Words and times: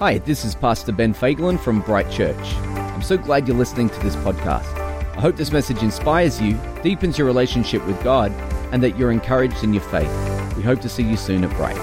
Hi, 0.00 0.16
this 0.16 0.46
is 0.46 0.54
Pastor 0.54 0.92
Ben 0.92 1.12
Fagelin 1.12 1.60
from 1.60 1.82
Bright 1.82 2.10
Church. 2.10 2.54
I'm 2.64 3.02
so 3.02 3.18
glad 3.18 3.46
you're 3.46 3.54
listening 3.54 3.90
to 3.90 4.00
this 4.00 4.16
podcast. 4.16 4.64
I 5.14 5.20
hope 5.20 5.36
this 5.36 5.52
message 5.52 5.82
inspires 5.82 6.40
you, 6.40 6.58
deepens 6.82 7.18
your 7.18 7.26
relationship 7.26 7.86
with 7.86 8.02
God, 8.02 8.32
and 8.72 8.82
that 8.82 8.96
you're 8.96 9.10
encouraged 9.12 9.62
in 9.62 9.74
your 9.74 9.82
faith. 9.82 10.08
We 10.56 10.62
hope 10.62 10.80
to 10.80 10.88
see 10.88 11.02
you 11.02 11.18
soon 11.18 11.44
at 11.44 11.54
Bright. 11.54 11.76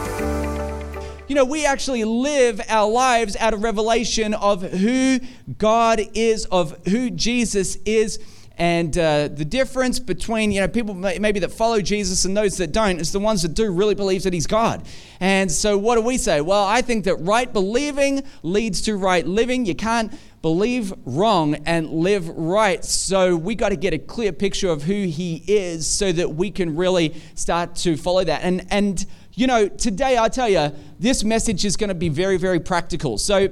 You 1.27 1.35
know, 1.35 1.45
we 1.45 1.63
actually 1.63 2.05
live 2.05 2.59
our 2.67 2.89
lives 2.89 3.35
out 3.35 3.53
of 3.53 3.61
revelation 3.61 4.33
of 4.33 4.63
who 4.63 5.19
God 5.59 6.01
is, 6.15 6.45
of 6.45 6.75
who 6.87 7.11
Jesus 7.11 7.75
is. 7.85 8.17
And 8.57 8.97
uh, 8.97 9.27
the 9.27 9.45
difference 9.45 9.99
between, 9.99 10.51
you 10.51 10.61
know, 10.61 10.67
people 10.67 10.95
maybe 10.95 11.39
that 11.39 11.51
follow 11.51 11.79
Jesus 11.79 12.25
and 12.25 12.35
those 12.35 12.57
that 12.57 12.71
don't 12.71 12.99
is 12.99 13.11
the 13.11 13.19
ones 13.19 13.43
that 13.43 13.53
do 13.53 13.71
really 13.71 13.93
believe 13.93 14.23
that 14.23 14.33
he's 14.33 14.47
God. 14.47 14.83
And 15.19 15.51
so 15.51 15.77
what 15.77 15.95
do 15.95 16.01
we 16.01 16.17
say? 16.17 16.41
Well, 16.41 16.65
I 16.65 16.81
think 16.81 17.05
that 17.05 17.17
right 17.17 17.51
believing 17.51 18.23
leads 18.41 18.81
to 18.83 18.95
right 18.97 19.25
living. 19.25 19.65
You 19.65 19.75
can't 19.75 20.11
believe 20.41 20.91
wrong 21.05 21.55
and 21.65 21.89
live 21.89 22.29
right. 22.29 22.83
So 22.83 23.35
we 23.35 23.53
got 23.53 23.69
to 23.69 23.75
get 23.75 23.93
a 23.93 23.99
clear 23.99 24.31
picture 24.31 24.69
of 24.69 24.83
who 24.83 25.03
he 25.03 25.43
is 25.47 25.87
so 25.87 26.11
that 26.11 26.33
we 26.35 26.49
can 26.49 26.75
really 26.75 27.15
start 27.35 27.75
to 27.77 27.95
follow 27.95 28.23
that. 28.23 28.41
And 28.43 28.65
and 28.71 29.05
you 29.33 29.45
know, 29.45 29.67
today 29.67 30.17
I 30.17 30.29
tell 30.29 30.49
you, 30.49 30.71
this 30.99 31.23
message 31.23 31.63
is 31.63 31.77
going 31.77 31.89
to 31.89 31.95
be 31.95 32.09
very, 32.09 32.37
very 32.37 32.59
practical. 32.59 33.19
So 33.19 33.49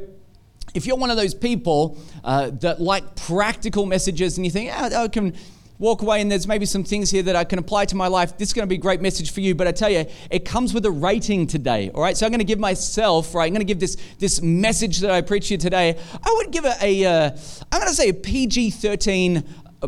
if 0.75 0.85
you're 0.85 0.97
one 0.97 1.09
of 1.09 1.17
those 1.17 1.33
people 1.33 1.97
uh, 2.23 2.51
that 2.51 2.81
like 2.81 3.15
practical 3.15 3.85
messages 3.85 4.37
and 4.37 4.45
you 4.45 4.51
think, 4.51 4.71
I 4.71 5.07
can 5.07 5.33
walk 5.79 6.01
away 6.01 6.21
and 6.21 6.31
there's 6.31 6.47
maybe 6.47 6.65
some 6.65 6.83
things 6.83 7.09
here 7.09 7.23
that 7.23 7.35
I 7.35 7.43
can 7.43 7.59
apply 7.59 7.85
to 7.85 7.95
my 7.95 8.07
life, 8.07 8.37
this 8.37 8.49
is 8.49 8.53
going 8.53 8.63
to 8.63 8.69
be 8.69 8.75
a 8.75 8.79
great 8.79 9.01
message 9.01 9.31
for 9.31 9.41
you. 9.41 9.55
But 9.55 9.67
I 9.67 9.71
tell 9.71 9.89
you, 9.89 10.05
it 10.29 10.45
comes 10.45 10.73
with 10.73 10.85
a 10.85 10.91
rating 10.91 11.47
today, 11.47 11.89
all 11.93 12.01
right? 12.01 12.15
So 12.15 12.25
I'm 12.25 12.31
going 12.31 12.39
to 12.39 12.45
give 12.45 12.59
myself, 12.59 13.33
right, 13.33 13.45
I'm 13.45 13.53
going 13.53 13.65
to 13.65 13.65
give 13.65 13.79
this, 13.79 13.97
this 14.19 14.41
message 14.41 14.99
that 14.99 15.11
I 15.11 15.21
preach 15.21 15.47
here 15.47 15.57
today, 15.57 15.97
I 16.23 16.33
would 16.37 16.51
give 16.51 16.65
it 16.65 16.77
a, 16.81 17.05
uh, 17.05 17.29
I'm 17.71 17.79
going 17.79 17.89
to 17.89 17.95
say 17.95 18.09
a 18.09 18.13
PG 18.13 18.71
13 18.71 19.43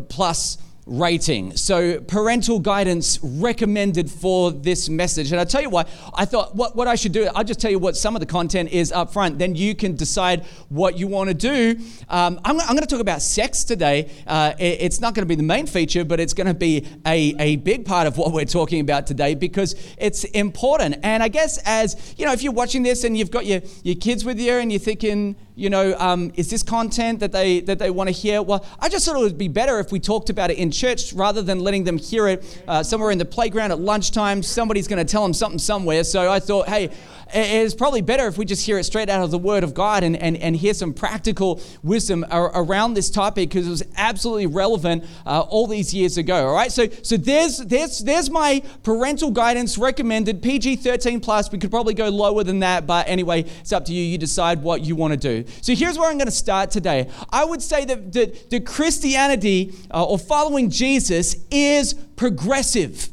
plus 0.08 0.58
rating. 0.88 1.54
So, 1.56 2.00
parental 2.00 2.58
guidance 2.58 3.20
recommended 3.22 4.10
for 4.10 4.50
this 4.50 4.88
message. 4.88 5.30
And 5.30 5.38
I'll 5.38 5.46
tell 5.46 5.62
you 5.62 5.70
why. 5.70 5.84
I 6.14 6.24
thought 6.24 6.56
what, 6.56 6.74
what 6.74 6.88
I 6.88 6.94
should 6.94 7.12
do, 7.12 7.28
I'll 7.34 7.44
just 7.44 7.60
tell 7.60 7.70
you 7.70 7.78
what 7.78 7.96
some 7.96 8.16
of 8.16 8.20
the 8.20 8.26
content 8.26 8.70
is 8.70 8.90
up 8.90 9.12
front. 9.12 9.38
Then 9.38 9.54
you 9.54 9.74
can 9.74 9.94
decide 9.94 10.44
what 10.68 10.98
you 10.98 11.06
want 11.06 11.28
to 11.28 11.34
do. 11.34 11.78
Um, 12.08 12.40
I'm, 12.44 12.58
I'm 12.60 12.68
going 12.68 12.80
to 12.80 12.86
talk 12.86 13.00
about 13.00 13.22
sex 13.22 13.64
today. 13.64 14.10
Uh, 14.26 14.54
it, 14.58 14.80
it's 14.80 15.00
not 15.00 15.14
going 15.14 15.22
to 15.22 15.28
be 15.28 15.34
the 15.34 15.42
main 15.42 15.66
feature, 15.66 16.04
but 16.04 16.18
it's 16.20 16.32
going 16.32 16.46
to 16.46 16.54
be 16.54 16.86
a, 17.06 17.34
a 17.38 17.56
big 17.56 17.84
part 17.84 18.06
of 18.06 18.16
what 18.16 18.32
we're 18.32 18.44
talking 18.44 18.80
about 18.80 19.06
today 19.06 19.34
because 19.34 19.76
it's 19.98 20.24
important. 20.24 20.96
And 21.02 21.22
I 21.22 21.28
guess, 21.28 21.58
as 21.64 22.14
you 22.16 22.24
know, 22.24 22.32
if 22.32 22.42
you're 22.42 22.52
watching 22.52 22.82
this 22.82 23.04
and 23.04 23.16
you've 23.16 23.30
got 23.30 23.44
your, 23.44 23.60
your 23.82 23.96
kids 23.96 24.24
with 24.24 24.40
you 24.40 24.54
and 24.54 24.72
you're 24.72 24.78
thinking, 24.78 25.36
you 25.58 25.70
know, 25.70 25.96
um, 25.98 26.30
is 26.36 26.48
this 26.50 26.62
content 26.62 27.18
that 27.18 27.32
they 27.32 27.60
that 27.60 27.80
they 27.80 27.90
want 27.90 28.06
to 28.06 28.12
hear? 28.12 28.40
Well, 28.40 28.64
I 28.78 28.88
just 28.88 29.04
thought 29.04 29.16
it 29.16 29.22
would 29.22 29.36
be 29.36 29.48
better 29.48 29.80
if 29.80 29.90
we 29.90 29.98
talked 29.98 30.30
about 30.30 30.52
it 30.52 30.56
in 30.56 30.70
church 30.78 31.12
rather 31.12 31.42
than 31.42 31.60
letting 31.60 31.84
them 31.84 31.98
hear 31.98 32.28
it 32.28 32.62
uh, 32.68 32.82
somewhere 32.82 33.10
in 33.10 33.18
the 33.18 33.24
playground 33.24 33.72
at 33.72 33.80
lunchtime. 33.80 34.42
Somebody's 34.42 34.88
going 34.88 35.04
to 35.04 35.10
tell 35.10 35.22
them 35.22 35.34
something 35.34 35.58
somewhere. 35.58 36.04
So 36.04 36.30
I 36.30 36.40
thought, 36.40 36.68
hey, 36.68 36.90
it's 37.32 37.74
probably 37.74 38.00
better 38.00 38.26
if 38.26 38.38
we 38.38 38.44
just 38.44 38.64
hear 38.64 38.78
it 38.78 38.84
straight 38.84 39.08
out 39.08 39.22
of 39.22 39.30
the 39.30 39.38
Word 39.38 39.64
of 39.64 39.74
God 39.74 40.02
and, 40.02 40.16
and, 40.16 40.36
and 40.36 40.56
hear 40.56 40.74
some 40.74 40.94
practical 40.94 41.60
wisdom 41.82 42.24
around 42.30 42.94
this 42.94 43.10
topic 43.10 43.50
because 43.50 43.66
it 43.66 43.70
was 43.70 43.82
absolutely 43.96 44.46
relevant 44.46 45.04
uh, 45.26 45.40
all 45.40 45.66
these 45.66 45.92
years 45.92 46.16
ago. 46.16 46.48
All 46.48 46.54
right, 46.54 46.72
so 46.72 46.88
so 47.02 47.16
there's 47.16 47.58
there's 47.58 48.00
there's 48.00 48.30
my 48.30 48.62
parental 48.82 49.30
guidance 49.30 49.78
recommended 49.78 50.42
PG 50.42 50.76
13 50.76 51.20
plus. 51.20 51.50
We 51.52 51.58
could 51.58 51.70
probably 51.70 51.94
go 51.94 52.08
lower 52.08 52.44
than 52.44 52.60
that, 52.60 52.86
but 52.86 53.08
anyway, 53.08 53.42
it's 53.60 53.72
up 53.72 53.84
to 53.86 53.92
you. 53.92 54.02
You 54.02 54.18
decide 54.18 54.62
what 54.62 54.82
you 54.82 54.96
want 54.96 55.12
to 55.12 55.18
do. 55.18 55.50
So 55.60 55.74
here's 55.74 55.98
where 55.98 56.10
I'm 56.10 56.16
going 56.16 56.26
to 56.26 56.32
start 56.32 56.70
today. 56.70 57.10
I 57.30 57.44
would 57.44 57.62
say 57.62 57.84
that 57.84 58.12
that, 58.12 58.50
that 58.50 58.66
Christianity 58.66 59.72
uh, 59.92 60.04
or 60.04 60.18
following 60.18 60.70
Jesus 60.70 61.36
is 61.50 61.94
progressive. 62.16 63.10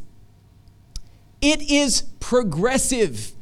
It 1.42 1.70
is 1.70 2.02
progressive. 2.20 3.35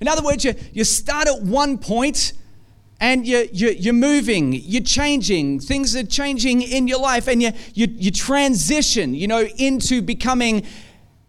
In 0.00 0.08
other 0.08 0.22
words, 0.22 0.44
you, 0.44 0.54
you 0.72 0.84
start 0.84 1.28
at 1.28 1.42
one 1.42 1.78
point 1.78 2.32
and 3.00 3.26
you, 3.26 3.48
you, 3.52 3.70
you're 3.70 3.94
moving, 3.94 4.52
you're 4.52 4.82
changing, 4.82 5.60
things 5.60 5.94
are 5.94 6.04
changing 6.04 6.62
in 6.62 6.88
your 6.88 6.98
life, 6.98 7.28
and 7.28 7.42
you, 7.42 7.52
you, 7.74 7.86
you 7.90 8.10
transition, 8.10 9.14
you 9.14 9.28
know, 9.28 9.46
into 9.58 10.00
becoming 10.00 10.64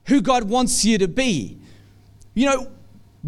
who 0.06 0.22
God 0.22 0.46
wants 0.46 0.86
you 0.86 0.98
to 0.98 1.08
be. 1.08 1.60
You 2.34 2.46
know, 2.46 2.72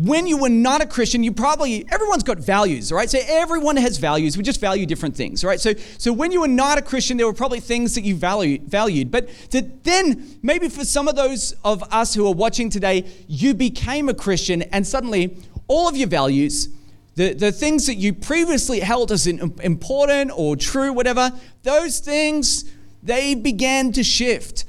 when 0.01 0.27
you 0.27 0.37
were 0.37 0.49
not 0.49 0.79
a 0.81 0.85
Christian, 0.85 1.23
you 1.23 1.33
probably, 1.33 1.85
everyone's 1.91 2.23
got 2.23 2.37
values, 2.39 2.89
right? 2.89 3.09
So 3.09 3.19
everyone 3.27 3.75
has 3.75 3.97
values. 3.97 4.37
We 4.37 4.43
just 4.43 4.61
value 4.61 4.85
different 4.85 5.13
things, 5.13 5.43
right? 5.43 5.59
So, 5.59 5.73
so 5.97 6.13
when 6.13 6.31
you 6.31 6.39
were 6.39 6.47
not 6.47 6.77
a 6.77 6.81
Christian, 6.81 7.17
there 7.17 7.25
were 7.25 7.33
probably 7.33 7.59
things 7.59 7.95
that 7.95 8.05
you 8.05 8.15
value, 8.15 8.59
valued. 8.65 9.11
But 9.11 9.29
then, 9.51 10.37
maybe 10.41 10.69
for 10.69 10.85
some 10.85 11.09
of 11.09 11.17
those 11.17 11.53
of 11.65 11.83
us 11.91 12.13
who 12.13 12.25
are 12.27 12.33
watching 12.33 12.69
today, 12.69 13.05
you 13.27 13.53
became 13.53 14.07
a 14.07 14.13
Christian 14.13 14.61
and 14.61 14.87
suddenly 14.87 15.35
all 15.67 15.89
of 15.89 15.97
your 15.97 16.07
values, 16.07 16.69
the, 17.15 17.33
the 17.33 17.51
things 17.51 17.85
that 17.87 17.95
you 17.95 18.13
previously 18.13 18.79
held 18.79 19.11
as 19.11 19.27
important 19.27 20.31
or 20.33 20.55
true, 20.55 20.93
whatever, 20.93 21.33
those 21.63 21.99
things, 21.99 22.63
they 23.03 23.35
began 23.35 23.91
to 23.91 24.03
shift. 24.05 24.63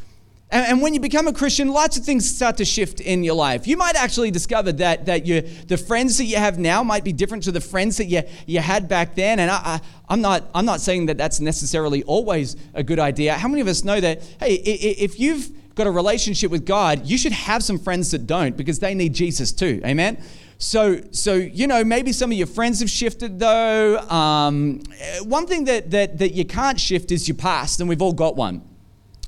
And, 0.52 0.66
and, 0.66 0.82
when 0.82 0.94
you 0.94 1.00
become 1.00 1.28
a 1.28 1.32
Christian, 1.32 1.68
lots 1.68 1.96
of 1.96 2.04
things 2.04 2.28
start 2.28 2.56
to 2.56 2.64
shift 2.64 3.00
in 3.00 3.22
your 3.22 3.34
life. 3.34 3.68
You 3.68 3.76
might 3.76 3.94
actually 3.94 4.32
discover 4.32 4.72
that, 4.72 5.06
that 5.06 5.24
you, 5.24 5.42
the 5.42 5.76
friends 5.76 6.18
that 6.18 6.24
you 6.24 6.36
have 6.36 6.58
now 6.58 6.82
might 6.82 7.04
be 7.04 7.12
different 7.12 7.44
to 7.44 7.52
the 7.52 7.60
friends 7.60 7.98
that 7.98 8.06
you, 8.06 8.22
you 8.46 8.58
had 8.58 8.88
back 8.88 9.14
then. 9.14 9.38
And 9.38 9.50
I, 9.50 9.56
I, 9.56 9.80
I'm, 10.08 10.20
not, 10.20 10.44
I'm 10.54 10.64
not 10.64 10.80
saying 10.80 11.06
that 11.06 11.18
that's 11.18 11.38
necessarily 11.38 12.02
always 12.02 12.56
a 12.74 12.82
good 12.82 12.98
idea. 12.98 13.34
How 13.34 13.46
many 13.46 13.60
of 13.60 13.68
us 13.68 13.84
know 13.84 14.00
that, 14.00 14.22
hey, 14.40 14.54
if 14.54 15.20
you've 15.20 15.50
got 15.76 15.86
a 15.86 15.90
relationship 15.90 16.50
with 16.50 16.66
God, 16.66 17.06
you 17.06 17.16
should 17.16 17.32
have 17.32 17.62
some 17.62 17.78
friends 17.78 18.10
that 18.10 18.26
don't 18.26 18.56
because 18.56 18.80
they 18.80 18.94
need 18.94 19.14
Jesus 19.14 19.52
too. 19.52 19.80
Amen? 19.84 20.22
So, 20.58 21.00
so 21.10 21.34
you 21.34 21.66
know, 21.66 21.84
maybe 21.84 22.12
some 22.12 22.30
of 22.30 22.36
your 22.36 22.46
friends 22.46 22.80
have 22.80 22.90
shifted 22.90 23.38
though. 23.38 23.98
Um, 24.00 24.82
one 25.22 25.46
thing 25.46 25.64
that, 25.64 25.90
that, 25.92 26.18
that 26.18 26.32
you 26.32 26.44
can't 26.44 26.78
shift 26.78 27.10
is 27.10 27.26
your 27.28 27.36
past, 27.36 27.80
and 27.80 27.88
we've 27.88 28.02
all 28.02 28.12
got 28.12 28.36
one. 28.36 28.62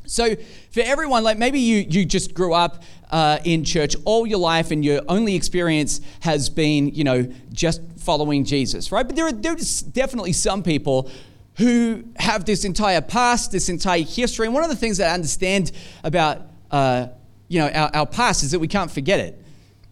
So, 0.05 0.37
for 0.73 0.81
everyone, 0.81 1.23
like 1.23 1.39
maybe 1.39 1.61
you, 1.61 1.85
you 1.89 2.05
just 2.05 2.33
grew 2.33 2.55
up 2.55 2.83
uh, 3.11 3.39
in 3.45 3.63
church 3.63 3.95
all 4.07 4.27
your 4.27 4.39
life 4.39 4.71
and 4.71 4.83
your 4.85 5.03
only 5.07 5.35
experience 5.35 6.01
has 6.21 6.49
been, 6.49 6.89
you 6.89 7.05
know, 7.05 7.31
just 7.53 7.83
following 7.99 8.45
Jesus, 8.45 8.91
right? 8.91 9.07
But 9.07 9.15
there 9.15 9.27
are 9.27 9.33
there's 9.33 9.83
definitely 9.83 10.33
some 10.33 10.63
people 10.63 11.11
who 11.59 12.05
have 12.17 12.47
this 12.47 12.65
entire 12.65 13.03
past, 13.03 13.53
this 13.53 13.69
entire 13.69 14.03
history. 14.03 14.47
And 14.47 14.55
one 14.55 14.65
of 14.65 14.71
the 14.71 14.77
things 14.77 14.97
that 14.97 15.11
I 15.11 15.15
understand 15.15 15.73
about, 16.03 16.41
uh, 16.71 17.09
you 17.49 17.61
know, 17.61 17.69
our, 17.69 17.91
our 17.95 18.07
past 18.07 18.43
is 18.43 18.53
that 18.53 18.59
we 18.59 18.69
can't 18.69 18.91
forget 18.91 19.21
it. 19.21 19.45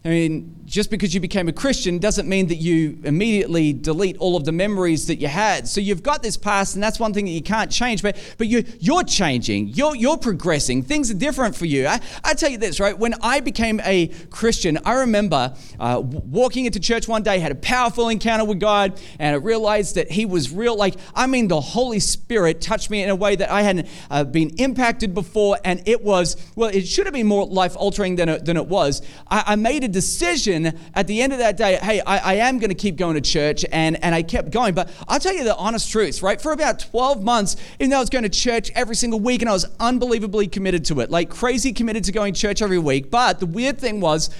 I 0.02 0.08
mean, 0.08 0.59
just 0.70 0.88
because 0.88 1.12
you 1.12 1.20
became 1.20 1.48
a 1.48 1.52
Christian 1.52 1.98
doesn't 1.98 2.28
mean 2.28 2.46
that 2.46 2.56
you 2.56 2.96
immediately 3.02 3.72
delete 3.72 4.16
all 4.18 4.36
of 4.36 4.44
the 4.44 4.52
memories 4.52 5.08
that 5.08 5.16
you 5.16 5.26
had. 5.26 5.66
So 5.66 5.80
you've 5.80 6.04
got 6.04 6.22
this 6.22 6.36
past, 6.36 6.76
and 6.76 6.82
that's 6.82 7.00
one 7.00 7.12
thing 7.12 7.24
that 7.24 7.32
you 7.32 7.42
can't 7.42 7.72
change. 7.72 8.02
But 8.02 8.16
but 8.38 8.46
you 8.46 8.64
you're 8.78 9.02
changing. 9.02 9.68
You're 9.68 9.96
you're 9.96 10.16
progressing. 10.16 10.84
Things 10.84 11.10
are 11.10 11.14
different 11.14 11.56
for 11.56 11.66
you. 11.66 11.88
I, 11.88 12.00
I 12.22 12.34
tell 12.34 12.48
you 12.48 12.56
this, 12.56 12.78
right? 12.78 12.96
When 12.96 13.14
I 13.20 13.40
became 13.40 13.80
a 13.80 14.12
Christian, 14.30 14.78
I 14.84 15.00
remember 15.00 15.56
uh, 15.80 16.00
walking 16.00 16.66
into 16.66 16.78
church 16.78 17.08
one 17.08 17.24
day, 17.24 17.40
had 17.40 17.50
a 17.50 17.56
powerful 17.56 18.08
encounter 18.08 18.44
with 18.44 18.60
God, 18.60 19.00
and 19.18 19.34
I 19.34 19.38
realized 19.38 19.96
that 19.96 20.08
He 20.08 20.24
was 20.24 20.52
real. 20.52 20.76
Like 20.76 20.94
I 21.16 21.26
mean, 21.26 21.48
the 21.48 21.60
Holy 21.60 21.98
Spirit 21.98 22.60
touched 22.60 22.90
me 22.90 23.02
in 23.02 23.10
a 23.10 23.16
way 23.16 23.34
that 23.34 23.50
I 23.50 23.62
hadn't 23.62 23.88
uh, 24.08 24.22
been 24.22 24.50
impacted 24.50 25.14
before, 25.14 25.58
and 25.64 25.82
it 25.86 26.04
was 26.04 26.36
well, 26.54 26.70
it 26.70 26.86
should 26.86 27.06
have 27.06 27.14
been 27.14 27.26
more 27.26 27.44
life 27.44 27.74
altering 27.76 28.14
than 28.14 28.28
it, 28.28 28.44
than 28.44 28.56
it 28.56 28.68
was. 28.68 29.02
I, 29.28 29.42
I 29.48 29.56
made 29.56 29.82
a 29.82 29.88
decision 29.88 30.59
at 30.94 31.06
the 31.06 31.22
end 31.22 31.32
of 31.32 31.38
that 31.38 31.56
day, 31.56 31.78
hey, 31.82 32.00
I, 32.00 32.18
I 32.18 32.34
am 32.34 32.58
going 32.58 32.70
to 32.70 32.74
keep 32.74 32.96
going 32.96 33.14
to 33.14 33.20
church, 33.20 33.64
and, 33.72 34.02
and 34.02 34.14
I 34.14 34.22
kept 34.22 34.50
going. 34.50 34.74
But 34.74 34.90
I'll 35.08 35.20
tell 35.20 35.34
you 35.34 35.44
the 35.44 35.56
honest 35.56 35.90
truth, 35.90 36.22
right? 36.22 36.40
For 36.40 36.52
about 36.52 36.78
12 36.78 37.22
months, 37.22 37.56
even 37.78 37.90
though 37.90 37.96
I 37.96 38.00
was 38.00 38.10
going 38.10 38.24
to 38.24 38.28
church 38.28 38.70
every 38.74 38.96
single 38.96 39.20
week 39.20 39.42
and 39.42 39.48
I 39.48 39.52
was 39.52 39.66
unbelievably 39.78 40.48
committed 40.48 40.84
to 40.86 41.00
it, 41.00 41.10
like 41.10 41.30
crazy 41.30 41.72
committed 41.72 42.04
to 42.04 42.12
going 42.12 42.34
to 42.34 42.40
church 42.40 42.62
every 42.62 42.78
week. 42.78 43.10
But 43.10 43.40
the 43.40 43.46
weird 43.46 43.78
thing 43.78 44.00
was 44.00 44.30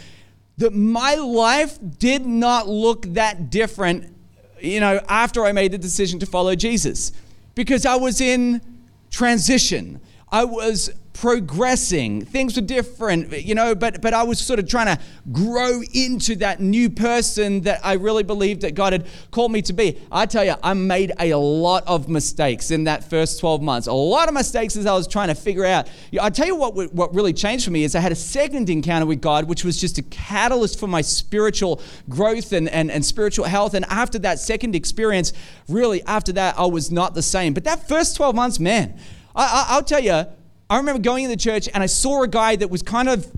that 0.59 0.75
my 0.75 1.15
life 1.15 1.79
did 1.99 2.27
not 2.27 2.69
look 2.69 3.03
that 3.15 3.51
different, 3.51 4.15
you 4.61 4.81
know, 4.81 5.01
after 5.09 5.45
I 5.45 5.53
made 5.53 5.73
the 5.73 5.79
decision 5.79 6.19
to 6.21 6.27
follow 6.27 6.55
Jesus 6.55 7.13
because 7.55 7.87
I 7.87 7.97
was 7.97 8.21
in 8.21 8.61
transition. 9.11 10.01
I 10.33 10.45
was 10.45 10.91
progressing. 11.13 12.25
Things 12.25 12.57
were 12.57 12.63
different, 12.63 13.43
you 13.43 13.55
know, 13.55 13.75
but 13.75 14.01
but 14.01 14.15
I 14.15 14.23
was 14.23 14.39
sort 14.39 14.59
of 14.59 14.67
trying 14.69 14.97
to 14.97 15.03
grow 15.31 15.83
into 15.93 16.37
that 16.37 16.61
new 16.61 16.89
person 16.89 17.61
that 17.63 17.81
I 17.85 17.95
really 17.95 18.23
believed 18.23 18.63
that 18.63 18.75
God 18.75 18.95
had 18.95 19.07
called 19.31 19.53
me 19.53 19.61
to 19.63 19.73
be. 19.73 20.01
I 20.11 20.25
tell 20.25 20.45
you, 20.45 20.55
I 20.63 20.73
made 20.73 21.13
a 21.19 21.35
lot 21.35 21.85
of 21.87 22.09
mistakes 22.09 22.71
in 22.71 22.85
that 22.85 23.11
first 23.11 23.39
12 23.41 23.61
months. 23.61 23.87
A 23.87 23.93
lot 23.93 24.29
of 24.29 24.35
mistakes 24.35 24.77
as 24.77 24.87
I 24.87 24.95
was 24.95 25.07
trying 25.07 25.29
to 25.29 25.35
figure 25.35 25.67
out. 25.67 25.91
I 26.19 26.31
tell 26.31 26.47
you 26.47 26.57
what 26.57 26.95
what 26.95 27.15
really 27.15 27.35
changed 27.35 27.65
for 27.65 27.71
me 27.71 27.85
is 27.85 27.95
I 27.95 28.01
had 28.01 28.13
a 28.13 28.17
second 28.17 28.71
encounter 28.71 29.07
with 29.07 29.21
God, 29.21 29.45
which 29.45 29.65
was 29.65 29.79
just 29.79 29.99
a 29.99 30.03
catalyst 30.03 30.79
for 30.79 30.87
my 30.87 31.03
spiritual 31.03 31.83
growth 32.09 32.53
and, 32.53 32.69
and, 32.69 32.91
and 32.91 33.05
spiritual 33.05 33.45
health. 33.45 33.75
And 33.75 33.85
after 33.87 34.19
that 34.21 34.39
second 34.39 34.75
experience, 34.75 35.33
really 35.69 36.03
after 36.05 36.33
that, 36.33 36.59
I 36.59 36.67
was 36.67 36.91
not 36.91 37.15
the 37.15 37.23
same. 37.23 37.53
But 37.53 37.65
that 37.65 37.89
first 37.89 38.17
12 38.17 38.35
months, 38.35 38.59
man, 38.59 38.99
I, 39.35 39.45
I, 39.45 39.67
I'll 39.75 39.83
tell 39.83 40.01
you, 40.01 40.25
I 40.71 40.77
remember 40.77 41.03
going 41.03 41.25
in 41.25 41.31
the 41.31 41.37
church 41.37 41.69
and 41.73 41.83
I 41.83 41.87
saw 41.87 42.23
a 42.23 42.29
guy 42.29 42.57
that 42.57 42.69
was 42.69 42.83
kind 42.83 43.09
of, 43.09 43.31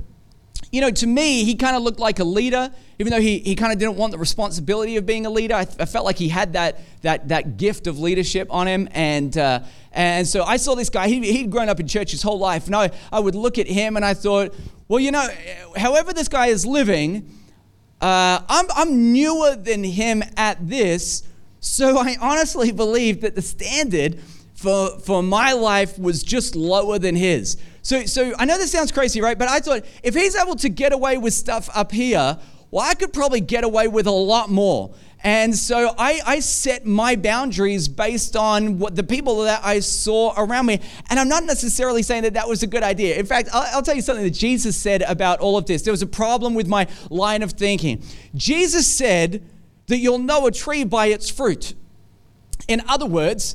you 0.70 0.80
know, 0.80 0.90
to 0.90 1.06
me, 1.06 1.44
he 1.44 1.54
kind 1.54 1.76
of 1.76 1.82
looked 1.82 1.98
like 1.98 2.18
a 2.18 2.24
leader, 2.24 2.70
even 2.98 3.10
though 3.10 3.20
he, 3.20 3.38
he 3.38 3.54
kind 3.54 3.72
of 3.72 3.78
didn't 3.78 3.96
want 3.96 4.12
the 4.12 4.18
responsibility 4.18 4.96
of 4.96 5.06
being 5.06 5.26
a 5.26 5.30
leader. 5.30 5.54
I, 5.54 5.60
I 5.60 5.86
felt 5.86 6.04
like 6.04 6.16
he 6.16 6.28
had 6.28 6.54
that, 6.54 6.80
that, 7.02 7.28
that 7.28 7.56
gift 7.56 7.86
of 7.86 7.98
leadership 7.98 8.48
on 8.50 8.66
him. 8.66 8.88
And, 8.92 9.36
uh, 9.36 9.60
and 9.92 10.26
so 10.26 10.44
I 10.44 10.56
saw 10.56 10.74
this 10.74 10.90
guy, 10.90 11.08
he, 11.08 11.20
he'd 11.32 11.50
grown 11.50 11.68
up 11.68 11.80
in 11.80 11.88
church 11.88 12.10
his 12.10 12.22
whole 12.22 12.38
life. 12.38 12.66
And 12.66 12.76
I, 12.76 12.90
I 13.10 13.20
would 13.20 13.34
look 13.34 13.58
at 13.58 13.66
him 13.66 13.96
and 13.96 14.04
I 14.04 14.14
thought, 14.14 14.54
well, 14.88 15.00
you 15.00 15.10
know, 15.10 15.26
however 15.76 16.12
this 16.12 16.28
guy 16.28 16.48
is 16.48 16.66
living, 16.66 17.30
uh, 18.00 18.40
I'm, 18.48 18.66
I'm 18.74 19.12
newer 19.12 19.56
than 19.56 19.84
him 19.84 20.22
at 20.36 20.68
this. 20.68 21.22
So 21.60 21.98
I 21.98 22.16
honestly 22.20 22.72
believe 22.72 23.20
that 23.22 23.34
the 23.34 23.42
standard 23.42 24.18
for, 24.62 24.96
for 25.00 25.22
my 25.24 25.52
life 25.52 25.98
was 25.98 26.22
just 26.22 26.54
lower 26.54 26.96
than 26.98 27.16
his. 27.16 27.56
So, 27.82 28.06
so 28.06 28.32
I 28.38 28.44
know 28.44 28.58
this 28.58 28.70
sounds 28.70 28.92
crazy, 28.92 29.20
right? 29.20 29.36
But 29.36 29.48
I 29.48 29.58
thought 29.58 29.84
if 30.04 30.14
he's 30.14 30.36
able 30.36 30.54
to 30.56 30.68
get 30.68 30.92
away 30.92 31.18
with 31.18 31.34
stuff 31.34 31.68
up 31.74 31.90
here, 31.90 32.38
well, 32.70 32.88
I 32.88 32.94
could 32.94 33.12
probably 33.12 33.40
get 33.40 33.64
away 33.64 33.88
with 33.88 34.06
a 34.06 34.12
lot 34.12 34.50
more. 34.50 34.94
And 35.24 35.54
so 35.54 35.94
I, 35.98 36.20
I, 36.24 36.40
set 36.40 36.84
my 36.84 37.14
boundaries 37.14 37.86
based 37.86 38.34
on 38.34 38.78
what 38.78 38.96
the 38.96 39.04
people 39.04 39.42
that 39.42 39.64
I 39.64 39.78
saw 39.80 40.34
around 40.36 40.66
me. 40.66 40.80
And 41.10 41.18
I'm 41.18 41.28
not 41.28 41.44
necessarily 41.44 42.02
saying 42.02 42.22
that 42.22 42.34
that 42.34 42.48
was 42.48 42.64
a 42.64 42.66
good 42.66 42.82
idea. 42.82 43.16
In 43.16 43.26
fact, 43.26 43.48
I'll, 43.52 43.76
I'll 43.76 43.82
tell 43.82 43.94
you 43.94 44.02
something 44.02 44.24
that 44.24 44.30
Jesus 44.30 44.76
said 44.76 45.02
about 45.02 45.38
all 45.38 45.56
of 45.56 45.66
this. 45.66 45.82
There 45.82 45.92
was 45.92 46.02
a 46.02 46.08
problem 46.08 46.54
with 46.54 46.66
my 46.66 46.88
line 47.08 47.42
of 47.42 47.52
thinking. 47.52 48.02
Jesus 48.34 48.86
said 48.86 49.48
that 49.86 49.98
you'll 49.98 50.18
know 50.18 50.46
a 50.46 50.50
tree 50.50 50.82
by 50.82 51.06
its 51.06 51.30
fruit. 51.30 51.74
In 52.66 52.82
other 52.88 53.06
words, 53.06 53.54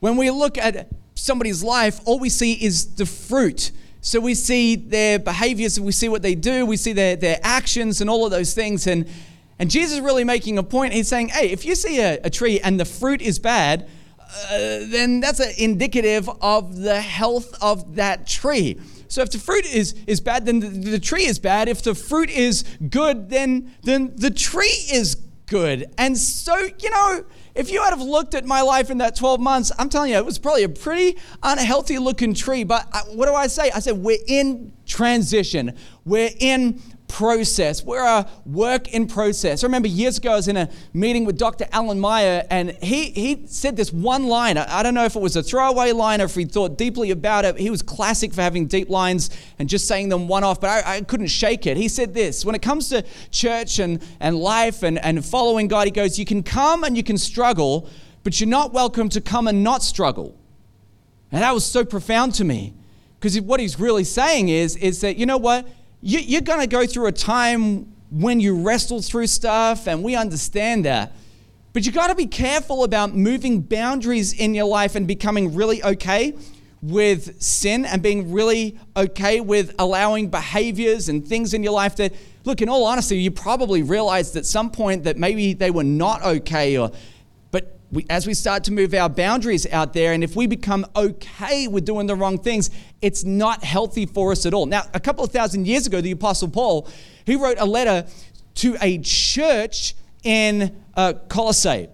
when 0.00 0.16
we 0.16 0.30
look 0.30 0.58
at 0.58 0.88
somebody's 1.14 1.62
life, 1.62 2.00
all 2.04 2.18
we 2.18 2.28
see 2.28 2.52
is 2.52 2.94
the 2.94 3.06
fruit. 3.06 3.72
So 4.00 4.20
we 4.20 4.34
see 4.34 4.76
their 4.76 5.18
behaviors, 5.18 5.78
we 5.80 5.92
see 5.92 6.08
what 6.08 6.22
they 6.22 6.34
do, 6.34 6.64
we 6.64 6.76
see 6.76 6.92
their, 6.92 7.16
their 7.16 7.38
actions 7.42 8.00
and 8.00 8.08
all 8.08 8.24
of 8.24 8.30
those 8.30 8.54
things. 8.54 8.86
And, 8.86 9.08
and 9.58 9.70
Jesus 9.70 9.94
is 9.94 10.00
really 10.00 10.24
making 10.24 10.56
a 10.56 10.62
point. 10.62 10.92
He's 10.92 11.08
saying, 11.08 11.28
hey, 11.28 11.50
if 11.50 11.64
you 11.64 11.74
see 11.74 12.00
a, 12.00 12.18
a 12.22 12.30
tree 12.30 12.60
and 12.60 12.78
the 12.78 12.84
fruit 12.84 13.20
is 13.20 13.38
bad, 13.38 13.88
uh, 14.20 14.58
then 14.86 15.20
that's 15.20 15.40
indicative 15.58 16.28
of 16.40 16.76
the 16.76 17.00
health 17.00 17.52
of 17.60 17.96
that 17.96 18.26
tree. 18.26 18.78
So 19.08 19.22
if 19.22 19.30
the 19.30 19.38
fruit 19.38 19.66
is, 19.66 19.94
is 20.06 20.20
bad, 20.20 20.46
then 20.46 20.60
the, 20.60 20.68
the 20.68 21.00
tree 21.00 21.24
is 21.24 21.38
bad. 21.38 21.68
If 21.68 21.82
the 21.82 21.94
fruit 21.94 22.30
is 22.30 22.62
good, 22.88 23.30
then, 23.30 23.74
then 23.82 24.12
the 24.16 24.30
tree 24.30 24.84
is 24.92 25.16
good. 25.46 25.86
And 25.96 26.16
so, 26.16 26.56
you 26.56 26.90
know, 26.90 27.24
if 27.58 27.72
you 27.72 27.82
had 27.82 27.90
have 27.90 28.00
looked 28.00 28.36
at 28.36 28.44
my 28.44 28.60
life 28.60 28.88
in 28.88 28.98
that 28.98 29.16
12 29.16 29.40
months, 29.40 29.72
I'm 29.78 29.88
telling 29.88 30.12
you, 30.12 30.16
it 30.16 30.24
was 30.24 30.38
probably 30.38 30.62
a 30.62 30.68
pretty 30.68 31.18
unhealthy 31.42 31.98
looking 31.98 32.32
tree. 32.32 32.62
But 32.62 32.86
I, 32.92 33.00
what 33.00 33.26
do 33.26 33.34
I 33.34 33.48
say? 33.48 33.72
I 33.72 33.80
said, 33.80 33.96
we're 33.98 34.18
in 34.28 34.72
transition. 34.86 35.76
We're 36.04 36.30
in 36.38 36.80
process. 37.08 37.82
We're 37.82 38.04
a 38.04 38.28
work 38.46 38.94
in 38.94 39.06
process. 39.06 39.64
I 39.64 39.66
remember 39.66 39.88
years 39.88 40.18
ago, 40.18 40.32
I 40.32 40.36
was 40.36 40.46
in 40.46 40.56
a 40.56 40.68
meeting 40.92 41.24
with 41.24 41.38
Dr. 41.38 41.66
Alan 41.72 41.98
Meyer, 41.98 42.46
and 42.50 42.70
he, 42.82 43.10
he 43.10 43.46
said 43.46 43.76
this 43.76 43.92
one 43.92 44.26
line. 44.26 44.56
I, 44.58 44.82
don't 44.82 44.94
know 44.94 45.04
if 45.04 45.16
it 45.16 45.22
was 45.22 45.34
a 45.34 45.42
throwaway 45.42 45.92
line 45.92 46.20
or 46.20 46.24
if 46.24 46.34
he 46.34 46.44
thought 46.44 46.78
deeply 46.78 47.10
about 47.10 47.44
it. 47.44 47.58
He 47.58 47.70
was 47.70 47.82
classic 47.82 48.32
for 48.32 48.42
having 48.42 48.66
deep 48.66 48.88
lines 48.88 49.30
and 49.58 49.68
just 49.68 49.88
saying 49.88 50.10
them 50.10 50.28
one 50.28 50.44
off, 50.44 50.60
but 50.60 50.70
I, 50.70 50.96
I 50.96 51.00
couldn't 51.00 51.28
shake 51.28 51.66
it. 51.66 51.76
He 51.76 51.88
said 51.88 52.14
this 52.14 52.44
when 52.44 52.54
it 52.54 52.62
comes 52.62 52.90
to 52.90 53.04
church 53.30 53.78
and, 53.78 54.02
and 54.20 54.36
life 54.36 54.82
and, 54.82 55.02
and 55.04 55.24
following 55.24 55.66
God, 55.66 55.86
he 55.86 55.90
goes, 55.90 56.18
You 56.18 56.24
can 56.24 56.42
come 56.42 56.84
and 56.84 56.96
you 56.96 57.02
can 57.02 57.18
struggle, 57.18 57.88
but 58.22 58.38
you're 58.38 58.48
not 58.48 58.72
welcome 58.72 59.08
to 59.10 59.20
come 59.20 59.48
and 59.48 59.64
not 59.64 59.82
struggle. 59.82 60.38
And 61.32 61.42
that 61.42 61.52
was 61.52 61.64
so 61.64 61.84
profound 61.84 62.34
to 62.34 62.44
me. 62.44 62.74
Because 63.18 63.40
what 63.40 63.58
he's 63.58 63.80
really 63.80 64.04
saying 64.04 64.48
is, 64.48 64.76
is 64.76 65.00
that, 65.00 65.16
you 65.16 65.26
know 65.26 65.38
what? 65.38 65.66
You, 66.00 66.20
you're 66.20 66.40
going 66.40 66.60
to 66.60 66.66
go 66.66 66.86
through 66.86 67.06
a 67.06 67.12
time 67.12 67.92
when 68.10 68.40
you 68.40 68.62
wrestle 68.62 69.02
through 69.02 69.26
stuff, 69.26 69.86
and 69.86 70.02
we 70.02 70.16
understand 70.16 70.84
that. 70.84 71.12
But 71.72 71.84
you 71.84 71.92
got 71.92 72.08
to 72.08 72.14
be 72.14 72.26
careful 72.26 72.84
about 72.84 73.14
moving 73.14 73.60
boundaries 73.60 74.32
in 74.32 74.54
your 74.54 74.64
life 74.66 74.94
and 74.94 75.06
becoming 75.06 75.54
really 75.54 75.82
okay 75.84 76.34
with 76.80 77.42
sin 77.42 77.84
and 77.84 78.02
being 78.02 78.32
really 78.32 78.78
okay 78.96 79.40
with 79.40 79.74
allowing 79.78 80.28
behaviors 80.28 81.08
and 81.08 81.26
things 81.26 81.52
in 81.52 81.62
your 81.62 81.72
life 81.72 81.96
that, 81.96 82.14
look, 82.44 82.62
in 82.62 82.68
all 82.68 82.84
honesty, 82.84 83.18
you 83.18 83.30
probably 83.30 83.82
realized 83.82 84.36
at 84.36 84.46
some 84.46 84.70
point 84.70 85.04
that 85.04 85.16
maybe 85.16 85.52
they 85.54 85.70
were 85.70 85.84
not 85.84 86.22
okay 86.22 86.78
or 86.78 86.90
we, 87.90 88.04
as 88.10 88.26
we 88.26 88.34
start 88.34 88.64
to 88.64 88.72
move 88.72 88.92
our 88.92 89.08
boundaries 89.08 89.66
out 89.66 89.94
there, 89.94 90.12
and 90.12 90.22
if 90.22 90.36
we 90.36 90.46
become 90.46 90.84
okay 90.94 91.68
with 91.68 91.86
doing 91.86 92.06
the 92.06 92.14
wrong 92.14 92.38
things, 92.38 92.70
it's 93.00 93.24
not 93.24 93.64
healthy 93.64 94.04
for 94.04 94.32
us 94.32 94.44
at 94.44 94.52
all. 94.52 94.66
Now, 94.66 94.82
a 94.92 95.00
couple 95.00 95.24
of 95.24 95.30
thousand 95.30 95.66
years 95.66 95.86
ago, 95.86 96.00
the 96.00 96.10
Apostle 96.10 96.48
Paul, 96.48 96.88
he 97.24 97.36
wrote 97.36 97.58
a 97.58 97.64
letter 97.64 98.06
to 98.56 98.76
a 98.82 98.98
church 98.98 99.94
in 100.22 100.76
uh, 100.96 101.14
Colossae. 101.28 101.88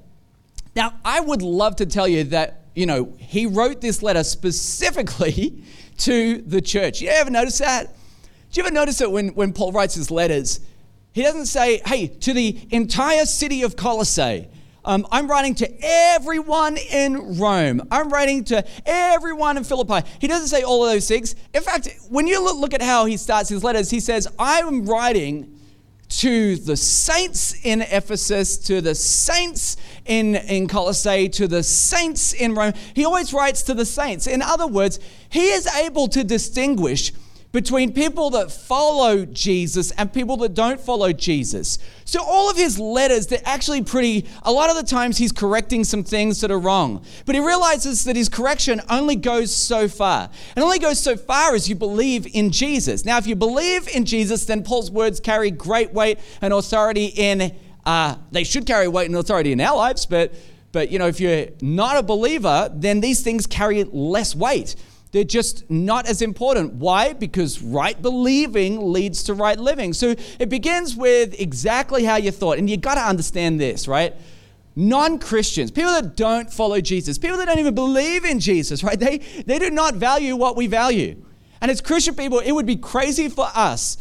Now, 0.75 0.95
I 1.05 1.21
would 1.21 1.43
love 1.43 1.77
to 1.77 1.87
tell 1.87 2.09
you 2.09 2.25
that, 2.25 2.63
you 2.75 2.87
know, 2.87 3.15
he 3.19 3.47
wrote 3.47 3.81
this 3.81 4.03
letter 4.03 4.25
specifically 4.25 5.63
to 5.99 6.39
the 6.39 6.61
church. 6.61 7.01
You 7.01 7.11
ever 7.11 7.31
notice 7.31 7.59
that? 7.59 7.95
Do 8.51 8.61
you 8.61 8.67
ever 8.67 8.75
notice 8.75 8.99
that 8.99 9.13
when, 9.13 9.29
when 9.29 9.53
Paul 9.53 9.71
writes 9.71 9.95
his 9.95 10.11
letters, 10.11 10.61
he 11.13 11.23
doesn't 11.23 11.47
say, 11.47 11.81
hey, 11.87 12.09
to 12.09 12.33
the 12.33 12.59
entire 12.71 13.27
city 13.27 13.63
of 13.63 13.77
Colossae, 13.77 14.49
um, 14.85 15.07
I'm 15.11 15.29
writing 15.29 15.55
to 15.57 15.71
everyone 15.83 16.77
in 16.77 17.39
Rome. 17.39 17.87
I'm 17.91 18.11
writing 18.11 18.45
to 18.45 18.65
everyone 18.85 19.57
in 19.57 19.65
Philippi. 19.65 20.07
He 20.21 20.27
doesn't 20.27 20.49
say 20.49 20.63
all 20.63 20.85
of 20.85 20.93
those 20.93 21.09
things. 21.09 21.35
In 21.55 21.63
fact, 21.63 21.89
when 22.09 22.27
you 22.27 22.45
look, 22.45 22.75
at 22.75 22.83
how 22.83 23.05
he 23.05 23.17
starts 23.17 23.49
his 23.49 23.63
letters, 23.63 23.91
he 23.91 24.01
says, 24.01 24.27
I'm 24.39 24.87
writing 24.87 25.59
to 26.09 26.57
the 26.57 26.77
saints 26.77 27.65
in 27.65 27.83
Ephesus, 27.83 28.57
to 28.59 28.81
the 28.81 28.95
saints 28.95 29.77
in, 30.07 30.37
in 30.37 30.69
Colossae, 30.69 31.29
to 31.31 31.49
the 31.49 31.63
saints 31.63 32.33
in 32.33 32.55
Rome. 32.55 32.73
He 32.95 33.05
always 33.05 33.33
writes 33.33 33.63
to 33.65 33.75
the 33.75 33.85
saints. 33.85 34.27
In 34.27 34.43
other 34.43 34.67
words, 34.67 34.99
he 35.29 35.49
is 35.49 35.67
able 35.67 36.09
to 36.09 36.25
distinguish 36.25 37.13
between 37.55 37.93
people 37.93 38.31
that 38.31 38.51
follow 38.51 39.25
Jesus 39.25 39.93
and 39.93 40.13
people 40.13 40.37
that 40.39 40.55
don't 40.55 40.81
follow 40.81 41.13
Jesus. 41.13 41.79
So 42.05 42.21
all 42.21 42.51
of 42.51 42.57
his 42.57 42.81
letters, 42.81 43.29
they're 43.29 43.39
actually 43.45 43.85
pretty, 43.85 44.27
a 44.43 44.51
lot 44.51 44.71
of 44.71 44.77
the 44.77 44.83
times 44.83 45.19
he's 45.19 45.31
correcting 45.31 45.85
some 45.85 46.03
things 46.03 46.41
that 46.41 46.51
are 46.51 46.59
wrong. 46.59 47.05
But 47.27 47.37
he 47.37 47.41
realizes 47.41 48.03
that 48.05 48.17
his 48.17 48.29
correction 48.29 48.83
only 48.91 49.15
goes 49.15 49.55
so 49.55 49.87
far. 49.87 50.31
It 50.57 50.61
only 50.61 50.81
goes 50.81 50.99
so 50.99 51.17
far 51.17 51.55
as 51.55 51.69
you 51.69 51.77
believe 51.77 52.27
in 52.35 52.51
Jesus. 52.51 53.05
Now, 53.05 53.19
if 53.19 53.27
you 53.29 53.37
believe 53.37 53.87
in 53.87 54.05
Jesus, 54.05 54.47
then 54.47 54.65
Paul's 54.65 54.91
words 54.91 55.21
carry 55.21 55.53
great 55.53 55.93
weight 55.93 56.19
and 56.43 56.53
authority 56.53 57.13
in, 57.15 57.57
uh, 57.87 58.17
they 58.33 58.43
should 58.43 58.67
carry 58.67 58.89
weight 58.89 59.07
and 59.07 59.15
authority 59.15 59.53
in 59.53 59.61
our 59.61 59.77
lives, 59.77 60.07
but 60.07 60.35
but 60.73 60.91
you 60.91 60.99
know, 60.99 61.07
if 61.07 61.21
you're 61.21 61.47
not 61.61 61.97
a 61.97 62.03
believer, 62.03 62.69
then 62.75 63.01
these 63.01 63.23
things 63.23 63.47
carry 63.47 63.85
less 63.85 64.35
weight. 64.35 64.75
They're 65.15 65.23
just 65.23 65.71
not 65.71 66.09
as 66.09 66.23
important. 66.23 66.75
Why? 66.75 67.13
Because 67.13 67.63
right 67.63 68.03
believing 68.03 68.93
leads 68.93 69.23
to 69.23 69.35
right 69.35 69.57
living. 69.57 69.93
So 69.93 70.17
it 70.41 70.49
begins 70.49 70.97
with 70.97 71.41
exactly 71.41 72.03
how 72.03 72.17
you 72.17 72.33
thought. 72.33 72.59
And 72.59 72.69
you 72.69 72.77
got 72.77 72.97
to 72.97 73.01
understand 73.01 73.61
this, 73.61 73.87
right? 73.87 74.13
Non 74.75 75.21
Christians, 75.21 75.71
people 75.71 75.93
that 75.93 76.17
don't 76.17 76.53
follow 76.53 76.81
Jesus, 76.81 77.17
people 77.17 77.37
that 77.37 77.45
don't 77.45 77.61
even 77.61 77.77
believe 77.77 78.25
in 78.25 78.41
Jesus, 78.41 78.83
right? 78.83 78.99
They, 78.99 79.19
they 79.47 79.61
do 79.61 79.71
not 79.71 79.95
value 79.95 80.35
what 80.35 80.57
we 80.57 80.67
value. 80.67 81.23
And 81.61 81.71
as 81.71 81.81
Christian 81.81 82.17
people, 82.17 82.41
it 82.41 82.51
would 82.51 82.67
be 82.67 82.75
crazy 82.75 83.29
for 83.29 83.47
us 83.55 83.99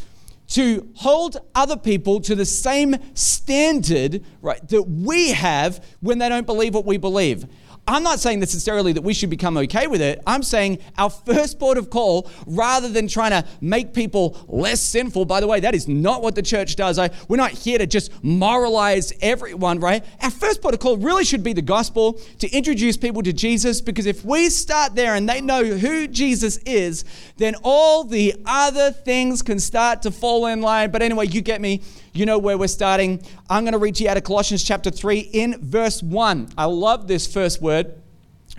to 0.48 0.88
hold 0.96 1.36
other 1.54 1.76
people 1.76 2.20
to 2.22 2.34
the 2.34 2.44
same 2.44 2.96
standard 3.14 4.24
right, 4.42 4.66
that 4.68 4.82
we 4.82 5.30
have 5.30 5.84
when 6.00 6.18
they 6.18 6.28
don't 6.28 6.44
believe 6.44 6.74
what 6.74 6.84
we 6.84 6.96
believe. 6.96 7.46
I'm 7.86 8.02
not 8.02 8.18
saying 8.18 8.40
necessarily 8.40 8.94
that 8.94 9.02
we 9.02 9.12
should 9.12 9.28
become 9.28 9.58
okay 9.58 9.86
with 9.86 10.00
it. 10.00 10.22
I'm 10.26 10.42
saying 10.42 10.78
our 10.96 11.10
first 11.10 11.58
port 11.58 11.76
of 11.76 11.90
call, 11.90 12.30
rather 12.46 12.88
than 12.88 13.08
trying 13.08 13.32
to 13.32 13.46
make 13.60 13.92
people 13.92 14.42
less 14.48 14.80
sinful, 14.80 15.26
by 15.26 15.40
the 15.40 15.46
way, 15.46 15.60
that 15.60 15.74
is 15.74 15.86
not 15.86 16.22
what 16.22 16.34
the 16.34 16.42
church 16.42 16.76
does. 16.76 16.98
I, 16.98 17.10
we're 17.28 17.36
not 17.36 17.50
here 17.50 17.76
to 17.76 17.86
just 17.86 18.10
moralize 18.24 19.12
everyone, 19.20 19.80
right? 19.80 20.02
Our 20.22 20.30
first 20.30 20.62
port 20.62 20.72
of 20.72 20.80
call 20.80 20.96
really 20.96 21.24
should 21.24 21.42
be 21.42 21.52
the 21.52 21.62
gospel 21.62 22.14
to 22.38 22.50
introduce 22.50 22.96
people 22.96 23.22
to 23.22 23.34
Jesus 23.34 23.82
because 23.82 24.06
if 24.06 24.24
we 24.24 24.48
start 24.48 24.94
there 24.94 25.14
and 25.14 25.28
they 25.28 25.42
know 25.42 25.64
who 25.64 26.08
Jesus 26.08 26.56
is, 26.58 27.04
then 27.36 27.54
all 27.62 28.04
the 28.04 28.34
other 28.46 28.92
things 28.92 29.42
can 29.42 29.60
start 29.60 30.02
to 30.02 30.10
fall 30.10 30.46
in 30.46 30.62
line. 30.62 30.90
But 30.90 31.02
anyway, 31.02 31.26
you 31.26 31.42
get 31.42 31.60
me. 31.60 31.82
You 32.14 32.26
know 32.26 32.38
where 32.38 32.56
we're 32.56 32.68
starting. 32.68 33.20
I'm 33.50 33.64
going 33.64 33.72
to 33.72 33.78
read 33.78 33.96
to 33.96 34.04
you 34.04 34.08
out 34.08 34.16
of 34.16 34.22
Colossians 34.22 34.62
chapter 34.62 34.88
3 34.88 35.18
in 35.18 35.60
verse 35.60 36.00
1. 36.00 36.50
I 36.56 36.66
love 36.66 37.08
this 37.08 37.26
first 37.26 37.60
word. 37.60 38.00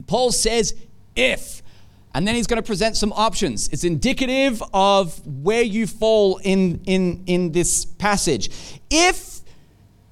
Paul 0.07 0.33
says, 0.33 0.75
if. 1.15 1.63
And 2.13 2.27
then 2.27 2.35
he's 2.35 2.47
going 2.47 2.61
to 2.61 2.67
present 2.67 2.97
some 2.97 3.13
options. 3.13 3.69
It's 3.69 3.85
indicative 3.85 4.61
of 4.73 5.25
where 5.25 5.61
you 5.61 5.87
fall 5.87 6.37
in, 6.43 6.81
in, 6.85 7.23
in 7.27 7.53
this 7.53 7.85
passage. 7.85 8.49
If 8.89 9.39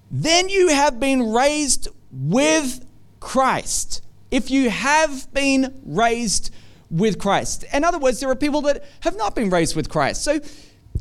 then 0.09 0.47
you 0.47 0.69
have 0.69 0.99
been 1.01 1.33
raised 1.33 1.89
with 2.11 2.85
Christ, 3.19 4.03
if 4.31 4.51
you 4.51 4.69
have 4.69 5.31
been 5.33 5.81
raised 5.85 6.51
with 6.89 7.19
Christ. 7.19 7.65
In 7.73 7.83
other 7.83 7.99
words, 7.99 8.21
there 8.21 8.29
are 8.29 8.35
people 8.35 8.61
that 8.61 8.85
have 9.01 9.17
not 9.17 9.35
been 9.35 9.49
raised 9.49 9.75
with 9.75 9.89
Christ. 9.89 10.23
So 10.23 10.39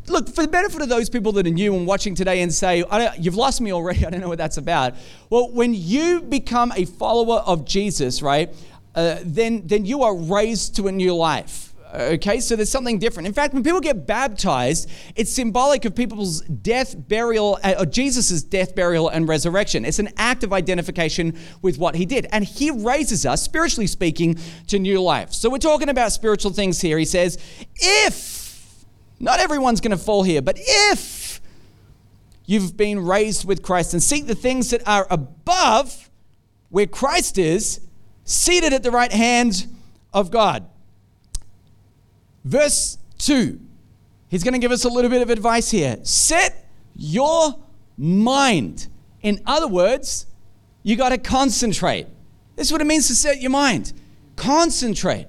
look, 0.06 0.28
for 0.28 0.42
the 0.42 0.48
benefit 0.48 0.82
of 0.82 0.88
those 0.88 1.08
people 1.08 1.32
that 1.32 1.46
are 1.46 1.50
new 1.50 1.74
and 1.74 1.86
watching 1.86 2.14
today 2.14 2.42
and 2.42 2.52
say, 2.52 2.84
You've 3.18 3.36
lost 3.36 3.60
me 3.60 3.72
already, 3.72 4.06
I 4.06 4.10
don't 4.10 4.20
know 4.20 4.28
what 4.28 4.38
that's 4.38 4.56
about. 4.56 4.94
Well, 5.30 5.50
when 5.50 5.74
you 5.74 6.22
become 6.22 6.72
a 6.76 6.84
follower 6.84 7.38
of 7.38 7.64
Jesus, 7.64 8.22
right, 8.22 8.54
uh, 8.94 9.18
then, 9.24 9.66
then 9.66 9.84
you 9.84 10.02
are 10.02 10.16
raised 10.16 10.76
to 10.76 10.88
a 10.88 10.92
new 10.92 11.14
life. 11.14 11.72
Okay, 11.94 12.40
so 12.40 12.56
there's 12.56 12.70
something 12.70 12.98
different. 12.98 13.26
In 13.26 13.34
fact, 13.34 13.52
when 13.52 13.62
people 13.62 13.80
get 13.80 14.06
baptized, 14.06 14.88
it's 15.14 15.30
symbolic 15.30 15.84
of 15.84 15.94
people's 15.94 16.40
death, 16.40 16.94
burial, 16.96 17.58
uh, 17.62 17.74
or 17.80 17.84
Jesus' 17.84 18.42
death, 18.42 18.74
burial, 18.74 19.10
and 19.10 19.28
resurrection. 19.28 19.84
It's 19.84 19.98
an 19.98 20.08
act 20.16 20.42
of 20.42 20.54
identification 20.54 21.38
with 21.60 21.76
what 21.76 21.94
he 21.94 22.06
did. 22.06 22.26
And 22.32 22.44
he 22.44 22.70
raises 22.70 23.26
us, 23.26 23.42
spiritually 23.42 23.86
speaking, 23.86 24.38
to 24.68 24.78
new 24.78 25.02
life. 25.02 25.34
So 25.34 25.50
we're 25.50 25.58
talking 25.58 25.90
about 25.90 26.12
spiritual 26.12 26.52
things 26.52 26.80
here. 26.80 26.96
He 26.96 27.04
says, 27.04 27.36
if 27.74 28.41
not 29.22 29.38
everyone's 29.38 29.80
going 29.80 29.96
to 29.96 29.96
fall 29.96 30.24
here, 30.24 30.42
but 30.42 30.56
if 30.58 31.40
you've 32.44 32.76
been 32.76 32.98
raised 32.98 33.46
with 33.46 33.62
Christ 33.62 33.94
and 33.94 34.02
seek 34.02 34.26
the 34.26 34.34
things 34.34 34.70
that 34.70 34.86
are 34.86 35.06
above 35.08 36.10
where 36.68 36.86
Christ 36.86 37.38
is, 37.38 37.80
seated 38.24 38.72
at 38.72 38.82
the 38.82 38.90
right 38.90 39.12
hand 39.12 39.66
of 40.12 40.30
God. 40.30 40.68
Verse 42.44 42.98
2, 43.18 43.60
he's 44.28 44.42
going 44.42 44.54
to 44.54 44.58
give 44.58 44.72
us 44.72 44.84
a 44.84 44.88
little 44.88 45.10
bit 45.10 45.22
of 45.22 45.30
advice 45.30 45.70
here. 45.70 45.98
Set 46.02 46.68
your 46.96 47.54
mind. 47.96 48.88
In 49.22 49.40
other 49.46 49.68
words, 49.68 50.26
you 50.82 50.96
got 50.96 51.10
to 51.10 51.18
concentrate. 51.18 52.08
This 52.56 52.66
is 52.66 52.72
what 52.72 52.80
it 52.80 52.86
means 52.86 53.06
to 53.06 53.14
set 53.14 53.40
your 53.40 53.52
mind. 53.52 53.92
Concentrate, 54.34 55.26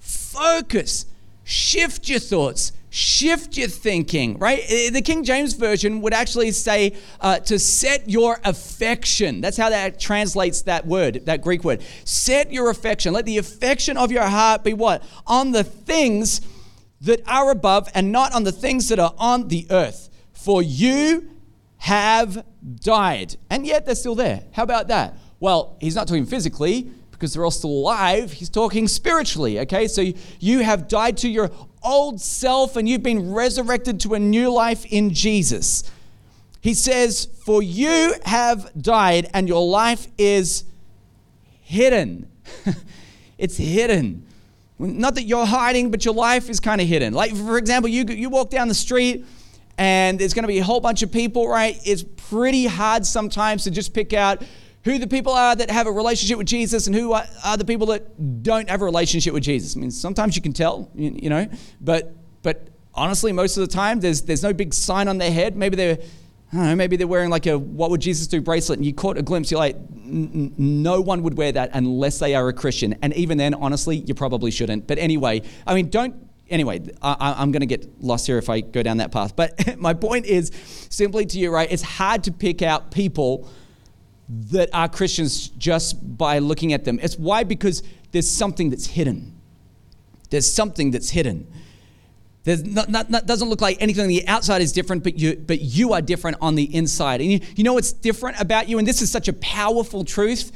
focus, 0.00 1.06
shift 1.44 2.08
your 2.08 2.18
thoughts, 2.18 2.72
shift 2.96 3.58
your 3.58 3.68
thinking, 3.68 4.38
right? 4.38 4.66
The 4.66 5.02
King 5.02 5.22
James 5.22 5.52
Version 5.52 6.00
would 6.00 6.14
actually 6.14 6.50
say 6.52 6.94
uh, 7.20 7.38
to 7.40 7.58
set 7.58 8.08
your 8.08 8.40
affection. 8.42 9.42
That's 9.42 9.58
how 9.58 9.68
that 9.68 10.00
translates 10.00 10.62
that 10.62 10.86
word, 10.86 11.26
that 11.26 11.42
Greek 11.42 11.62
word. 11.62 11.82
Set 12.06 12.50
your 12.50 12.70
affection. 12.70 13.12
Let 13.12 13.26
the 13.26 13.36
affection 13.36 13.98
of 13.98 14.10
your 14.10 14.22
heart 14.22 14.64
be 14.64 14.72
what? 14.72 15.02
On 15.26 15.52
the 15.52 15.62
things 15.62 16.40
that 17.02 17.20
are 17.28 17.50
above 17.50 17.86
and 17.94 18.12
not 18.12 18.34
on 18.34 18.44
the 18.44 18.52
things 18.52 18.88
that 18.88 18.98
are 18.98 19.12
on 19.18 19.48
the 19.48 19.66
earth. 19.68 20.08
For 20.32 20.62
you 20.62 21.28
have 21.76 22.46
died. 22.76 23.36
And 23.50 23.66
yet 23.66 23.84
they're 23.84 23.94
still 23.94 24.14
there. 24.14 24.44
How 24.52 24.62
about 24.62 24.88
that? 24.88 25.18
Well, 25.38 25.76
he's 25.82 25.94
not 25.94 26.08
talking 26.08 26.24
physically 26.24 26.90
because 27.10 27.34
they're 27.34 27.44
all 27.44 27.50
still 27.50 27.70
alive. 27.70 28.32
He's 28.32 28.48
talking 28.48 28.88
spiritually, 28.88 29.60
okay? 29.60 29.86
So 29.86 30.12
you 30.40 30.60
have 30.60 30.88
died 30.88 31.18
to 31.18 31.28
your 31.28 31.50
old 31.86 32.20
self 32.20 32.76
and 32.76 32.88
you've 32.88 33.02
been 33.02 33.32
resurrected 33.32 34.00
to 34.00 34.14
a 34.14 34.18
new 34.18 34.52
life 34.52 34.84
in 34.86 35.14
Jesus. 35.14 35.90
He 36.60 36.74
says, 36.74 37.28
For 37.44 37.62
you 37.62 38.14
have 38.24 38.70
died 38.80 39.30
and 39.32 39.48
your 39.48 39.66
life 39.66 40.08
is 40.18 40.64
hidden. 41.62 42.30
it's 43.38 43.56
hidden. 43.56 44.26
Not 44.78 45.14
that 45.14 45.22
you're 45.22 45.46
hiding, 45.46 45.90
but 45.90 46.04
your 46.04 46.14
life 46.14 46.50
is 46.50 46.60
kind 46.60 46.80
of 46.80 46.86
hidden. 46.86 47.14
Like, 47.14 47.34
for 47.34 47.56
example, 47.56 47.88
you, 47.88 48.04
you 48.04 48.28
walk 48.28 48.50
down 48.50 48.68
the 48.68 48.74
street 48.74 49.24
and 49.78 50.18
there's 50.18 50.34
going 50.34 50.42
to 50.42 50.48
be 50.48 50.58
a 50.58 50.64
whole 50.64 50.80
bunch 50.80 51.02
of 51.02 51.12
people, 51.12 51.48
right? 51.48 51.78
It's 51.84 52.04
pretty 52.28 52.66
hard 52.66 53.06
sometimes 53.06 53.64
to 53.64 53.70
just 53.70 53.94
pick 53.94 54.12
out 54.12 54.42
who 54.86 55.00
the 55.00 55.06
people 55.08 55.32
are 55.32 55.56
that 55.56 55.68
have 55.68 55.88
a 55.88 55.90
relationship 55.90 56.38
with 56.38 56.46
Jesus 56.46 56.86
and 56.86 56.94
who 56.94 57.12
are, 57.12 57.26
the 57.58 57.64
people 57.64 57.88
that 57.88 58.44
don't 58.44 58.70
have 58.70 58.82
a 58.82 58.84
relationship 58.84 59.34
with 59.34 59.42
Jesus. 59.42 59.76
I 59.76 59.80
mean, 59.80 59.90
sometimes 59.90 60.36
you 60.36 60.42
can 60.42 60.52
tell, 60.52 60.88
you, 60.94 61.28
know, 61.28 61.48
but 61.80 62.14
but 62.44 62.68
honestly, 62.94 63.32
most 63.32 63.56
of 63.56 63.68
the 63.68 63.74
time, 63.74 63.98
there's 63.98 64.22
there's 64.22 64.44
no 64.44 64.52
big 64.52 64.72
sign 64.72 65.08
on 65.08 65.18
their 65.18 65.32
head. 65.32 65.56
Maybe 65.56 65.74
they're 65.74 65.98
I 66.52 66.56
don't 66.56 66.66
know, 66.66 66.76
maybe 66.76 66.96
they're 66.96 67.08
wearing 67.08 67.30
like 67.30 67.46
a 67.46 67.58
what 67.58 67.90
would 67.90 68.00
Jesus 68.00 68.28
do 68.28 68.40
bracelet, 68.40 68.78
and 68.78 68.86
you 68.86 68.94
caught 68.94 69.18
a 69.18 69.22
glimpse. 69.22 69.50
You're 69.50 69.58
like, 69.58 69.76
no 70.04 71.00
one 71.00 71.24
would 71.24 71.36
wear 71.36 71.50
that 71.50 71.70
unless 71.74 72.20
they 72.20 72.36
are 72.36 72.48
a 72.48 72.52
Christian. 72.52 72.94
And 73.02 73.12
even 73.14 73.38
then, 73.38 73.54
honestly, 73.54 73.96
you 73.96 74.14
probably 74.14 74.52
shouldn't. 74.52 74.86
But 74.86 74.98
anyway, 74.98 75.42
I 75.66 75.74
mean, 75.74 75.90
don't. 75.90 76.14
Anyway, 76.48 76.80
I, 77.02 77.42
am 77.42 77.50
going 77.50 77.62
to 77.62 77.66
get 77.66 78.00
lost 78.00 78.28
here 78.28 78.38
if 78.38 78.48
I 78.48 78.60
go 78.60 78.84
down 78.84 78.98
that 78.98 79.10
path. 79.10 79.34
But 79.34 79.76
my 79.78 79.94
point 79.94 80.26
is 80.26 80.52
simply 80.90 81.26
to 81.26 81.40
you, 81.40 81.50
right? 81.50 81.66
It's 81.68 81.82
hard 81.82 82.22
to 82.24 82.30
pick 82.30 82.62
out 82.62 82.92
people 82.92 83.50
that 84.28 84.70
are 84.72 84.88
Christians 84.88 85.48
just 85.48 86.16
by 86.16 86.38
looking 86.38 86.72
at 86.72 86.84
them. 86.84 86.98
It's 87.02 87.16
why? 87.16 87.44
Because 87.44 87.82
there's 88.12 88.30
something 88.30 88.70
that's 88.70 88.86
hidden. 88.86 89.38
There's 90.30 90.52
something 90.52 90.90
that's 90.90 91.10
hidden. 91.10 91.46
There's 92.44 92.64
not, 92.64 92.88
not, 92.88 93.10
not, 93.10 93.26
doesn't 93.26 93.48
look 93.48 93.60
like 93.60 93.76
anything 93.80 94.02
on 94.02 94.08
the 94.08 94.26
outside 94.28 94.62
is 94.62 94.72
different, 94.72 95.02
but 95.02 95.18
you, 95.18 95.36
but 95.36 95.60
you 95.60 95.92
are 95.92 96.00
different 96.00 96.36
on 96.40 96.54
the 96.54 96.74
inside. 96.74 97.20
And 97.20 97.30
you, 97.30 97.40
you 97.56 97.64
know 97.64 97.74
what's 97.74 97.92
different 97.92 98.40
about 98.40 98.68
you? 98.68 98.78
And 98.78 98.86
this 98.86 99.02
is 99.02 99.10
such 99.10 99.26
a 99.28 99.32
powerful 99.32 100.04
truth 100.04 100.52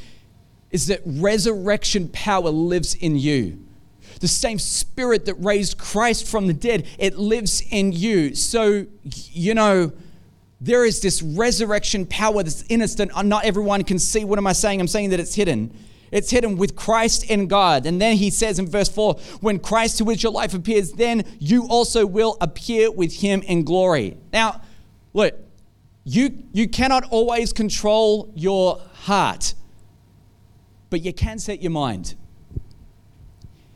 is 0.71 0.87
that 0.87 1.01
resurrection 1.05 2.09
power 2.09 2.51
lives 2.51 2.95
in 2.95 3.17
you. 3.17 3.59
The 4.21 4.29
same 4.29 4.59
spirit 4.59 5.25
that 5.27 5.35
raised 5.35 5.79
Christ 5.79 6.29
from 6.29 6.47
the 6.47 6.53
dead, 6.53 6.87
it 6.99 7.19
lives 7.19 7.63
in 7.71 7.93
you. 7.93 8.35
So, 8.35 8.87
you 9.03 9.55
know, 9.55 9.93
there 10.61 10.85
is 10.85 11.01
this 11.01 11.23
resurrection 11.23 12.05
power 12.07 12.43
that's 12.43 12.63
in 12.63 12.83
us 12.83 12.95
that 12.97 13.25
not 13.25 13.45
everyone 13.45 13.83
can 13.83 13.99
see. 13.99 14.25
What 14.25 14.39
am 14.39 14.47
I 14.47 14.53
saying? 14.53 14.81
I'm 14.81 14.89
saying 14.89 15.11
that 15.11 15.21
it's 15.21 15.35
hidden. 15.35 15.75
It's 16.13 16.31
hidden 16.31 16.57
with 16.57 16.77
Christ 16.77 17.25
in 17.25 17.47
God. 17.47 17.87
And 17.87 18.01
then 18.01 18.17
he 18.17 18.31
says 18.31 18.59
in 18.59 18.69
verse 18.69 18.89
4 18.89 19.15
when 19.41 19.59
Christ, 19.59 19.99
who 19.99 20.11
is 20.11 20.23
your 20.23 20.33
life, 20.33 20.53
appears, 20.55 20.93
then 20.93 21.25
you 21.39 21.67
also 21.69 22.05
will 22.05 22.37
appear 22.41 22.91
with 22.91 23.21
him 23.21 23.43
in 23.43 23.65
glory. 23.65 24.17
Now, 24.33 24.61
look, 25.13 25.35
you, 26.05 26.43
you 26.53 26.69
cannot 26.69 27.05
always 27.11 27.53
control 27.53 28.33
your 28.35 28.81
heart, 28.95 29.55
but 30.91 31.03
you 31.03 31.13
can 31.13 31.39
set 31.39 31.63
your 31.63 31.71
mind. 31.71 32.17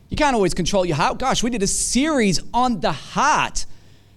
You 0.08 0.16
can't 0.16 0.34
always 0.34 0.54
control 0.54 0.84
your 0.84 0.96
heart. 0.96 1.18
Gosh, 1.18 1.42
we 1.42 1.50
did 1.50 1.62
a 1.62 1.66
series 1.66 2.40
on 2.52 2.80
the 2.80 2.92
heart, 2.92 3.66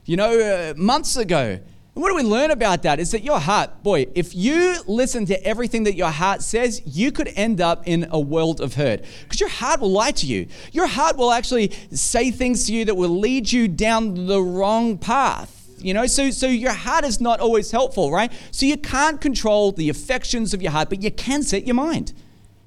you 0.06 0.18
know, 0.18 0.40
uh, 0.40 0.74
months 0.76 1.18
ago. 1.18 1.60
And 1.98 2.04
what 2.04 2.10
do 2.10 2.16
we 2.16 2.22
learn 2.22 2.51
about 2.51 2.84
that? 2.84 3.00
Is 3.00 3.10
that 3.10 3.24
your 3.24 3.39
heart, 3.39 3.82
boy, 3.82 4.06
if 4.13 4.36
you 4.36 4.75
listen 4.86 5.25
to 5.25 5.44
everything 5.44 5.86
that 5.86 5.96
your 5.96 6.12
heart 6.12 6.44
says, 6.44 6.80
you 6.86 7.12
could 7.12 7.27
end 7.30 7.60
up 7.60 7.88
in 7.88 8.06
a 8.12 8.20
world 8.20 8.62
of 8.62 8.75
hurt. 8.75 9.04
Because 9.24 9.39
your 9.39 9.50
heart 9.50 9.80
will 9.80 9.89
lie 9.89 10.12
to 10.12 10.27
you. 10.27 10.46
Your 10.72 10.86
heart 10.86 11.18
will 11.18 11.32
actually 11.32 11.72
say 11.92 12.30
things 12.30 12.68
to 12.68 12.74
you 12.74 12.86
that 12.86 12.94
will 12.94 13.10
lead 13.10 13.51
you 13.51 13.68
down 13.68 14.27
the 14.27 14.39
wrong 14.39 15.00
path. 15.00 15.75
You 15.80 15.96
know, 15.96 16.06
so 16.06 16.30
so 16.30 16.46
your 16.46 16.72
heart 16.72 17.04
is 17.04 17.20
not 17.20 17.39
always 17.39 17.72
helpful, 17.72 18.12
right? 18.12 18.32
So 18.51 18.68
you 18.68 18.77
can't 18.77 19.20
control 19.20 19.72
the 19.72 19.89
affections 19.89 20.54
of 20.54 20.62
your 20.62 20.74
heart, 20.74 20.89
but 20.89 21.01
you 21.01 21.10
can 21.10 21.42
set 21.42 21.66
your 21.66 21.74
mind. 21.74 22.13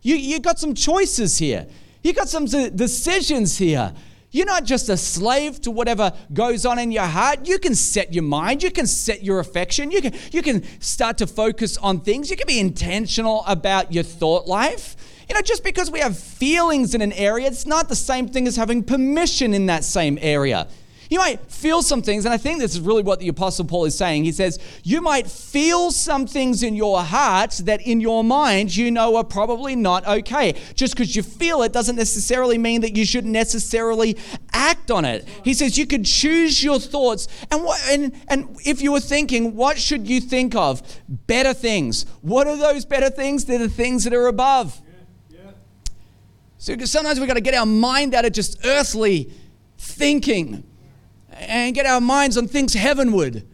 You 0.02 0.16
you 0.16 0.40
got 0.40 0.58
some 0.58 0.75
choices 0.75 1.38
here. 1.38 1.68
You 2.02 2.14
got 2.14 2.28
some 2.28 2.46
decisions 2.46 3.58
here. 3.58 3.94
You're 4.32 4.46
not 4.46 4.64
just 4.64 4.88
a 4.88 4.96
slave 4.96 5.60
to 5.62 5.70
whatever 5.70 6.12
goes 6.32 6.64
on 6.64 6.78
in 6.78 6.92
your 6.92 7.04
heart. 7.04 7.49
You 7.49 7.58
can 7.58 7.75
set 7.75 8.14
your 8.14 8.22
mind, 8.22 8.62
you 8.62 8.70
can 8.70 8.87
set 8.87 9.22
your 9.22 9.40
affection, 9.40 9.90
you 9.90 10.00
can, 10.00 10.14
you 10.30 10.42
can 10.42 10.62
start 10.80 11.18
to 11.18 11.26
focus 11.26 11.76
on 11.76 12.00
things. 12.00 12.30
You 12.30 12.37
can 12.37 12.46
be 12.46 12.60
intentional 12.60 13.44
about 13.46 13.92
your 13.92 14.04
thought 14.04 14.46
life. 14.46 14.96
You 15.28 15.34
know, 15.34 15.42
just 15.42 15.62
because 15.62 15.90
we 15.90 16.00
have 16.00 16.18
feelings 16.18 16.94
in 16.94 17.02
an 17.02 17.12
area, 17.12 17.46
it's 17.46 17.66
not 17.66 17.88
the 17.88 17.96
same 17.96 18.28
thing 18.28 18.49
as 18.49 18.56
having 18.56 18.82
permission 18.82 19.54
in 19.54 19.66
that 19.66 19.84
same 19.84 20.18
area. 20.20 20.66
You 21.10 21.18
might 21.18 21.40
feel 21.50 21.82
some 21.82 22.02
things, 22.02 22.24
and 22.24 22.32
I 22.32 22.36
think 22.36 22.60
this 22.60 22.72
is 22.72 22.80
really 22.80 23.02
what 23.02 23.18
the 23.18 23.26
Apostle 23.26 23.64
Paul 23.64 23.84
is 23.84 23.98
saying. 23.98 24.22
He 24.22 24.30
says, 24.30 24.60
You 24.84 25.02
might 25.02 25.26
feel 25.26 25.90
some 25.90 26.24
things 26.24 26.62
in 26.62 26.76
your 26.76 27.02
heart 27.02 27.60
that 27.64 27.82
in 27.82 28.00
your 28.00 28.22
mind 28.22 28.76
you 28.76 28.92
know 28.92 29.16
are 29.16 29.24
probably 29.24 29.74
not 29.74 30.06
okay. 30.06 30.54
Just 30.74 30.94
because 30.94 31.16
you 31.16 31.24
feel 31.24 31.62
it 31.62 31.72
doesn't 31.72 31.96
necessarily 31.96 32.58
mean 32.58 32.82
that 32.82 32.96
you 32.96 33.04
should 33.04 33.26
necessarily 33.26 34.16
act 34.52 34.92
on 34.92 35.04
it. 35.04 35.26
He 35.42 35.52
says, 35.52 35.76
You 35.76 35.84
could 35.84 36.06
choose 36.06 36.62
your 36.62 36.78
thoughts. 36.78 37.26
And, 37.50 37.64
what, 37.64 37.80
and, 37.88 38.14
and 38.28 38.56
if 38.64 38.80
you 38.80 38.92
were 38.92 39.00
thinking, 39.00 39.56
What 39.56 39.80
should 39.80 40.06
you 40.08 40.20
think 40.20 40.54
of? 40.54 40.80
Better 41.08 41.52
things. 41.52 42.06
What 42.22 42.46
are 42.46 42.56
those 42.56 42.84
better 42.84 43.10
things? 43.10 43.46
They're 43.46 43.58
the 43.58 43.68
things 43.68 44.04
that 44.04 44.14
are 44.14 44.28
above. 44.28 44.80
So 46.58 46.76
sometimes 46.84 47.18
we've 47.18 47.26
got 47.26 47.34
to 47.34 47.40
get 47.40 47.54
our 47.54 47.66
mind 47.66 48.14
out 48.14 48.26
of 48.26 48.32
just 48.32 48.64
earthly 48.64 49.32
thinking 49.76 50.69
and 51.40 51.75
get 51.75 51.87
our 51.87 52.00
minds 52.00 52.37
on 52.37 52.47
things 52.49 52.75
heavenward. 52.75 53.44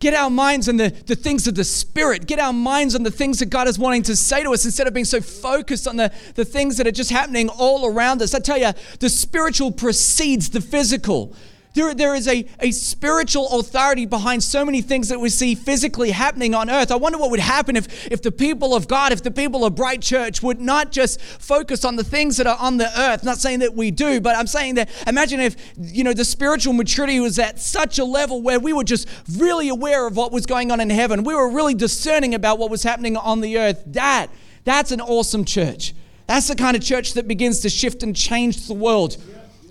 Get 0.00 0.12
our 0.12 0.28
minds 0.28 0.68
on 0.68 0.76
the, 0.76 0.90
the 0.90 1.16
things 1.16 1.46
of 1.46 1.54
the 1.54 1.64
Spirit. 1.64 2.26
Get 2.26 2.38
our 2.38 2.52
minds 2.52 2.94
on 2.94 3.04
the 3.04 3.10
things 3.10 3.38
that 3.38 3.46
God 3.46 3.68
is 3.68 3.78
wanting 3.78 4.02
to 4.02 4.16
say 4.16 4.42
to 4.42 4.52
us 4.52 4.64
instead 4.64 4.86
of 4.86 4.92
being 4.92 5.06
so 5.06 5.20
focused 5.20 5.88
on 5.88 5.96
the, 5.96 6.12
the 6.34 6.44
things 6.44 6.76
that 6.76 6.86
are 6.86 6.92
just 6.92 7.10
happening 7.10 7.48
all 7.48 7.86
around 7.86 8.20
us. 8.20 8.34
I 8.34 8.40
tell 8.40 8.58
you, 8.58 8.72
the 8.98 9.08
spiritual 9.08 9.72
precedes 9.72 10.50
the 10.50 10.60
physical. 10.60 11.34
There, 11.74 11.92
there 11.92 12.14
is 12.14 12.28
a, 12.28 12.46
a 12.60 12.70
spiritual 12.70 13.58
authority 13.58 14.06
behind 14.06 14.44
so 14.44 14.64
many 14.64 14.80
things 14.80 15.08
that 15.08 15.18
we 15.18 15.28
see 15.28 15.56
physically 15.56 16.12
happening 16.12 16.54
on 16.54 16.70
earth. 16.70 16.92
I 16.92 16.96
wonder 16.96 17.18
what 17.18 17.32
would 17.32 17.40
happen 17.40 17.74
if, 17.74 18.06
if 18.12 18.22
the 18.22 18.30
people 18.30 18.76
of 18.76 18.86
God, 18.86 19.12
if 19.12 19.24
the 19.24 19.32
people 19.32 19.64
of 19.64 19.74
Bright 19.74 20.00
Church 20.00 20.40
would 20.40 20.60
not 20.60 20.92
just 20.92 21.20
focus 21.20 21.84
on 21.84 21.96
the 21.96 22.04
things 22.04 22.36
that 22.36 22.46
are 22.46 22.56
on 22.60 22.76
the 22.76 22.88
earth. 23.00 23.24
Not 23.24 23.38
saying 23.38 23.58
that 23.58 23.74
we 23.74 23.90
do, 23.90 24.20
but 24.20 24.36
I'm 24.36 24.46
saying 24.46 24.76
that 24.76 24.88
imagine 25.08 25.40
if, 25.40 25.56
you 25.76 26.04
know, 26.04 26.12
the 26.12 26.24
spiritual 26.24 26.74
maturity 26.74 27.18
was 27.18 27.40
at 27.40 27.58
such 27.58 27.98
a 27.98 28.04
level 28.04 28.40
where 28.40 28.60
we 28.60 28.72
were 28.72 28.84
just 28.84 29.08
really 29.36 29.68
aware 29.68 30.06
of 30.06 30.16
what 30.16 30.30
was 30.30 30.46
going 30.46 30.70
on 30.70 30.80
in 30.80 30.90
heaven. 30.90 31.24
We 31.24 31.34
were 31.34 31.50
really 31.50 31.74
discerning 31.74 32.36
about 32.36 32.60
what 32.60 32.70
was 32.70 32.84
happening 32.84 33.16
on 33.16 33.40
the 33.40 33.58
earth. 33.58 33.82
That, 33.86 34.28
that's 34.62 34.92
an 34.92 35.00
awesome 35.00 35.44
church. 35.44 35.92
That's 36.26 36.48
the 36.48 36.54
kind 36.54 36.76
of 36.76 36.82
church 36.82 37.14
that 37.14 37.28
begins 37.28 37.60
to 37.60 37.68
shift 37.68 38.02
and 38.02 38.16
change 38.16 38.66
the 38.66 38.74
world. 38.74 39.16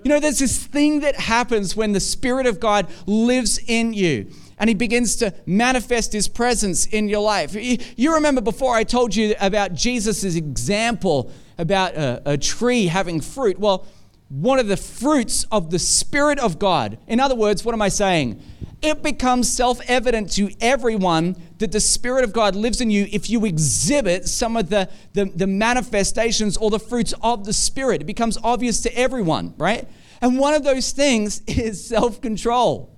You 0.04 0.10
know, 0.10 0.20
there's 0.20 0.40
this 0.40 0.66
thing 0.66 1.00
that 1.02 1.16
happens 1.16 1.76
when 1.76 1.94
the 1.94 2.00
Spirit 2.00 2.46
of 2.46 2.60
God 2.60 2.88
lives 3.06 3.60
in 3.68 3.94
you 3.94 4.30
and 4.58 4.70
he 4.70 4.74
begins 4.76 5.16
to 5.18 5.34
manifest 5.46 6.14
his 6.14 6.28
presence 6.28 6.86
in 6.86 7.10
your 7.10 7.22
life. 7.22 7.56
You 7.56 8.14
remember 8.14 8.42
before 8.42 8.76
I 8.76 8.84
told 8.84 9.16
you 9.16 9.36
about 9.40 9.74
Jesus' 9.74 10.36
example 10.36 11.32
about 11.58 11.96
a, 11.96 12.22
a, 12.26 12.38
tree 12.38 12.88
having 12.88 13.22
fruit. 13.22 13.60
Well, 13.60 13.86
one 14.30 14.60
of 14.60 14.68
the 14.68 14.78
fruits 14.78 15.46
of 15.52 15.70
the 15.70 15.80
Spirit 15.80 16.40
of 16.40 16.60
God. 16.60 16.98
In 17.08 17.20
other 17.20 17.36
words, 17.36 17.64
what 17.64 17.74
am 17.74 17.82
I 17.82 17.90
saying? 17.90 18.42
It 18.82 19.04
becomes 19.04 19.52
self 19.52 19.80
evident 19.88 20.32
to 20.34 20.50
everyone 20.60 21.36
that 21.64 21.72
the 21.72 21.80
Spirit 21.80 22.26
of 22.26 22.34
God 22.34 22.58
lives 22.58 22.82
in 22.82 22.90
you 22.90 23.08
if 23.14 23.30
you 23.30 23.46
exhibit 23.46 24.28
some 24.28 24.58
of 24.58 24.70
the, 24.70 24.90
the, 25.14 25.24
the 25.24 25.48
manifestations 25.48 26.58
or 26.58 26.70
the 26.70 26.78
fruits 26.78 27.14
of 27.22 27.46
the 27.46 27.54
Spirit. 27.54 28.02
It 28.02 28.04
becomes 28.04 28.38
obvious 28.44 28.82
to 28.82 28.94
everyone, 28.94 29.54
right? 29.58 29.88
And 30.22 30.38
one 30.38 30.54
of 30.54 30.66
those 30.66 30.92
things 30.92 31.42
is 31.48 31.88
self 31.88 32.20
control. 32.20 32.94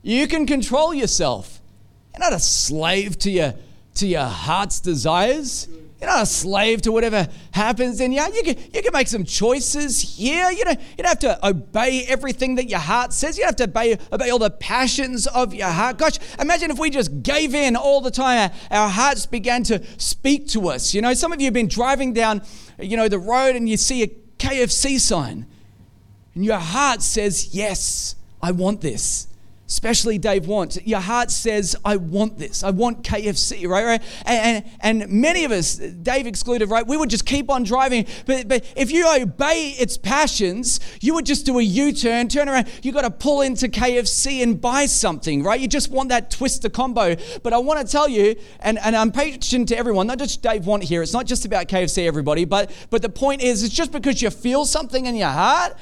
You 0.00 0.26
can 0.26 0.46
control 0.46 0.94
yourself. 0.94 1.60
You're 2.14 2.20
not 2.20 2.32
a 2.32 2.40
slave 2.40 3.18
to 3.18 3.30
your, 3.30 3.54
to 3.96 4.06
your 4.06 4.24
heart's 4.24 4.80
desires. 4.80 5.68
You're 6.00 6.10
not 6.10 6.22
a 6.22 6.26
slave 6.26 6.82
to 6.82 6.92
whatever 6.92 7.26
happens 7.50 8.00
in 8.00 8.12
you. 8.12 8.22
You 8.22 8.42
can, 8.44 8.56
you 8.72 8.82
can 8.82 8.92
make 8.92 9.08
some 9.08 9.24
choices 9.24 10.00
here. 10.00 10.48
You 10.50 10.64
don't, 10.64 10.80
you 10.80 10.96
don't 10.98 11.08
have 11.08 11.18
to 11.20 11.46
obey 11.46 12.04
everything 12.06 12.54
that 12.54 12.68
your 12.68 12.78
heart 12.78 13.12
says. 13.12 13.36
You 13.36 13.42
don't 13.42 13.58
have 13.58 13.72
to 13.72 13.78
obey, 13.78 13.98
obey 14.12 14.30
all 14.30 14.38
the 14.38 14.50
passions 14.50 15.26
of 15.26 15.52
your 15.54 15.68
heart. 15.68 15.98
Gosh, 15.98 16.18
imagine 16.38 16.70
if 16.70 16.78
we 16.78 16.90
just 16.90 17.22
gave 17.22 17.54
in 17.54 17.74
all 17.74 18.00
the 18.00 18.12
time. 18.12 18.52
Our, 18.70 18.82
our 18.82 18.88
hearts 18.88 19.26
began 19.26 19.64
to 19.64 19.84
speak 19.96 20.48
to 20.48 20.68
us. 20.68 20.94
You 20.94 21.02
know, 21.02 21.14
some 21.14 21.32
of 21.32 21.40
you 21.40 21.46
have 21.46 21.54
been 21.54 21.68
driving 21.68 22.12
down, 22.12 22.42
you 22.78 22.96
know, 22.96 23.08
the 23.08 23.18
road 23.18 23.56
and 23.56 23.68
you 23.68 23.76
see 23.76 24.02
a 24.02 24.08
KFC 24.38 25.00
sign. 25.00 25.46
And 26.34 26.44
your 26.44 26.58
heart 26.58 27.02
says, 27.02 27.54
Yes, 27.54 28.14
I 28.40 28.52
want 28.52 28.80
this 28.80 29.27
especially 29.68 30.16
Dave 30.16 30.46
wants. 30.46 30.78
Your 30.86 31.00
heart 31.00 31.30
says, 31.30 31.76
I 31.84 31.96
want 31.96 32.38
this. 32.38 32.62
I 32.62 32.70
want 32.70 33.02
KFC, 33.02 33.68
right? 33.68 33.84
right? 33.84 34.02
And, 34.24 34.64
and, 34.82 35.02
and, 35.02 35.12
many 35.12 35.44
of 35.44 35.52
us, 35.52 35.76
Dave 35.76 36.26
excluded, 36.26 36.70
right? 36.70 36.86
We 36.86 36.96
would 36.96 37.10
just 37.10 37.26
keep 37.26 37.50
on 37.50 37.64
driving. 37.64 38.06
But, 38.24 38.48
but 38.48 38.64
if 38.76 38.90
you 38.90 39.06
obey 39.06 39.74
its 39.78 39.98
passions, 39.98 40.80
you 41.02 41.14
would 41.14 41.26
just 41.26 41.44
do 41.44 41.58
a 41.58 41.62
U 41.62 41.92
turn, 41.92 42.28
turn 42.28 42.48
around. 42.48 42.68
You 42.82 42.92
got 42.92 43.02
to 43.02 43.10
pull 43.10 43.42
into 43.42 43.68
KFC 43.68 44.42
and 44.42 44.58
buy 44.58 44.86
something, 44.86 45.42
right? 45.42 45.60
You 45.60 45.68
just 45.68 45.90
want 45.90 46.08
that 46.08 46.30
twister 46.30 46.70
combo. 46.70 47.16
But 47.42 47.52
I 47.52 47.58
want 47.58 47.86
to 47.86 47.90
tell 47.90 48.08
you, 48.08 48.36
and, 48.60 48.78
and 48.78 48.96
I'm 48.96 49.12
patient 49.12 49.68
to 49.68 49.76
everyone, 49.76 50.06
not 50.06 50.18
just 50.18 50.40
Dave 50.40 50.66
want 50.66 50.82
here. 50.82 51.02
It's 51.02 51.12
not 51.12 51.26
just 51.26 51.44
about 51.44 51.68
KFC, 51.68 52.06
everybody. 52.06 52.46
But, 52.46 52.70
but 52.88 53.02
the 53.02 53.10
point 53.10 53.42
is, 53.42 53.62
it's 53.62 53.74
just 53.74 53.92
because 53.92 54.22
you 54.22 54.30
feel 54.30 54.64
something 54.64 55.04
in 55.04 55.14
your 55.14 55.28
heart 55.28 55.74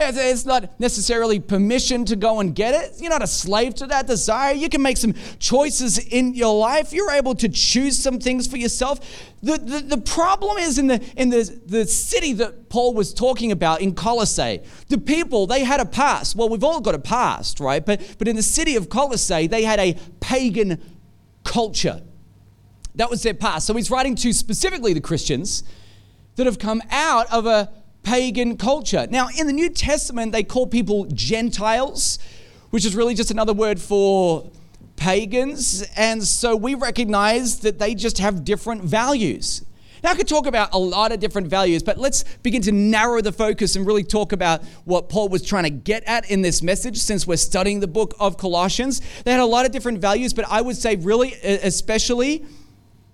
it's 0.00 0.44
not 0.44 0.78
necessarily 0.78 1.40
permission 1.40 2.04
to 2.04 2.16
go 2.16 2.40
and 2.40 2.54
get 2.54 2.74
it. 2.74 3.00
You're 3.00 3.10
not 3.10 3.22
a 3.22 3.26
slave 3.26 3.74
to 3.76 3.86
that 3.88 4.06
desire. 4.06 4.54
You 4.54 4.68
can 4.68 4.80
make 4.80 4.96
some 4.96 5.14
choices 5.38 5.98
in 5.98 6.34
your 6.34 6.56
life. 6.56 6.92
You're 6.92 7.10
able 7.10 7.34
to 7.36 7.48
choose 7.48 7.98
some 7.98 8.20
things 8.20 8.46
for 8.46 8.56
yourself. 8.56 9.00
The, 9.42 9.58
the, 9.58 9.96
the 9.96 9.98
problem 9.98 10.58
is 10.58 10.78
in, 10.78 10.86
the, 10.86 11.04
in 11.16 11.30
the, 11.30 11.60
the 11.66 11.84
city 11.86 12.32
that 12.34 12.68
Paul 12.68 12.94
was 12.94 13.12
talking 13.12 13.50
about 13.50 13.80
in 13.80 13.94
Colossae, 13.94 14.60
the 14.88 14.98
people, 14.98 15.46
they 15.46 15.64
had 15.64 15.80
a 15.80 15.86
past. 15.86 16.36
Well, 16.36 16.48
we've 16.48 16.64
all 16.64 16.80
got 16.80 16.94
a 16.94 17.00
past, 17.00 17.58
right? 17.58 17.84
But, 17.84 18.16
but 18.18 18.28
in 18.28 18.36
the 18.36 18.42
city 18.42 18.76
of 18.76 18.88
Colossae, 18.88 19.48
they 19.48 19.62
had 19.62 19.80
a 19.80 19.96
pagan 20.20 20.80
culture. 21.42 22.02
That 22.94 23.10
was 23.10 23.22
their 23.22 23.34
past. 23.34 23.66
So 23.66 23.74
he's 23.74 23.90
writing 23.90 24.14
to 24.16 24.32
specifically 24.32 24.92
the 24.92 25.00
Christians 25.00 25.64
that 26.36 26.46
have 26.46 26.58
come 26.58 26.82
out 26.90 27.32
of 27.32 27.46
a 27.46 27.72
pagan 28.08 28.56
culture. 28.56 29.06
Now, 29.10 29.28
in 29.38 29.46
the 29.46 29.52
New 29.52 29.68
Testament, 29.68 30.32
they 30.32 30.42
call 30.42 30.66
people 30.66 31.04
Gentiles, 31.12 32.18
which 32.70 32.86
is 32.86 32.96
really 32.96 33.14
just 33.14 33.30
another 33.30 33.52
word 33.52 33.78
for 33.78 34.50
pagans. 34.96 35.86
And 35.94 36.24
so 36.24 36.56
we 36.56 36.74
recognize 36.74 37.60
that 37.60 37.78
they 37.78 37.94
just 37.94 38.16
have 38.16 38.46
different 38.46 38.82
values. 38.82 39.62
Now, 40.02 40.12
I 40.12 40.14
could 40.14 40.26
talk 40.26 40.46
about 40.46 40.72
a 40.72 40.78
lot 40.78 41.12
of 41.12 41.20
different 41.20 41.48
values, 41.48 41.82
but 41.82 41.98
let's 41.98 42.24
begin 42.42 42.62
to 42.62 42.72
narrow 42.72 43.20
the 43.20 43.30
focus 43.30 43.76
and 43.76 43.86
really 43.86 44.04
talk 44.04 44.32
about 44.32 44.64
what 44.86 45.10
Paul 45.10 45.28
was 45.28 45.42
trying 45.42 45.64
to 45.64 45.70
get 45.70 46.02
at 46.04 46.30
in 46.30 46.40
this 46.40 46.62
message 46.62 46.96
since 46.96 47.26
we're 47.26 47.36
studying 47.36 47.80
the 47.80 47.88
book 47.88 48.14
of 48.18 48.38
Colossians. 48.38 49.02
They 49.24 49.32
had 49.32 49.40
a 49.40 49.44
lot 49.44 49.66
of 49.66 49.72
different 49.72 49.98
values, 49.98 50.32
but 50.32 50.46
I 50.48 50.62
would 50.62 50.76
say, 50.76 50.96
really, 50.96 51.34
especially, 51.42 52.46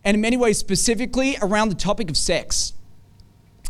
and 0.05 0.15
in 0.15 0.21
many 0.21 0.37
ways, 0.37 0.57
specifically, 0.57 1.37
around 1.43 1.71
the 1.71 1.75
topic 1.75 2.11
of 2.11 2.17
sex. 2.17 2.75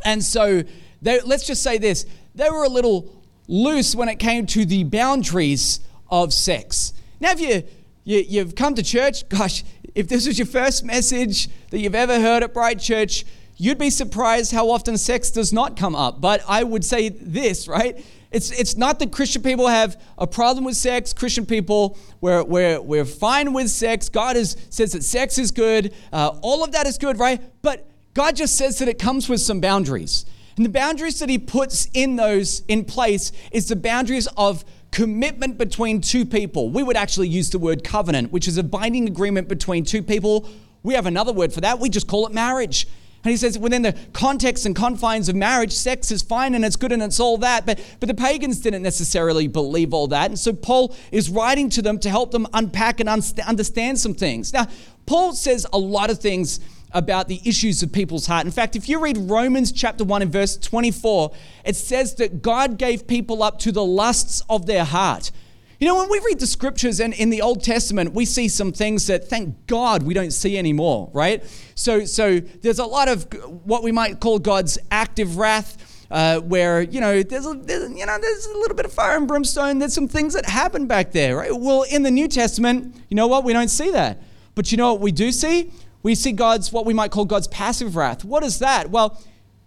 And 0.05 0.23
so 0.23 0.65
they, 1.05 1.21
let's 1.21 1.47
just 1.47 1.63
say 1.63 1.79
this 1.79 2.07
they 2.35 2.51
were 2.51 2.65
a 2.65 2.69
little 2.69 3.15
loose 3.47 3.95
when 3.95 4.09
it 4.09 4.17
came 4.17 4.47
to 4.47 4.65
the 4.65 4.85
boundaries 4.85 5.81
of 6.09 6.33
sex. 6.33 6.93
Now, 7.21 7.33
if 7.33 7.41
you, 7.41 7.63
you, 8.05 8.25
you've 8.27 8.55
come 8.55 8.75
to 8.75 8.83
church, 8.83 9.29
gosh, 9.29 9.65
if 9.95 10.09
this 10.09 10.27
was 10.27 10.39
your 10.39 10.47
first 10.47 10.85
message 10.85 11.49
that 11.71 11.79
you've 11.79 11.95
ever 11.95 12.19
heard 12.19 12.43
at 12.43 12.55
Bright 12.55 12.81
Church, 12.81 13.25
you'd 13.57 13.79
be 13.79 13.91
surprised 13.91 14.51
how 14.51 14.71
often 14.71 14.97
sex 14.97 15.31
does 15.31 15.53
not 15.53 15.77
come 15.77 15.95
up. 15.95 16.21
But 16.21 16.43
I 16.49 16.65
would 16.65 16.85
say 16.85 17.11
this, 17.11 17.69
right? 17.69 18.05
It's, 18.33 18.51
it's 18.51 18.77
not 18.77 18.99
that 18.99 19.13
Christian 19.13 19.43
people 19.43 19.69
have 19.69 20.01
a 20.19 20.27
problem 20.27 20.65
with 20.65 20.77
sex. 20.77 21.13
Christian 21.13 21.47
people, 21.47 21.99
we're, 22.21 22.43
we're, 22.43 22.81
we're 22.81 23.05
fine 23.05 23.53
with 23.53 23.69
sex. 23.69 24.09
God 24.09 24.37
is, 24.37 24.57
says 24.71 24.93
that 24.93 25.05
sex 25.05 25.39
is 25.39 25.51
good. 25.51 25.95
Uh, 26.13 26.37
all 26.43 26.65
of 26.65 26.73
that 26.73 26.87
is 26.87 26.99
good, 26.99 27.19
right? 27.19 27.41
But 27.63 27.87
God 28.15 28.35
just 28.35 28.57
says 28.57 28.79
that 28.79 28.89
it 28.89 28.99
comes 28.99 29.29
with 29.29 29.41
some 29.41 29.61
boundaries. 29.61 30.25
And 30.57 30.65
the 30.65 30.71
boundaries 30.71 31.19
that 31.19 31.29
he 31.29 31.39
puts 31.39 31.89
in 31.95 32.17
those 32.17 32.63
in 32.69 32.85
place 32.85 33.33
is 33.51 33.69
the 33.69 33.77
boundaries 33.77 34.29
of 34.37 34.65
commitment 34.91 35.59
between 35.59 36.01
two 36.01 36.25
people. 36.25 36.71
We 36.71 36.83
would 36.83 36.97
actually 36.97 37.29
use 37.29 37.51
the 37.51 37.59
word 37.59 37.83
covenant, 37.83 38.31
which 38.31 38.47
is 38.47 38.57
a 38.59 38.63
binding 38.63 39.09
agreement 39.09 39.49
between 39.49 39.85
two 39.85 40.03
people. 40.03 40.49
We 40.85 40.95
have 40.95 41.07
another 41.07 41.33
word 41.33 41.53
for 41.53 41.61
that. 41.63 41.81
We 41.81 41.89
just 41.89 42.07
call 42.07 42.27
it 42.27 42.33
marriage. 42.33 42.87
And 43.25 43.31
he 43.31 43.39
says, 43.39 43.59
within 43.59 43.83
the 43.83 43.97
context 44.13 44.67
and 44.67 44.77
confines 44.77 45.31
of 45.31 45.35
marriage, 45.35 45.73
sex 45.73 46.11
is 46.11 46.21
fine 46.21 46.55
and 46.55 46.63
it's 46.63 46.77
good 46.77 46.93
and 46.93 47.03
it's 47.03 47.19
all 47.19 47.39
that. 47.39 47.65
But, 47.65 47.81
but 47.99 48.07
the 48.07 48.15
pagans 48.15 48.61
didn't 48.61 48.83
necessarily 48.83 49.49
believe 49.49 49.95
all 49.95 50.09
that. 50.09 50.27
And 50.27 50.39
so 50.39 50.53
Paul 50.53 50.95
is 51.11 51.31
writing 51.31 51.71
to 51.71 51.83
them 51.83 51.99
to 52.01 52.11
help 52.11 52.33
them 52.33 52.47
unpack 52.53 53.01
and 53.01 53.09
understand 53.09 53.99
some 53.99 54.13
things. 54.13 54.53
Now, 54.53 54.67
Paul 55.07 55.33
says 55.33 55.67
a 55.73 55.79
lot 55.79 56.11
of 56.11 56.19
things 56.19 56.61
about 56.95 57.29
the 57.29 57.41
issues 57.45 57.83
of 57.83 57.93
people's 57.93 58.27
heart. 58.27 58.47
In 58.47 58.53
fact, 58.53 58.77
if 58.77 58.89
you 58.89 59.01
read 59.01 59.19
Romans 59.19 59.73
chapter 59.73 60.05
1 60.05 60.23
and 60.23 60.33
verse 60.33 60.57
24, 60.57 61.33
it 61.65 61.77
says 61.77 62.15
that 62.15 62.41
God 62.41 62.79
gave 62.79 63.07
people 63.07 63.43
up 63.43 63.59
to 63.61 63.73
the 63.73 63.85
lusts 63.85 64.43
of 64.49 64.67
their 64.67 64.85
heart. 64.85 65.33
You 65.81 65.89
know, 65.89 65.97
when 65.97 66.09
we 66.09 66.21
read 66.21 66.39
the 66.39 66.47
scriptures 66.47 67.01
and 67.01 67.13
in 67.13 67.31
the 67.31 67.43
Old 67.43 67.65
Testament, 67.65 68.15
we 68.15 68.25
see 68.25 68.49
some 68.49 68.73
things 68.73 69.09
that 69.09 69.29
thank 69.29 69.67
God 69.67 70.05
we 70.05 70.15
don't 70.15 70.31
see 70.31 70.57
anymore, 70.57 71.11
right? 71.13 71.43
So, 71.75 72.05
so 72.05 72.39
there's 72.39 72.79
a 72.79 72.87
lot 72.87 73.09
of 73.09 73.27
what 73.65 73.83
we 73.83 73.91
might 73.91 74.21
call 74.21 74.39
God's 74.39 74.79
active 74.91 75.37
wrath. 75.37 75.91
uh, 76.11 76.39
where 76.41 76.83
you 76.83 77.01
know 77.01 77.23
there's, 77.23 77.47
a, 77.47 77.55
there's 77.55 77.91
you 77.91 78.07
know 78.07 78.19
there's 78.21 78.47
a 78.47 78.59
little 78.59 78.77
bit 78.77 78.85
of 78.85 78.93
fire 78.93 79.17
and 79.17 79.27
brimstone. 79.27 79.79
There's 79.79 79.95
some 79.95 80.07
things 80.07 80.35
that 80.35 80.47
happen 80.47 80.87
back 80.87 81.11
there, 81.11 81.37
right? 81.37 81.51
Well, 81.53 81.83
in 81.91 82.03
the 82.03 82.11
New 82.11 82.29
Testament, 82.29 82.95
you 83.09 83.17
know 83.17 83.27
what? 83.27 83.43
We 83.43 83.53
don't 83.53 83.71
see 83.71 83.91
that, 83.91 84.23
but 84.55 84.71
you 84.71 84.79
know 84.79 84.93
what 84.93 85.01
we 85.01 85.11
do 85.11 85.33
see? 85.33 85.73
We 86.05 86.15
see 86.15 86.31
God's 86.31 86.73
what 86.73 86.87
we 86.87 86.95
might 86.95 87.11
call 87.11 87.25
God's 87.25 87.49
passive 87.49 87.97
wrath. 87.97 88.25
What 88.25 88.45
is 88.45 88.61
that? 88.61 88.91
Well. 88.91 89.21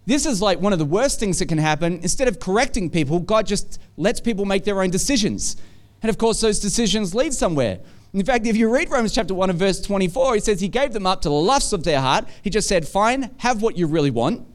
This 0.06 0.26
is 0.26 0.41
like 0.41 0.62
one 0.62 0.71
of 0.71 0.80
the 0.80 0.86
worst 0.86 1.19
things 1.19 1.39
that 1.39 1.47
can 1.47 1.58
happen. 1.58 2.00
Instead 2.02 2.30
of 2.30 2.39
correcting 2.39 2.89
people, 2.89 3.19
God 3.19 3.45
just 3.45 3.78
lets 3.97 4.21
people 4.21 4.45
make 4.45 4.63
their 4.63 4.82
own 4.82 4.89
decisions. 4.89 5.58
And 6.02 6.10
of 6.10 6.17
course, 6.17 6.39
those 6.39 6.62
decisions 6.62 7.13
lead 7.13 7.34
somewhere. 7.34 7.80
In 8.13 8.23
fact, 8.23 8.45
if 8.47 8.56
you 8.56 8.73
read 8.73 8.89
Romans 8.89 9.13
chapter 9.13 9.34
1 9.34 9.50
and 9.50 9.60
verse 9.60 9.82
24, 9.82 10.36
he 10.36 10.39
says 10.39 10.62
he 10.62 10.69
gave 10.69 10.93
them 10.93 11.06
up 11.06 11.21
to 11.23 11.30
the 11.30 11.36
lusts 11.36 11.73
of 11.73 11.84
their 11.84 12.00
heart. 12.00 12.26
He 12.41 12.50
just 12.50 12.69
said, 12.69 12.88
Fine, 12.88 13.32
have 13.39 13.62
what 13.62 13.78
you 13.78 13.86
really 13.86 14.10
want. 14.10 14.47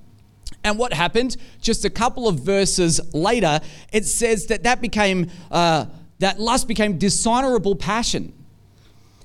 And 0.64 0.78
what 0.78 0.92
happened? 0.92 1.36
Just 1.60 1.84
a 1.84 1.90
couple 1.90 2.28
of 2.28 2.40
verses 2.40 3.00
later, 3.12 3.60
it 3.92 4.06
says 4.06 4.46
that 4.46 4.62
that 4.62 4.80
became, 4.80 5.30
uh, 5.50 5.86
that 6.18 6.40
lust 6.40 6.66
became 6.66 6.96
dishonorable 6.98 7.76
passion. 7.76 8.32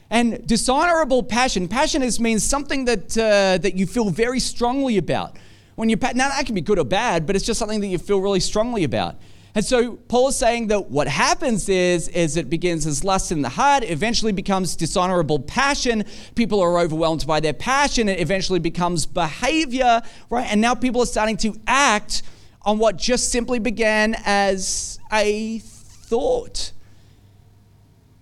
And 0.10 0.46
dishonorable 0.48 1.24
passion, 1.24 1.68
passion 1.68 2.02
is 2.02 2.20
means 2.20 2.44
something 2.44 2.86
that, 2.86 3.18
uh, 3.18 3.58
that 3.58 3.76
you 3.76 3.86
feel 3.86 4.10
very 4.10 4.40
strongly 4.40 4.98
about. 4.98 5.38
When 5.76 5.90
you 5.90 5.98
now 6.02 6.30
that 6.30 6.46
can 6.46 6.56
be 6.56 6.62
good 6.62 6.80
or 6.80 6.86
bad, 6.86 7.28
but 7.28 7.36
it's 7.36 7.46
just 7.46 7.60
something 7.60 7.82
that 7.82 7.88
you 7.88 7.98
feel 7.98 8.20
really 8.20 8.40
strongly 8.40 8.84
about. 8.84 9.16
And 9.54 9.66
so 9.66 9.96
Paul 9.96 10.28
is 10.28 10.36
saying 10.36 10.68
that 10.68 10.92
what 10.92 11.08
happens 11.08 11.68
is, 11.68 12.10
is 12.10 12.38
it 12.38 12.50
begins 12.50 12.86
as 12.86 13.04
lust 13.04 13.32
in 13.32 13.42
the 13.42 13.50
heart, 13.50 13.84
eventually 13.84 14.32
becomes 14.32 14.76
dishonorable 14.76 15.40
passion. 15.40 16.04
People 16.36 16.62
are 16.62 16.80
overwhelmed 16.80 17.26
by 17.26 17.40
their 17.40 17.54
passion. 17.54 18.08
It 18.08 18.20
eventually 18.20 18.60
becomes 18.60 19.08
behavior, 19.08 20.04
right? 20.30 20.48
And 20.52 20.62
now 20.62 20.76
people 20.76 21.02
are 21.02 21.08
starting 21.08 21.38
to 21.38 21.56
act 21.66 22.22
on 22.62 22.78
what 22.78 22.98
just 22.98 23.32
simply 23.32 23.58
began 23.58 24.16
as 24.26 25.00
a 25.12 25.60
thought. 25.60 26.72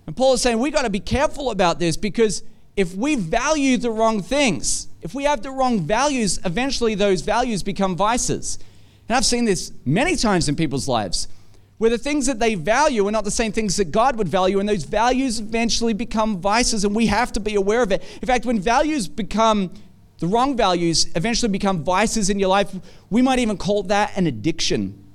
And 0.06 0.16
Paul 0.16 0.34
is 0.34 0.42
saying 0.42 0.58
we 0.58 0.70
got 0.70 0.82
to 0.82 0.90
be 0.90 1.00
careful 1.00 1.50
about 1.50 1.78
this 1.78 1.96
because 1.96 2.42
if 2.76 2.94
we 2.94 3.16
value 3.16 3.76
the 3.76 3.90
wrong 3.90 4.22
things, 4.22 4.88
if 5.02 5.14
we 5.14 5.24
have 5.24 5.42
the 5.42 5.50
wrong 5.50 5.80
values, 5.80 6.38
eventually 6.44 6.94
those 6.94 7.22
values 7.22 7.62
become 7.62 7.96
vices. 7.96 8.58
And 9.08 9.16
I've 9.16 9.24
seen 9.24 9.44
this 9.44 9.72
many 9.84 10.16
times 10.16 10.48
in 10.48 10.56
people's 10.56 10.88
lives 10.88 11.28
where 11.78 11.90
the 11.90 11.98
things 11.98 12.26
that 12.26 12.38
they 12.38 12.54
value 12.54 13.06
are 13.06 13.10
not 13.10 13.24
the 13.24 13.30
same 13.30 13.52
things 13.52 13.76
that 13.76 13.90
God 13.90 14.16
would 14.16 14.28
value, 14.28 14.60
and 14.60 14.68
those 14.68 14.84
values 14.84 15.40
eventually 15.40 15.92
become 15.92 16.40
vices, 16.40 16.84
and 16.84 16.94
we 16.94 17.06
have 17.06 17.32
to 17.32 17.40
be 17.40 17.54
aware 17.54 17.82
of 17.82 17.92
it. 17.92 18.02
In 18.22 18.26
fact, 18.26 18.46
when 18.46 18.58
values 18.58 19.08
become 19.08 19.70
the 20.18 20.26
wrong 20.26 20.56
values, 20.56 21.08
eventually 21.14 21.50
become 21.52 21.84
vices 21.84 22.30
in 22.30 22.38
your 22.38 22.48
life, 22.48 22.74
we 23.10 23.20
might 23.20 23.38
even 23.38 23.58
call 23.58 23.82
that 23.84 24.16
an 24.16 24.26
addiction. 24.26 25.05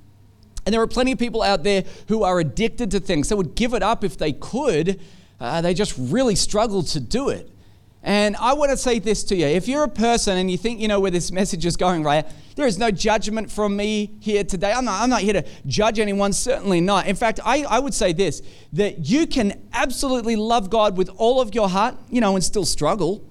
And 0.64 0.72
there 0.72 0.80
are 0.80 0.86
plenty 0.86 1.12
of 1.12 1.18
people 1.18 1.42
out 1.42 1.64
there 1.64 1.84
who 2.08 2.22
are 2.22 2.38
addicted 2.38 2.90
to 2.92 3.00
things. 3.00 3.28
They 3.28 3.34
would 3.34 3.54
give 3.54 3.74
it 3.74 3.82
up 3.82 4.04
if 4.04 4.16
they 4.16 4.32
could, 4.32 5.00
uh, 5.40 5.60
they 5.60 5.74
just 5.74 5.94
really 5.98 6.36
struggle 6.36 6.82
to 6.84 7.00
do 7.00 7.28
it. 7.28 7.48
And 8.04 8.34
I 8.36 8.54
want 8.54 8.72
to 8.72 8.76
say 8.76 8.98
this 8.98 9.22
to 9.24 9.36
you. 9.36 9.46
If 9.46 9.68
you're 9.68 9.84
a 9.84 9.88
person 9.88 10.36
and 10.36 10.50
you 10.50 10.58
think 10.58 10.80
you 10.80 10.88
know 10.88 10.98
where 10.98 11.10
this 11.10 11.30
message 11.40 11.64
is 11.64 11.76
going, 11.76 12.02
right? 12.02 12.26
There 12.56 12.66
is 12.66 12.78
no 12.78 12.90
judgment 12.90 13.50
from 13.50 13.76
me 13.76 14.16
here 14.20 14.44
today. 14.44 14.72
I'm 14.72 14.84
not, 14.84 15.02
I'm 15.02 15.08
not 15.08 15.22
here 15.22 15.34
to 15.34 15.44
judge 15.66 15.98
anyone, 15.98 16.32
certainly 16.32 16.80
not. 16.80 17.06
In 17.06 17.16
fact, 17.16 17.40
I, 17.44 17.62
I 17.62 17.78
would 17.78 17.94
say 17.94 18.12
this 18.12 18.42
that 18.72 19.06
you 19.06 19.26
can 19.26 19.68
absolutely 19.72 20.36
love 20.36 20.68
God 20.68 20.96
with 20.96 21.08
all 21.16 21.40
of 21.40 21.54
your 21.54 21.68
heart, 21.68 21.96
you 22.10 22.20
know, 22.20 22.34
and 22.34 22.44
still 22.44 22.64
struggle. 22.64 23.24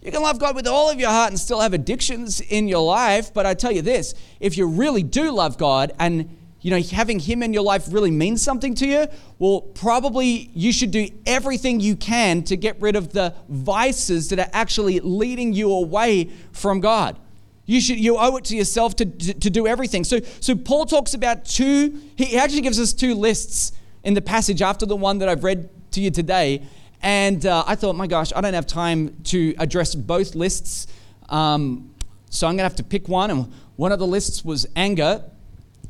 You 0.00 0.10
can 0.10 0.22
love 0.22 0.40
God 0.40 0.56
with 0.56 0.66
all 0.66 0.90
of 0.90 0.98
your 0.98 1.10
heart 1.10 1.30
and 1.30 1.38
still 1.38 1.60
have 1.60 1.74
addictions 1.74 2.40
in 2.40 2.66
your 2.66 2.84
life. 2.84 3.32
But 3.32 3.46
I 3.46 3.54
tell 3.54 3.70
you 3.70 3.82
this 3.82 4.14
if 4.40 4.56
you 4.56 4.66
really 4.66 5.04
do 5.04 5.30
love 5.30 5.58
God 5.58 5.92
and 5.98 6.36
you 6.62 6.70
know, 6.70 6.80
having 6.80 7.18
him 7.18 7.42
in 7.42 7.52
your 7.52 7.64
life 7.64 7.86
really 7.90 8.10
means 8.10 8.40
something 8.40 8.74
to 8.76 8.86
you, 8.86 9.06
well, 9.38 9.60
probably 9.60 10.50
you 10.54 10.72
should 10.72 10.92
do 10.92 11.08
everything 11.26 11.80
you 11.80 11.96
can 11.96 12.44
to 12.44 12.56
get 12.56 12.80
rid 12.80 12.96
of 12.96 13.12
the 13.12 13.34
vices 13.48 14.28
that 14.30 14.38
are 14.38 14.50
actually 14.52 15.00
leading 15.00 15.52
you 15.52 15.70
away 15.72 16.30
from 16.52 16.80
God. 16.80 17.18
You 17.66 17.80
should 17.80 17.98
you 17.98 18.16
owe 18.16 18.36
it 18.36 18.44
to 18.46 18.56
yourself 18.56 18.96
to, 18.96 19.04
to, 19.06 19.34
to 19.34 19.50
do 19.50 19.66
everything. 19.66 20.04
So 20.04 20.20
so 20.40 20.54
Paul 20.54 20.86
talks 20.86 21.14
about 21.14 21.44
two, 21.44 22.00
he 22.16 22.36
actually 22.38 22.60
gives 22.60 22.78
us 22.80 22.92
two 22.92 23.14
lists 23.14 23.72
in 24.02 24.14
the 24.14 24.22
passage 24.22 24.62
after 24.62 24.86
the 24.86 24.96
one 24.96 25.18
that 25.18 25.28
I've 25.28 25.44
read 25.44 25.68
to 25.92 26.00
you 26.00 26.10
today. 26.10 26.66
And 27.02 27.44
uh, 27.44 27.64
I 27.66 27.74
thought, 27.74 27.96
my 27.96 28.06
gosh, 28.06 28.32
I 28.34 28.40
don't 28.40 28.54
have 28.54 28.66
time 28.66 29.16
to 29.24 29.54
address 29.58 29.94
both 29.94 30.34
lists. 30.36 30.86
Um, 31.28 31.92
so 32.30 32.46
I'm 32.46 32.52
going 32.52 32.58
to 32.58 32.64
have 32.64 32.76
to 32.76 32.84
pick 32.84 33.08
one. 33.08 33.30
And 33.30 33.52
one 33.76 33.90
of 33.90 33.98
the 33.98 34.06
lists 34.06 34.44
was 34.44 34.66
anger, 34.76 35.24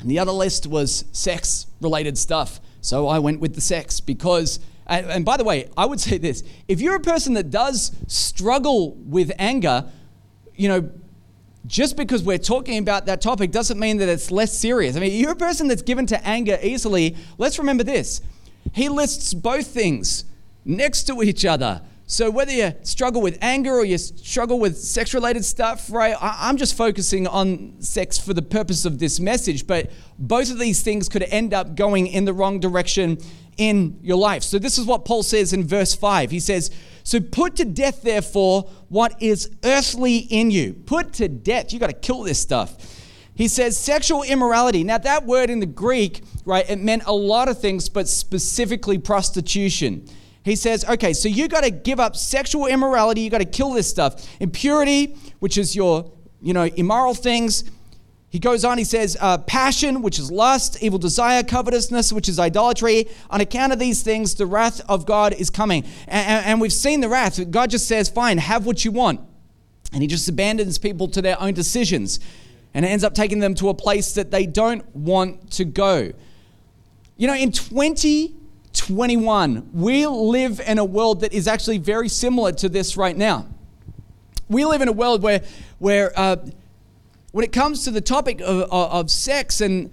and 0.02 0.10
the 0.10 0.18
other 0.18 0.32
list 0.32 0.66
was 0.66 1.04
sex 1.12 1.66
related 1.80 2.18
stuff. 2.18 2.60
So 2.80 3.06
I 3.06 3.20
went 3.20 3.40
with 3.40 3.54
the 3.54 3.60
sex 3.60 4.00
because, 4.00 4.58
and 4.86 5.24
by 5.24 5.36
the 5.36 5.44
way, 5.44 5.70
I 5.76 5.86
would 5.86 6.00
say 6.08 6.18
this 6.18 6.42
if 6.68 6.80
you're 6.80 6.96
a 6.96 7.00
person 7.00 7.34
that 7.34 7.50
does 7.50 7.92
struggle 8.08 8.94
with 8.96 9.32
anger, 9.38 9.86
you 10.54 10.68
know, 10.68 10.90
just 11.66 11.96
because 11.96 12.24
we're 12.24 12.38
talking 12.38 12.78
about 12.78 13.06
that 13.06 13.20
topic 13.20 13.52
doesn't 13.52 13.78
mean 13.78 13.98
that 13.98 14.08
it's 14.08 14.32
less 14.32 14.56
serious. 14.56 14.96
I 14.96 15.00
mean, 15.00 15.12
you're 15.12 15.30
a 15.30 15.36
person 15.36 15.68
that's 15.68 15.82
given 15.82 16.06
to 16.06 16.26
anger 16.26 16.58
easily. 16.60 17.16
Let's 17.38 17.58
remember 17.58 17.84
this. 17.84 18.20
He 18.72 18.88
lists 18.88 19.32
both 19.32 19.68
things 19.68 20.24
next 20.64 21.04
to 21.04 21.22
each 21.22 21.44
other. 21.44 21.82
So 22.06 22.30
whether 22.30 22.52
you 22.52 22.74
struggle 22.82 23.22
with 23.22 23.38
anger 23.40 23.72
or 23.72 23.84
you 23.84 23.96
struggle 23.96 24.58
with 24.58 24.76
sex 24.76 25.14
related 25.14 25.44
stuff, 25.44 25.90
right? 25.90 26.14
I'm 26.20 26.58
just 26.58 26.76
focusing 26.76 27.26
on 27.26 27.76
sex 27.80 28.18
for 28.18 28.34
the 28.34 28.42
purpose 28.42 28.84
of 28.84 28.98
this 28.98 29.18
message, 29.18 29.66
but 29.66 29.90
both 30.18 30.50
of 30.50 30.58
these 30.58 30.82
things 30.82 31.08
could 31.08 31.22
end 31.22 31.54
up 31.54 31.74
going 31.74 32.06
in 32.06 32.24
the 32.26 32.34
wrong 32.34 32.60
direction 32.60 33.18
in 33.56 33.98
your 34.02 34.18
life. 34.18 34.42
So 34.42 34.58
this 34.58 34.78
is 34.78 34.84
what 34.84 35.04
Paul 35.04 35.22
says 35.22 35.52
in 35.52 35.64
verse 35.66 35.94
5. 35.94 36.30
He 36.30 36.40
says, 36.40 36.70
"So 37.02 37.20
put 37.20 37.56
to 37.56 37.64
death 37.64 38.02
therefore 38.02 38.68
what 38.88 39.14
is 39.22 39.50
earthly 39.64 40.16
in 40.18 40.50
you. 40.50 40.72
Put 40.72 41.12
to 41.14 41.28
death. 41.28 41.72
You 41.72 41.78
got 41.78 41.88
to 41.88 41.92
kill 41.92 42.22
this 42.22 42.38
stuff." 42.38 42.76
He 43.34 43.48
says 43.48 43.78
sexual 43.78 44.22
immorality. 44.22 44.84
Now 44.84 44.98
that 44.98 45.26
word 45.26 45.48
in 45.48 45.60
the 45.60 45.66
Greek, 45.66 46.22
right, 46.44 46.68
it 46.68 46.78
meant 46.78 47.04
a 47.06 47.14
lot 47.14 47.48
of 47.48 47.58
things, 47.58 47.88
but 47.88 48.08
specifically 48.08 48.98
prostitution. 48.98 50.04
He 50.44 50.56
says, 50.56 50.84
okay, 50.88 51.12
so 51.12 51.28
you 51.28 51.46
got 51.46 51.62
to 51.62 51.70
give 51.70 52.00
up 52.00 52.16
sexual 52.16 52.66
immorality. 52.66 53.20
You 53.20 53.30
got 53.30 53.38
to 53.38 53.44
kill 53.44 53.72
this 53.72 53.88
stuff. 53.88 54.28
Impurity, 54.40 55.16
which 55.38 55.56
is 55.56 55.76
your, 55.76 56.10
you 56.40 56.52
know, 56.52 56.64
immoral 56.64 57.14
things. 57.14 57.64
He 58.28 58.38
goes 58.38 58.64
on, 58.64 58.78
he 58.78 58.84
says, 58.84 59.16
uh, 59.20 59.38
passion, 59.38 60.02
which 60.02 60.18
is 60.18 60.32
lust, 60.32 60.82
evil 60.82 60.98
desire, 60.98 61.42
covetousness, 61.42 62.12
which 62.12 62.28
is 62.28 62.38
idolatry. 62.38 63.06
On 63.30 63.40
account 63.40 63.72
of 63.72 63.78
these 63.78 64.02
things, 64.02 64.34
the 64.34 64.46
wrath 64.46 64.80
of 64.88 65.06
God 65.06 65.34
is 65.34 65.50
coming. 65.50 65.84
And, 66.08 66.46
and 66.46 66.60
we've 66.60 66.72
seen 66.72 67.00
the 67.00 67.10
wrath. 67.10 67.50
God 67.50 67.70
just 67.70 67.86
says, 67.86 68.08
fine, 68.08 68.38
have 68.38 68.66
what 68.66 68.84
you 68.84 68.90
want. 68.90 69.20
And 69.92 70.00
he 70.00 70.08
just 70.08 70.28
abandons 70.28 70.78
people 70.78 71.08
to 71.08 71.22
their 71.22 71.38
own 71.40 71.52
decisions. 71.52 72.18
And 72.74 72.84
it 72.84 72.88
ends 72.88 73.04
up 73.04 73.14
taking 73.14 73.38
them 73.38 73.54
to 73.56 73.68
a 73.68 73.74
place 73.74 74.14
that 74.14 74.30
they 74.30 74.46
don't 74.46 74.96
want 74.96 75.50
to 75.52 75.66
go. 75.66 76.10
You 77.18 77.26
know, 77.26 77.34
in 77.34 77.52
20 77.52 78.34
21. 78.86 79.70
We 79.72 80.08
live 80.08 80.60
in 80.66 80.78
a 80.78 80.84
world 80.84 81.20
that 81.20 81.32
is 81.32 81.46
actually 81.46 81.78
very 81.78 82.08
similar 82.08 82.50
to 82.50 82.68
this 82.68 82.96
right 82.96 83.16
now. 83.16 83.46
We 84.48 84.64
live 84.64 84.82
in 84.82 84.88
a 84.88 84.92
world 84.92 85.22
where, 85.22 85.42
where 85.78 86.12
uh, 86.18 86.36
when 87.30 87.44
it 87.44 87.52
comes 87.52 87.84
to 87.84 87.92
the 87.92 88.00
topic 88.00 88.40
of, 88.40 88.68
of, 88.72 89.08
sex 89.08 89.60
and 89.60 89.88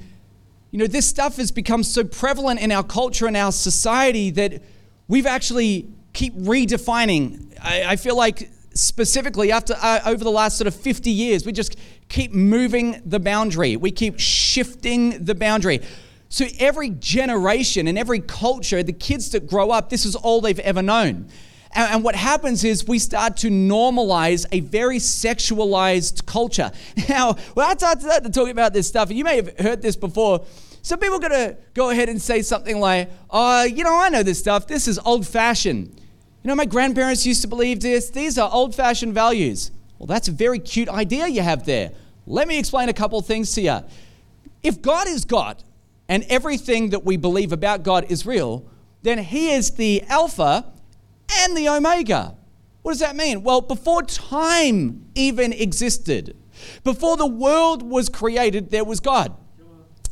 you 0.72 0.80
know, 0.80 0.88
this 0.88 1.08
stuff 1.08 1.38
has 1.38 1.52
become 1.52 1.84
so 1.84 2.04
prevalent 2.04 2.62
in 2.62 2.72
our 2.72 2.82
culture 2.82 3.28
and 3.28 3.38
our 3.38 3.52
society 3.52 4.32
that 4.32 4.60
we've 5.08 5.28
actually 5.28 5.88
keep 6.14 6.36
redefining. 6.36 7.56
I, 7.62 7.92
I 7.92 7.96
feel 7.96 8.18
like 8.18 8.50
specifically 8.74 9.52
after 9.52 9.76
uh, 9.80 10.00
over 10.08 10.24
the 10.24 10.32
last 10.32 10.58
sort 10.58 10.68
of 10.68 10.74
50 10.74 11.12
years, 11.12 11.46
we 11.46 11.52
just 11.52 11.76
keep 12.08 12.34
moving 12.34 13.04
the 13.06 13.20
boundary. 13.20 13.76
We 13.76 13.92
keep 13.92 14.20
shifting 14.20 15.26
the 15.26 15.36
boundary. 15.36 15.82
So 16.30 16.46
every 16.60 16.92
generation 16.92 17.88
and 17.88 17.98
every 17.98 18.20
culture, 18.20 18.84
the 18.84 18.94
kids 18.94 19.32
that 19.32 19.48
grow 19.48 19.72
up, 19.72 19.90
this 19.90 20.06
is 20.06 20.16
all 20.16 20.42
they've 20.42 20.60
ever 20.60 20.84
known. 20.84 21.28
And, 21.72 21.94
and 21.94 22.04
what 22.04 22.16
happens 22.16 22.64
is 22.64 22.88
we 22.88 23.00
start 23.00 23.38
to 23.38 23.50
normalize 23.50 24.46
a 24.52 24.60
very 24.60 24.98
sexualized 24.98 26.26
culture. 26.26 26.72
Now, 27.10 27.34
when 27.56 27.66
I 27.66 27.74
start 27.74 28.24
to 28.24 28.30
talk 28.30 28.50
about 28.50 28.74
this 28.74 28.88
stuff, 28.88 29.12
you 29.12 29.24
may 29.24 29.38
have 29.38 29.58
heard 29.58 29.82
this 29.82 29.96
before. 29.96 30.46
Some 30.84 31.00
people 31.00 31.16
are 31.16 31.20
going 31.20 31.32
to 31.32 31.58
go 31.74 31.90
ahead 31.90 32.08
and 32.08 32.22
say 32.22 32.44
something 32.44 32.80
like, 32.80 33.10
oh, 33.32 33.64
you 33.64 33.84
know, 33.84 34.00
I 34.00 34.10
know 34.10 34.22
this 34.22 34.40
stuff. 34.40 34.68
This 34.68 34.88
is 34.88 35.00
old 35.00 35.28
fashioned. 35.28 36.00
You 36.44 36.48
know, 36.48 36.56
my 36.56 36.66
grandparents 36.66 37.26
used 37.26 37.42
to 37.42 37.48
believe 37.48 37.82
this. 37.82 38.12
These 38.12 38.38
are 38.38 38.50
old 38.52 38.76
fashioned 38.76 39.14
values. 39.14 39.72
Well, 39.98 40.08
that's 40.08 40.28
a 40.28 40.32
very 40.32 40.60
cute 40.60 40.88
idea 40.88 41.28
you 41.28 41.42
have 41.42 41.66
there. 41.66 41.92
Let 42.28 42.48
me 42.48 42.60
explain 42.60 42.90
a 42.90 42.94
couple 42.94 43.20
things 43.22 43.52
to 43.54 43.62
you. 43.62 43.80
If 44.62 44.82
God 44.82 45.08
is 45.08 45.26
God, 45.26 45.62
and 46.10 46.26
everything 46.28 46.90
that 46.90 47.06
we 47.06 47.16
believe 47.16 47.54
about 47.54 47.84
God 47.84 48.06
is 48.10 48.26
real, 48.26 48.66
then 49.04 49.20
He 49.20 49.52
is 49.54 49.72
the 49.72 50.04
Alpha 50.10 50.74
and 51.40 51.56
the 51.56 51.70
Omega. 51.70 52.36
What 52.82 52.92
does 52.92 53.00
that 53.00 53.16
mean? 53.16 53.44
Well, 53.44 53.62
before 53.62 54.04
time 54.04 55.06
even 55.16 55.54
existed, 55.54 56.36
Before 56.84 57.18
the 57.18 57.28
world 57.28 57.84
was 57.84 58.10
created, 58.10 58.72
there 58.72 58.84
was 58.84 59.00
God. 59.00 59.36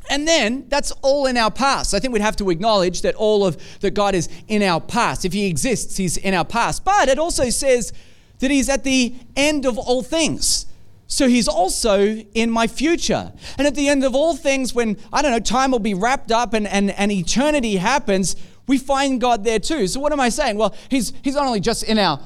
And 0.09 0.25
then 0.25 0.65
that's 0.69 0.91
all 1.01 1.25
in 1.25 1.35
our 1.35 1.51
past. 1.51 1.93
I 1.93 1.99
think 1.99 2.13
we'd 2.13 2.21
have 2.21 2.37
to 2.37 2.49
acknowledge 2.49 3.01
that 3.01 3.13
all 3.15 3.45
of 3.45 3.57
that 3.81 3.91
God 3.91 4.15
is 4.15 4.29
in 4.47 4.63
our 4.63 4.79
past. 4.79 5.25
If 5.25 5.33
he 5.33 5.47
exists, 5.47 5.97
he's 5.97 6.15
in 6.15 6.33
our 6.33 6.45
past. 6.45 6.85
But 6.85 7.09
it 7.09 7.19
also 7.19 7.49
says 7.49 7.91
that 8.39 8.49
he's 8.49 8.69
at 8.69 8.85
the 8.85 9.15
end 9.35 9.65
of 9.65 9.77
all 9.77 10.01
things. 10.03 10.65
So 11.07 11.29
he's 11.29 11.47
also 11.47 12.03
in 12.05 12.51
my 12.51 12.67
future. 12.67 13.31
And 13.57 13.65
at 13.65 13.75
the 13.75 13.87
end 13.87 14.03
of 14.03 14.13
all 14.13 14.35
things, 14.35 14.75
when, 14.75 14.97
I 15.11 15.21
don't 15.21 15.31
know, 15.31 15.39
time 15.39 15.71
will 15.71 15.79
be 15.79 15.93
wrapped 15.93 16.31
up 16.31 16.53
and, 16.53 16.67
and, 16.67 16.91
and 16.91 17.11
eternity 17.11 17.77
happens, 17.77 18.35
we 18.67 18.77
find 18.77 19.19
God 19.21 19.45
there 19.45 19.59
too. 19.59 19.87
So 19.87 20.01
what 20.01 20.11
am 20.11 20.19
I 20.19 20.29
saying? 20.29 20.57
Well, 20.57 20.75
he's, 20.89 21.13
he's 21.23 21.35
not 21.35 21.45
only 21.45 21.61
just 21.61 21.83
in 21.83 21.97
our 21.97 22.19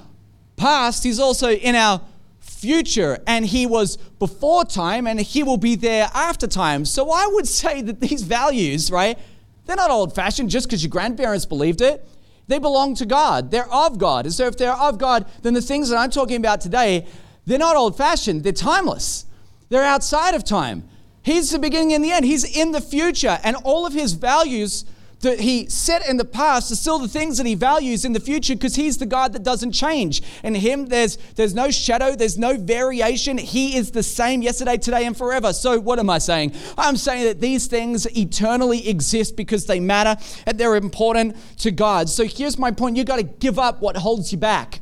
past, 0.55 1.03
he's 1.03 1.19
also 1.19 1.51
in 1.51 1.75
our 1.75 2.01
future. 2.39 3.19
And 3.27 3.45
he 3.45 3.67
was 3.67 3.97
before 3.97 4.65
time 4.65 5.05
and 5.05 5.19
he 5.19 5.43
will 5.43 5.57
be 5.57 5.75
there 5.75 6.09
after 6.13 6.47
time. 6.47 6.85
So 6.85 7.11
I 7.11 7.27
would 7.27 7.47
say 7.47 7.81
that 7.83 7.99
these 7.99 8.23
values, 8.23 8.91
right, 8.91 9.17
they're 9.65 9.75
not 9.75 9.91
old 9.91 10.15
fashioned 10.15 10.49
just 10.49 10.67
because 10.67 10.83
your 10.83 10.89
grandparents 10.89 11.45
believed 11.45 11.81
it. 11.81 12.07
They 12.47 12.57
belong 12.57 12.95
to 12.95 13.05
God. 13.05 13.51
They're 13.51 13.71
of 13.71 13.99
God. 13.99 14.25
And 14.25 14.33
so 14.33 14.47
if 14.47 14.57
they're 14.57 14.73
of 14.73 14.97
God, 14.97 15.25
then 15.43 15.53
the 15.53 15.61
things 15.61 15.89
that 15.89 15.97
I'm 15.97 16.09
talking 16.09 16.37
about 16.37 16.61
today, 16.61 17.07
they're 17.45 17.59
not 17.59 17.75
old 17.75 17.97
fashioned, 17.97 18.43
they're 18.43 18.53
timeless. 18.53 19.25
They're 19.69 19.85
outside 19.85 20.35
of 20.35 20.43
time. 20.43 20.87
He's 21.23 21.51
the 21.51 21.59
beginning 21.59 21.93
and 21.93 22.03
the 22.03 22.11
end. 22.11 22.25
He's 22.25 22.43
in 22.43 22.71
the 22.71 22.81
future. 22.81 23.39
And 23.43 23.55
all 23.63 23.85
of 23.85 23.93
his 23.93 24.13
values 24.13 24.85
that 25.21 25.39
he 25.39 25.69
set 25.69 26.07
in 26.07 26.17
the 26.17 26.25
past 26.25 26.71
are 26.71 26.75
still 26.75 26.99
the 26.99 27.07
things 27.07 27.37
that 27.37 27.45
he 27.45 27.55
values 27.55 28.05
in 28.05 28.13
the 28.13 28.19
future 28.19 28.55
because 28.55 28.75
he's 28.75 28.97
the 28.97 29.05
God 29.05 29.33
that 29.33 29.43
doesn't 29.43 29.71
change. 29.71 30.21
In 30.43 30.55
him, 30.55 30.87
there's, 30.87 31.17
there's 31.35 31.53
no 31.53 31.71
shadow, 31.71 32.15
there's 32.15 32.37
no 32.37 32.57
variation. 32.57 33.37
He 33.37 33.77
is 33.77 33.91
the 33.91 34.03
same 34.03 34.41
yesterday, 34.41 34.77
today, 34.77 35.05
and 35.05 35.15
forever. 35.15 35.53
So, 35.53 35.79
what 35.79 35.99
am 35.99 36.09
I 36.09 36.17
saying? 36.17 36.53
I'm 36.77 36.97
saying 36.97 37.25
that 37.25 37.39
these 37.39 37.67
things 37.67 38.05
eternally 38.17 38.89
exist 38.89 39.37
because 39.37 39.67
they 39.67 39.79
matter 39.79 40.21
and 40.45 40.57
they're 40.57 40.75
important 40.75 41.37
to 41.59 41.71
God. 41.71 42.09
So, 42.09 42.25
here's 42.25 42.57
my 42.57 42.71
point 42.71 42.97
you've 42.97 43.05
got 43.05 43.17
to 43.17 43.23
give 43.23 43.59
up 43.59 43.81
what 43.81 43.95
holds 43.95 44.31
you 44.31 44.37
back. 44.37 44.80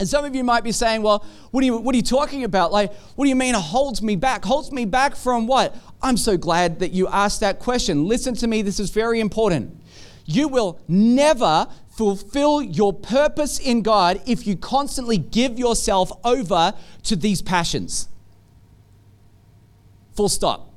And 0.00 0.08
some 0.08 0.24
of 0.24 0.34
you 0.34 0.44
might 0.44 0.62
be 0.62 0.70
saying, 0.70 1.02
well, 1.02 1.24
what 1.50 1.62
are 1.62 1.64
you, 1.64 1.76
what 1.76 1.92
are 1.94 1.96
you 1.96 2.02
talking 2.02 2.44
about? 2.44 2.70
Like, 2.70 2.92
what 3.16 3.24
do 3.24 3.28
you 3.28 3.36
mean 3.36 3.54
holds 3.54 4.00
me 4.00 4.14
back? 4.14 4.44
Holds 4.44 4.70
me 4.70 4.84
back 4.84 5.16
from 5.16 5.46
what? 5.46 5.74
I'm 6.00 6.16
so 6.16 6.36
glad 6.36 6.78
that 6.78 6.92
you 6.92 7.08
asked 7.08 7.40
that 7.40 7.58
question. 7.58 8.06
Listen 8.06 8.34
to 8.36 8.46
me, 8.46 8.62
this 8.62 8.78
is 8.78 8.90
very 8.90 9.18
important. 9.18 9.76
You 10.24 10.46
will 10.46 10.78
never 10.86 11.66
fulfill 11.88 12.62
your 12.62 12.92
purpose 12.92 13.58
in 13.58 13.82
God 13.82 14.22
if 14.24 14.46
you 14.46 14.56
constantly 14.56 15.18
give 15.18 15.58
yourself 15.58 16.12
over 16.24 16.74
to 17.04 17.16
these 17.16 17.42
passions. 17.42 18.08
Full 20.14 20.28
stop. 20.28 20.72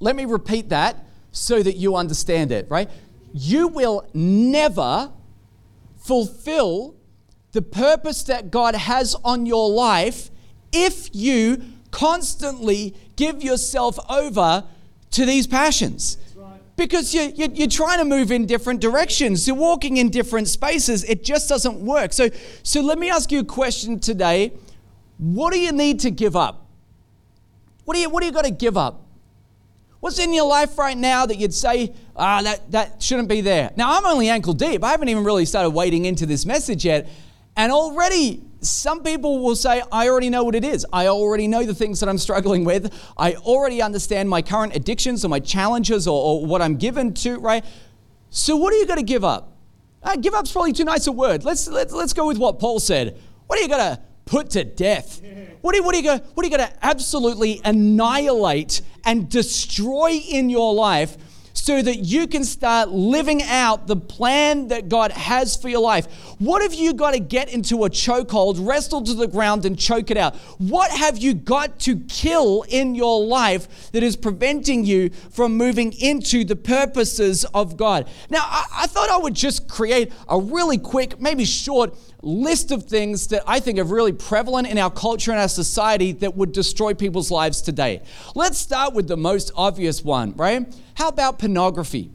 Let 0.00 0.16
me 0.16 0.24
repeat 0.24 0.70
that 0.70 1.04
so 1.30 1.62
that 1.62 1.76
you 1.76 1.94
understand 1.94 2.50
it, 2.50 2.68
right? 2.68 2.90
You 3.32 3.68
will 3.68 4.08
never 4.12 5.12
fulfill 5.98 6.96
the 7.52 7.62
purpose 7.62 8.22
that 8.24 8.50
God 8.50 8.74
has 8.74 9.14
on 9.24 9.46
your 9.46 9.70
life 9.70 10.30
if 10.72 11.14
you 11.14 11.62
constantly 11.90 12.94
give 13.16 13.42
yourself 13.42 13.98
over 14.10 14.64
to 15.12 15.24
these 15.24 15.46
passions. 15.46 16.18
Because 16.76 17.12
you, 17.12 17.32
you, 17.34 17.48
you're 17.52 17.66
trying 17.66 17.98
to 17.98 18.04
move 18.04 18.30
in 18.30 18.46
different 18.46 18.80
directions, 18.80 19.48
you're 19.48 19.56
walking 19.56 19.96
in 19.96 20.10
different 20.10 20.46
spaces, 20.46 21.02
it 21.04 21.24
just 21.24 21.48
doesn't 21.48 21.80
work. 21.80 22.12
So, 22.12 22.28
so 22.62 22.80
let 22.82 23.00
me 23.00 23.10
ask 23.10 23.32
you 23.32 23.40
a 23.40 23.44
question 23.44 23.98
today. 23.98 24.52
What 25.16 25.52
do 25.52 25.58
you 25.58 25.72
need 25.72 25.98
to 26.00 26.12
give 26.12 26.36
up? 26.36 26.66
What 27.84 27.94
do 27.94 28.00
you, 28.00 28.08
what 28.08 28.20
do 28.20 28.26
you 28.26 28.32
got 28.32 28.44
to 28.44 28.52
give 28.52 28.76
up? 28.76 29.02
What's 29.98 30.20
in 30.20 30.32
your 30.32 30.46
life 30.46 30.78
right 30.78 30.96
now 30.96 31.26
that 31.26 31.38
you'd 31.38 31.54
say, 31.54 31.92
ah, 32.14 32.42
that, 32.42 32.70
that 32.70 33.02
shouldn't 33.02 33.28
be 33.28 33.40
there? 33.40 33.72
Now, 33.74 33.98
I'm 33.98 34.06
only 34.06 34.28
ankle 34.28 34.52
deep. 34.52 34.84
I 34.84 34.92
haven't 34.92 35.08
even 35.08 35.24
really 35.24 35.44
started 35.44 35.70
wading 35.70 36.04
into 36.04 36.26
this 36.26 36.46
message 36.46 36.84
yet. 36.84 37.08
And 37.58 37.72
already, 37.72 38.40
some 38.60 39.02
people 39.02 39.40
will 39.40 39.56
say, 39.56 39.82
I 39.90 40.08
already 40.08 40.30
know 40.30 40.44
what 40.44 40.54
it 40.54 40.64
is. 40.64 40.86
I 40.92 41.08
already 41.08 41.48
know 41.48 41.64
the 41.64 41.74
things 41.74 41.98
that 41.98 42.08
I'm 42.08 42.16
struggling 42.16 42.64
with. 42.64 42.94
I 43.18 43.34
already 43.34 43.82
understand 43.82 44.30
my 44.30 44.42
current 44.42 44.76
addictions 44.76 45.24
or 45.24 45.28
my 45.28 45.40
challenges 45.40 46.06
or, 46.06 46.22
or 46.22 46.46
what 46.46 46.62
I'm 46.62 46.76
given 46.76 47.12
to, 47.14 47.38
right? 47.40 47.64
So, 48.30 48.56
what 48.56 48.72
are 48.72 48.76
you 48.76 48.86
going 48.86 49.00
to 49.00 49.04
give 49.04 49.24
up? 49.24 49.56
Uh, 50.04 50.14
give 50.14 50.34
up's 50.34 50.52
probably 50.52 50.72
too 50.72 50.84
nice 50.84 51.08
a 51.08 51.12
word. 51.12 51.44
Let's, 51.44 51.66
let's, 51.66 51.92
let's 51.92 52.12
go 52.12 52.28
with 52.28 52.38
what 52.38 52.60
Paul 52.60 52.78
said. 52.78 53.18
What 53.48 53.58
are 53.58 53.62
you 53.62 53.68
going 53.68 53.96
to 53.96 54.02
put 54.24 54.50
to 54.50 54.62
death? 54.62 55.20
What 55.60 55.74
are, 55.76 55.82
what 55.82 55.96
are 55.96 55.98
you 55.98 56.04
going 56.04 56.68
to 56.68 56.72
absolutely 56.80 57.60
annihilate 57.64 58.82
and 59.04 59.28
destroy 59.28 60.12
in 60.12 60.48
your 60.48 60.74
life 60.74 61.16
so 61.68 61.82
that 61.82 61.98
you 61.98 62.26
can 62.26 62.44
start 62.44 62.88
living 62.88 63.42
out 63.42 63.86
the 63.86 63.94
plan 63.94 64.68
that 64.68 64.88
God 64.88 65.12
has 65.12 65.54
for 65.54 65.68
your 65.68 65.82
life. 65.82 66.06
What 66.38 66.62
have 66.62 66.72
you 66.72 66.94
got 66.94 67.10
to 67.10 67.20
get 67.20 67.52
into 67.52 67.84
a 67.84 67.90
chokehold, 67.90 68.66
wrestle 68.66 69.02
to 69.02 69.12
the 69.12 69.26
ground, 69.26 69.66
and 69.66 69.78
choke 69.78 70.10
it 70.10 70.16
out? 70.16 70.34
What 70.56 70.90
have 70.90 71.18
you 71.18 71.34
got 71.34 71.78
to 71.80 72.00
kill 72.08 72.64
in 72.70 72.94
your 72.94 73.22
life 73.22 73.92
that 73.92 74.02
is 74.02 74.16
preventing 74.16 74.86
you 74.86 75.10
from 75.10 75.58
moving 75.58 75.92
into 75.92 76.42
the 76.42 76.56
purposes 76.56 77.44
of 77.52 77.76
God? 77.76 78.08
Now, 78.30 78.46
I, 78.46 78.64
I 78.74 78.86
thought 78.86 79.10
I 79.10 79.18
would 79.18 79.34
just 79.34 79.68
create 79.68 80.10
a 80.26 80.40
really 80.40 80.78
quick, 80.78 81.20
maybe 81.20 81.44
short 81.44 81.94
list 82.22 82.72
of 82.72 82.84
things 82.84 83.28
that 83.28 83.42
I 83.46 83.60
think 83.60 83.78
are 83.78 83.84
really 83.84 84.12
prevalent 84.12 84.68
in 84.68 84.78
our 84.78 84.90
culture 84.90 85.30
and 85.30 85.40
our 85.40 85.48
society 85.48 86.12
that 86.12 86.36
would 86.36 86.52
destroy 86.52 86.94
people's 86.94 87.30
lives 87.30 87.62
today. 87.62 88.02
Let's 88.34 88.58
start 88.58 88.94
with 88.94 89.06
the 89.06 89.16
most 89.16 89.52
obvious 89.54 90.02
one, 90.02 90.34
right? 90.34 90.66
How 90.94 91.08
about 91.08 91.38
pornography? 91.38 92.10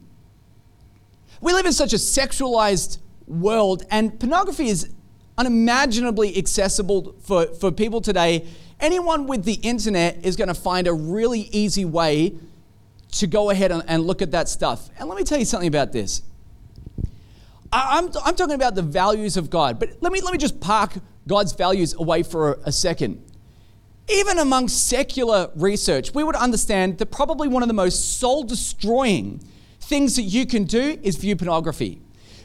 We 1.42 1.54
live 1.54 1.66
in 1.66 1.74
such 1.74 1.94
a 1.94 1.98
sexualized 1.98 3.00
world, 3.28 3.84
and 3.90 4.20
pornography 4.20 4.68
is 4.68 4.90
unimaginably 5.38 6.38
accessible 6.38 7.16
for, 7.22 7.48
for 7.48 7.72
people 7.72 8.02
today. 8.02 8.48
Anyone 8.80 9.28
with 9.28 9.46
the 9.46 9.54
internet 9.54 10.24
is 10.24 10.36
going 10.36 10.50
to 10.50 10.54
find 10.54 10.88
a 10.88 10.94
really 10.94 11.42
easy 11.52 11.86
way 11.86 12.36
to 13.12 13.28
go 13.28 13.50
ahead 13.50 13.72
and, 13.72 13.84
and 13.88 14.06
look 14.06 14.22
at 14.22 14.32
that 14.32 14.50
stuff. 14.50 14.90
And 15.00 15.08
let 15.08 15.18
me 15.18 15.24
tell 15.24 15.40
you 15.40 15.46
something 15.46 15.68
about 15.68 15.92
this. 15.92 16.24
I'm, 17.76 18.12
I'm 18.24 18.36
talking 18.36 18.56
about 18.56 18.76
the 18.76 18.82
values 18.82 19.36
of 19.36 19.50
God, 19.50 19.80
but 19.80 19.90
let 20.02 20.12
me, 20.12 20.22
let 20.22 20.32
me 20.32 20.38
just 20.38 20.60
park 20.60 20.94
God's 21.28 21.54
values 21.54 21.94
away 21.96 22.24
for 22.24 22.54
a, 22.54 22.60
a 22.66 22.72
second 22.72 23.24
even 24.10 24.40
among 24.40 24.68
secular 24.68 25.50
research, 25.56 26.14
we 26.14 26.24
would 26.24 26.36
understand 26.36 26.98
that 26.98 27.08
probably 27.08 27.48
one 27.48 27.64
of 27.64 27.68
the 27.68 27.74
most 27.74 28.20
soul 28.20 28.44
destroying 28.44 29.42
things 29.80 30.16
that 30.16 30.24
you 30.24 30.46
can 30.46 30.66
do 30.66 31.00
is 31.04 31.16
view 31.16 31.36
pornography 31.36 32.02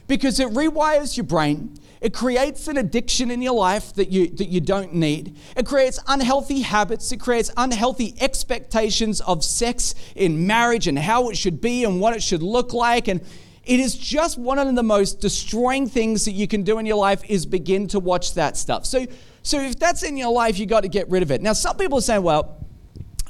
because 0.07 0.41
it 0.41 0.49
rewires 0.49 1.17
your 1.17 1.25
brain. 1.25 1.75
It 2.01 2.15
creates 2.15 2.69
an 2.69 2.77
addiction 2.77 3.31
in 3.31 3.43
your 3.43 3.55
life 3.55 3.93
that 3.95 4.11
you, 4.11 4.29
that 4.29 4.49
you 4.49 4.61
don't 4.61 4.95
need. 4.95 5.37
It 5.57 5.67
creates 5.67 5.99
unhealthy 6.07 6.61
habits. 6.61 7.11
It 7.11 7.19
creates 7.19 7.51
unhealthy 7.57 8.15
expectations 8.21 9.21
of 9.23 9.45
sex 9.45 9.97
in 10.15 10.47
marriage 10.47 10.87
and 10.87 10.97
how 10.97 11.29
it 11.29 11.37
should 11.37 11.61
be 11.61 11.83
and 11.83 12.01
what 12.01 12.15
it 12.15 12.23
should 12.23 12.43
look 12.43 12.73
like. 12.73 13.09
And 13.09 13.21
it 13.69 13.81
is 13.81 13.95
just 13.97 14.39
one 14.39 14.59
of 14.59 14.75
the 14.75 14.83
most 14.83 15.21
destroying 15.21 15.89
things 15.89 16.25
that 16.25 16.33
you 16.33 16.49
can 16.49 16.63
do 16.63 16.79
in 16.79 16.87
your 16.87 16.97
life 16.97 17.23
is 17.29 17.47
begin 17.47 17.87
to 17.89 18.01
watch 18.01 18.35
that 18.35 18.57
stuff. 18.57 18.87
So 18.87 19.07
so 19.49 19.61
if 19.61 19.79
that's 19.79 20.03
in 20.03 20.19
your 20.19 20.31
life, 20.31 20.59
you 20.59 20.67
got 20.67 20.83
to 20.83 20.89
get 20.89 21.09
rid 21.09 21.23
of 21.23 21.31
it. 21.31 21.41
Now, 21.41 21.55
some 21.55 21.77
people 21.79 21.99
are 21.99 22.03
saying, 22.03 22.23
well, 22.23 22.67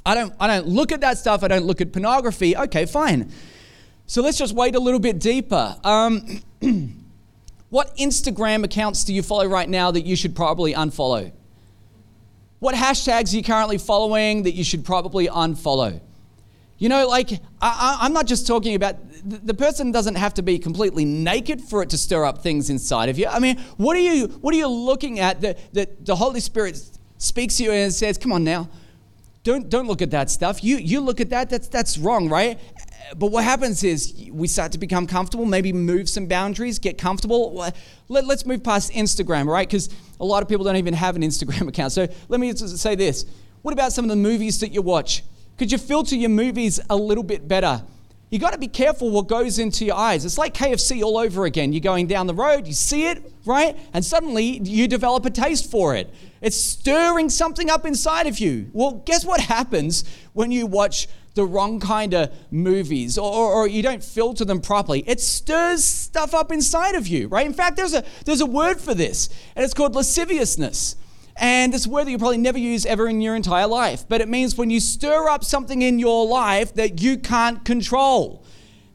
I 0.04 0.16
don't, 0.16 0.34
I 0.40 0.48
don't 0.48 0.66
look 0.66 0.90
at 0.90 1.00
that 1.02 1.18
stuff. 1.18 1.44
I 1.44 1.48
don't 1.48 1.64
look 1.64 1.80
at 1.80 1.92
pornography. 1.92 2.56
Okay, 2.56 2.86
fine. 2.86 3.30
So 4.06 4.22
let's 4.22 4.36
just 4.36 4.54
wait 4.54 4.74
a 4.74 4.80
little 4.80 5.00
bit 5.00 5.20
deeper. 5.20 5.76
Um, 5.84 6.40
what 7.70 7.96
Instagram 7.98 8.64
accounts 8.64 9.04
do 9.04 9.14
you 9.14 9.22
follow 9.22 9.46
right 9.46 9.68
now 9.68 9.90
that 9.90 10.00
you 10.00 10.16
should 10.16 10.34
probably 10.34 10.74
unfollow? 10.74 11.30
What 12.58 12.74
hashtags 12.74 13.32
are 13.32 13.36
you 13.36 13.44
currently 13.44 13.78
following 13.78 14.42
that 14.42 14.54
you 14.54 14.64
should 14.64 14.84
probably 14.84 15.28
unfollow? 15.28 16.00
You 16.78 16.88
know, 16.88 17.06
like, 17.06 17.30
I, 17.60 17.98
am 18.02 18.12
not 18.12 18.26
just 18.26 18.46
talking 18.46 18.74
about 18.74 18.96
the 19.24 19.54
person 19.54 19.92
doesn't 19.92 20.16
have 20.16 20.34
to 20.34 20.42
be 20.42 20.58
completely 20.58 21.04
naked 21.04 21.60
for 21.60 21.82
it 21.82 21.90
to 21.90 21.98
stir 21.98 22.24
up 22.24 22.42
things 22.42 22.70
inside 22.70 23.08
of 23.08 23.18
you. 23.18 23.26
I 23.26 23.38
mean, 23.38 23.58
what 23.76 23.96
are 23.96 24.00
you, 24.00 24.28
what 24.40 24.54
are 24.54 24.56
you 24.56 24.68
looking 24.68 25.20
at 25.20 25.40
that, 25.40 25.72
that 25.74 26.04
the 26.04 26.16
Holy 26.16 26.40
Spirit 26.40 26.80
speaks 27.18 27.56
to 27.56 27.64
you 27.64 27.72
and 27.72 27.92
says, 27.92 28.18
come 28.18 28.32
on 28.32 28.44
now, 28.44 28.68
don't, 29.44 29.68
don't 29.68 29.86
look 29.86 30.02
at 30.02 30.10
that 30.10 30.30
stuff. 30.30 30.62
You, 30.62 30.76
you 30.76 31.00
look 31.00 31.20
at 31.20 31.30
that, 31.30 31.48
that's, 31.50 31.68
that's 31.68 31.96
wrong, 31.96 32.28
right? 32.28 32.58
But 33.16 33.28
what 33.28 33.44
happens 33.44 33.84
is 33.84 34.28
we 34.30 34.48
start 34.48 34.72
to 34.72 34.78
become 34.78 35.06
comfortable, 35.06 35.46
maybe 35.46 35.72
move 35.72 36.08
some 36.08 36.26
boundaries, 36.26 36.78
get 36.78 36.98
comfortable. 36.98 37.54
Let, 38.08 38.26
let's 38.26 38.44
move 38.44 38.62
past 38.62 38.92
Instagram, 38.92 39.46
right? 39.46 39.66
Because 39.66 39.88
a 40.20 40.24
lot 40.24 40.42
of 40.42 40.48
people 40.48 40.64
don't 40.64 40.76
even 40.76 40.94
have 40.94 41.16
an 41.16 41.22
Instagram 41.22 41.68
account. 41.68 41.92
So 41.92 42.06
let 42.28 42.40
me 42.40 42.52
say 42.54 42.94
this. 42.94 43.24
What 43.62 43.72
about 43.72 43.92
some 43.92 44.04
of 44.04 44.10
the 44.10 44.16
movies 44.16 44.60
that 44.60 44.68
you 44.72 44.82
watch? 44.82 45.24
Could 45.56 45.72
you 45.72 45.78
filter 45.78 46.14
your 46.14 46.30
movies 46.30 46.78
a 46.88 46.96
little 46.96 47.24
bit 47.24 47.48
better? 47.48 47.82
You 48.30 48.38
got 48.38 48.52
to 48.52 48.58
be 48.58 48.68
careful 48.68 49.10
what 49.10 49.26
goes 49.26 49.58
into 49.58 49.84
your 49.86 49.96
eyes. 49.96 50.24
It's 50.24 50.36
like 50.36 50.54
KFC 50.54 51.02
all 51.02 51.16
over 51.16 51.46
again. 51.46 51.72
You're 51.72 51.80
going 51.80 52.06
down 52.06 52.26
the 52.26 52.34
road, 52.34 52.66
you 52.66 52.74
see 52.74 53.06
it, 53.06 53.32
right? 53.46 53.76
And 53.94 54.04
suddenly 54.04 54.58
you 54.62 54.86
develop 54.86 55.24
a 55.24 55.30
taste 55.30 55.70
for 55.70 55.94
it. 55.94 56.12
It's 56.40 56.56
stirring 56.56 57.30
something 57.30 57.70
up 57.70 57.86
inside 57.86 58.26
of 58.26 58.38
you. 58.38 58.70
Well, 58.72 59.02
guess 59.06 59.24
what 59.24 59.40
happens 59.40 60.04
when 60.34 60.52
you 60.52 60.66
watch 60.66 61.08
the 61.34 61.46
wrong 61.46 61.80
kind 61.80 62.14
of 62.14 62.32
movies 62.50 63.16
or, 63.16 63.32
or, 63.32 63.68
you 63.68 63.82
don't 63.82 64.02
filter 64.02 64.44
them 64.44 64.60
properly? 64.60 65.04
It 65.06 65.20
stirs 65.20 65.84
stuff 65.84 66.34
up 66.34 66.52
inside 66.52 66.96
of 66.96 67.06
you, 67.06 67.28
right? 67.28 67.46
In 67.46 67.54
fact, 67.54 67.76
there's 67.76 67.94
a, 67.94 68.04
there's 68.24 68.40
a 68.40 68.46
word 68.46 68.80
for 68.80 68.92
this, 68.92 69.28
and 69.56 69.64
it's 69.64 69.74
called 69.74 69.94
lasciviousness. 69.94 70.96
And 71.40 71.72
a 71.74 71.88
word 71.88 72.04
that 72.06 72.10
you 72.10 72.18
probably 72.18 72.38
never 72.38 72.58
use 72.58 72.84
ever 72.84 73.08
in 73.08 73.20
your 73.20 73.36
entire 73.36 73.66
life. 73.66 74.04
But 74.08 74.20
it 74.20 74.28
means 74.28 74.56
when 74.56 74.70
you 74.70 74.80
stir 74.80 75.28
up 75.28 75.44
something 75.44 75.82
in 75.82 75.98
your 75.98 76.26
life 76.26 76.74
that 76.74 77.00
you 77.00 77.16
can't 77.16 77.64
control. 77.64 78.44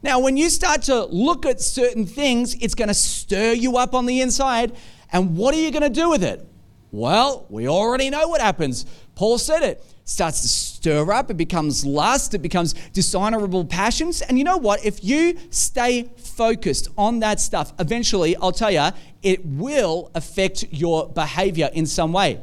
Now, 0.02 0.18
when 0.18 0.36
you 0.36 0.50
start 0.50 0.82
to 0.82 1.06
look 1.06 1.46
at 1.46 1.62
certain 1.62 2.04
things, 2.04 2.54
it's 2.60 2.74
going 2.74 2.88
to 2.88 2.94
stir 2.94 3.52
you 3.52 3.78
up 3.78 3.94
on 3.94 4.04
the 4.04 4.20
inside. 4.20 4.76
And 5.10 5.36
what 5.36 5.54
are 5.54 5.58
you 5.58 5.70
going 5.70 5.82
to 5.82 5.88
do 5.88 6.10
with 6.10 6.22
it? 6.22 6.46
Well, 6.90 7.46
we 7.48 7.66
already 7.66 8.10
know 8.10 8.28
what 8.28 8.40
happens. 8.42 8.84
Paul 9.14 9.38
said 9.38 9.62
it 9.62 9.84
starts 10.04 10.42
to 10.42 10.48
stir 10.48 11.10
up, 11.10 11.30
it 11.30 11.36
becomes 11.36 11.86
lust, 11.86 12.34
it 12.34 12.40
becomes 12.40 12.74
dishonorable 12.92 13.64
passions. 13.64 14.20
And 14.20 14.36
you 14.36 14.44
know 14.44 14.58
what? 14.58 14.84
If 14.84 15.02
you 15.02 15.38
stay 15.50 16.10
focused 16.36 16.88
on 16.96 17.20
that 17.20 17.40
stuff, 17.40 17.72
eventually, 17.78 18.36
I'll 18.36 18.52
tell 18.52 18.70
you, 18.70 18.90
it 19.22 19.44
will 19.44 20.10
affect 20.14 20.64
your 20.70 21.08
behavior 21.08 21.70
in 21.72 21.86
some 21.86 22.12
way. 22.12 22.40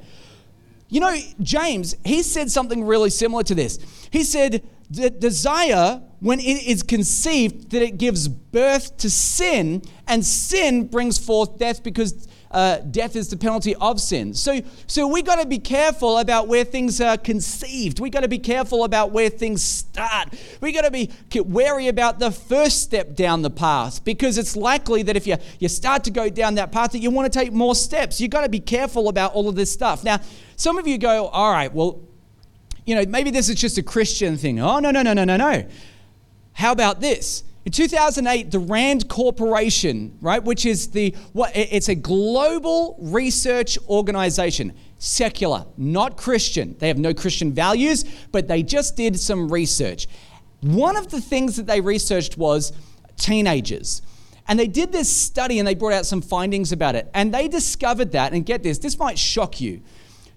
You 0.90 1.00
know, 1.00 1.16
James, 1.42 1.96
he 2.04 2.22
said 2.22 2.52
something 2.52 2.84
really 2.84 3.10
similar 3.10 3.44
to 3.44 3.56
this. 3.56 3.80
He 4.12 4.24
said, 4.24 4.64
the 4.90 5.10
desire, 5.10 6.02
when 6.20 6.40
it 6.42 6.68
is 6.68 6.84
conceived, 6.84 7.72
that 7.72 7.82
it 7.82 7.98
gives 7.98 8.28
birth 8.28 8.98
to 8.98 9.10
sin, 9.10 9.82
and 10.06 10.26
sin 10.26 10.88
brings 10.88 11.18
forth 11.18 11.58
death 11.58 11.82
because 11.82 12.28
uh, 12.52 12.78
death 12.80 13.16
is 13.16 13.30
the 13.30 13.38
penalty 13.38 13.76
of 13.76 14.00
sin. 14.00 14.34
So, 14.34 14.62
so 14.88 15.08
we 15.08 15.22
got 15.22 15.40
to 15.42 15.48
be 15.48 15.60
careful 15.60 16.18
about 16.18 16.48
where 16.48 16.64
things 16.64 17.00
are 17.02 17.18
conceived. 17.18 18.00
We 18.00 18.10
got 18.10 18.22
to 18.22 18.28
be 18.28 18.40
careful 18.40 18.84
about 18.84 19.12
where 19.12 19.30
things 19.30 19.64
start. 19.64 20.30
We 20.60 20.72
got 20.72 20.82
to 20.82 20.92
be 20.92 21.12
wary 21.36 21.88
about 21.88 22.20
the 22.20 22.32
first 22.32 22.84
step 22.84 23.16
down 23.16 23.42
the 23.42 23.50
path 23.50 24.04
because 24.04 24.38
it's 24.38 24.56
likely 24.56 25.04
that 25.04 25.16
if 25.16 25.26
you, 25.26 25.38
you 25.60 25.68
start 25.68 26.04
to 26.06 26.12
go 26.12 26.30
down 26.30 26.56
that 26.56 26.72
path, 26.72 26.92
that 26.92 27.00
you 27.00 27.10
want 27.12 27.32
to 27.32 27.40
take 27.40 27.54
more 27.54 27.76
steps. 27.76 28.20
You 28.20 28.28
got 28.28 28.42
to 28.42 28.50
be 28.50 28.60
careful 28.60 29.10
about 29.10 29.34
all 29.34 29.48
of 29.48 29.56
this 29.56 29.72
stuff. 29.72 30.04
Now, 30.04 30.20
some 30.56 30.78
of 30.78 30.88
you 30.88 30.98
go, 30.98 31.28
all 31.28 31.52
right, 31.52 31.74
well, 31.74 32.02
you 32.86 32.96
know, 32.96 33.06
maybe 33.06 33.32
this 33.32 33.50
is 33.50 33.56
just 33.56 33.78
a 33.78 33.84
Christian 33.84 34.38
thing. 34.38 34.60
Oh, 34.60 34.80
no, 34.80 34.92
no, 34.92 35.02
no, 35.02 35.14
no, 35.14 35.24
no, 35.24 35.38
no. 35.38 35.66
How 36.54 36.72
about 36.72 37.00
this? 37.00 37.44
In 37.64 37.72
2008, 37.72 38.50
the 38.50 38.60
RAND 38.60 39.08
Corporation, 39.08 40.18
right, 40.20 40.44
which 40.44 40.66
is 40.66 40.88
the 40.90 41.16
what 41.34 41.52
it's 41.56 41.90
a 41.90 41.96
global 41.96 42.98
research 43.00 43.78
organization, 43.88 44.74
secular, 44.98 45.66
not 45.78 46.18
Christian. 46.18 46.76
They 46.80 46.88
have 46.88 46.98
no 46.98 47.14
Christian 47.14 47.54
values, 47.54 48.04
but 48.32 48.48
they 48.48 48.64
just 48.64 48.98
did 48.98 49.20
some 49.20 49.52
research. 49.52 50.08
One 50.62 50.98
of 50.98 51.10
the 51.12 51.22
things 51.22 51.56
that 51.58 51.68
they 51.68 51.82
researched 51.82 52.36
was 52.36 52.74
teenagers. 53.18 54.02
And 54.48 54.60
they 54.60 54.68
did 54.68 54.92
this 54.92 55.16
study 55.16 55.60
and 55.60 55.68
they 55.68 55.76
brought 55.76 55.94
out 55.94 56.06
some 56.08 56.22
findings 56.22 56.72
about 56.72 56.96
it. 56.96 57.10
And 57.14 57.34
they 57.34 57.48
discovered 57.48 58.12
that, 58.14 58.34
and 58.34 58.46
get 58.46 58.64
this, 58.64 58.80
this 58.80 58.98
might 58.98 59.20
shock 59.20 59.62
you, 59.62 59.82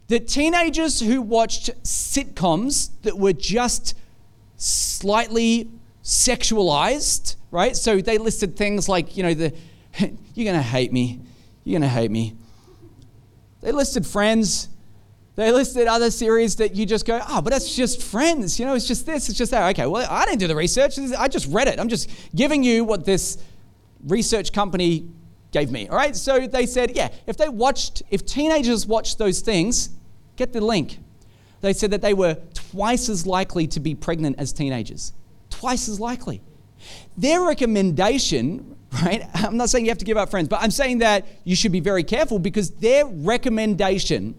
that 0.09 0.29
teenagers 0.29 1.01
who 1.01 1.23
watched 1.23 1.71
sitcoms 1.83 2.91
that 3.03 3.19
were 3.19 3.33
just 3.33 3.95
slightly 4.57 5.71
sexualized, 6.05 7.37
right? 7.51 7.75
So 7.75 8.01
they 8.01 8.19
listed 8.19 8.57
things 8.57 8.88
like, 8.88 9.17
you 9.17 9.23
know, 9.23 9.35
the 9.35 9.55
you're 9.99 10.45
going 10.45 10.57
to 10.57 10.62
hate 10.62 10.93
me. 10.93 11.21
You're 11.64 11.81
going 11.81 11.90
to 11.90 11.95
hate 11.95 12.11
me. 12.11 12.35
They 13.62 13.73
listed 13.73 14.07
Friends. 14.07 14.69
They 15.37 15.51
listed 15.51 15.88
other 15.88 16.11
series 16.12 16.57
that 16.57 16.77
you 16.77 16.87
just 16.87 17.07
go, 17.07 17.21
oh, 17.29 17.40
but 17.40 17.51
that's 17.51 17.75
just 17.75 18.03
Friends. 18.03 18.61
You 18.61 18.67
know, 18.67 18.75
it's 18.75 18.87
just 18.87 19.07
this, 19.07 19.29
it's 19.29 19.38
just 19.38 19.51
that. 19.51 19.71
Okay, 19.71 19.87
well, 19.87 20.07
I 20.09 20.27
didn't 20.27 20.40
do 20.40 20.47
the 20.47 20.55
research. 20.55 20.99
I 20.99 21.27
just 21.27 21.49
read 21.49 21.67
it. 21.67 21.81
I'm 21.81 21.88
just 21.88 22.11
giving 22.37 22.62
you 22.62 22.85
what 22.85 23.05
this 23.05 23.38
research 24.07 24.53
company 24.53 25.09
gave 25.51 25.71
me. 25.71 25.88
All 25.88 25.97
right, 25.97 26.14
so 26.14 26.47
they 26.47 26.67
said, 26.67 26.95
yeah, 26.95 27.09
if 27.27 27.37
they 27.37 27.49
watched, 27.49 28.03
if 28.11 28.27
teenagers 28.27 28.87
watched 28.87 29.19
those 29.19 29.40
things, 29.40 29.90
get 30.37 30.53
the 30.53 30.61
link. 30.61 30.99
They 31.62 31.73
said 31.73 31.93
that 31.93 32.03
they 32.03 32.14
were 32.14 32.37
twice 32.53 33.09
as 33.09 33.27
likely 33.27 33.67
to 33.69 33.81
be 33.81 33.95
pregnant 33.95 34.38
as 34.38 34.53
teenagers 34.53 35.14
twice 35.64 35.88
as 35.88 35.98
likely. 35.98 36.42
Their 37.16 37.40
recommendation, 37.40 38.77
right? 39.03 39.22
I'm 39.33 39.57
not 39.57 39.70
saying 39.70 39.87
you 39.87 39.90
have 39.90 39.96
to 39.98 40.05
give 40.05 40.18
up 40.18 40.31
friends, 40.31 40.46
but 40.46 40.61
I'm 40.61 40.70
saying 40.70 40.98
that 40.98 41.27
you 41.44 41.57
should 41.57 41.72
be 41.72 41.81
very 41.81 42.05
careful 42.05 42.38
because 42.38 42.70
their 42.72 43.07
recommendation 43.07 44.35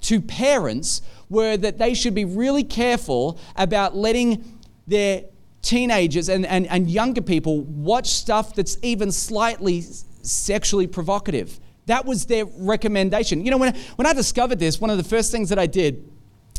to 0.00 0.20
parents 0.20 1.00
were 1.30 1.56
that 1.56 1.78
they 1.78 1.94
should 1.94 2.12
be 2.12 2.24
really 2.24 2.64
careful 2.64 3.38
about 3.54 3.94
letting 3.94 4.60
their 4.88 5.22
teenagers 5.62 6.28
and, 6.28 6.44
and, 6.44 6.66
and 6.66 6.90
younger 6.90 7.22
people 7.22 7.60
watch 7.60 8.08
stuff 8.08 8.56
that's 8.56 8.76
even 8.82 9.12
slightly 9.12 9.80
sexually 10.22 10.88
provocative. 10.88 11.60
That 11.86 12.04
was 12.04 12.26
their 12.26 12.46
recommendation. 12.46 13.44
You 13.44 13.52
know, 13.52 13.58
when, 13.58 13.76
when 13.94 14.06
I 14.06 14.12
discovered 14.12 14.58
this, 14.58 14.80
one 14.80 14.90
of 14.90 14.96
the 14.96 15.04
first 15.04 15.30
things 15.30 15.50
that 15.50 15.58
I 15.60 15.66
did 15.66 16.10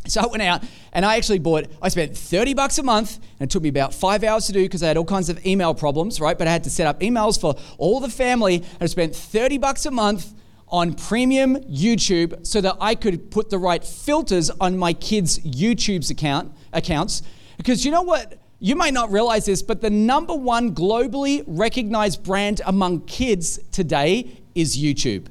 so 0.07 0.21
I 0.21 0.27
went 0.27 0.43
out 0.43 0.63
and 0.93 1.05
I 1.05 1.17
actually 1.17 1.39
bought, 1.39 1.65
I 1.81 1.89
spent 1.89 2.15
30 2.17 2.53
bucks 2.53 2.77
a 2.77 2.83
month 2.83 3.17
and 3.39 3.49
it 3.49 3.51
took 3.51 3.63
me 3.63 3.69
about 3.69 3.93
five 3.93 4.23
hours 4.23 4.45
to 4.47 4.53
do 4.53 4.63
because 4.63 4.83
I 4.83 4.87
had 4.87 4.97
all 4.97 5.05
kinds 5.05 5.29
of 5.29 5.45
email 5.45 5.73
problems, 5.73 6.19
right? 6.19 6.37
But 6.37 6.47
I 6.47 6.51
had 6.51 6.63
to 6.65 6.69
set 6.69 6.87
up 6.87 6.99
emails 6.99 7.39
for 7.39 7.55
all 7.77 7.99
the 7.99 8.09
family 8.09 8.57
and 8.57 8.81
I 8.81 8.85
spent 8.85 9.15
30 9.15 9.57
bucks 9.57 9.85
a 9.85 9.91
month 9.91 10.33
on 10.67 10.93
premium 10.93 11.57
YouTube 11.63 12.45
so 12.45 12.61
that 12.61 12.75
I 12.81 12.95
could 12.95 13.31
put 13.31 13.49
the 13.49 13.57
right 13.57 13.83
filters 13.83 14.49
on 14.49 14.77
my 14.77 14.93
kids' 14.93 15.39
YouTube's 15.39 16.09
account 16.09 16.53
accounts. 16.73 17.21
Because 17.57 17.85
you 17.85 17.91
know 17.91 18.01
what? 18.01 18.39
You 18.59 18.75
might 18.75 18.93
not 18.93 19.11
realize 19.11 19.45
this, 19.45 19.61
but 19.61 19.81
the 19.81 19.89
number 19.89 20.33
one 20.33 20.73
globally 20.73 21.43
recognized 21.45 22.23
brand 22.23 22.61
among 22.65 23.01
kids 23.01 23.59
today 23.71 24.41
is 24.55 24.77
YouTube. 24.77 25.27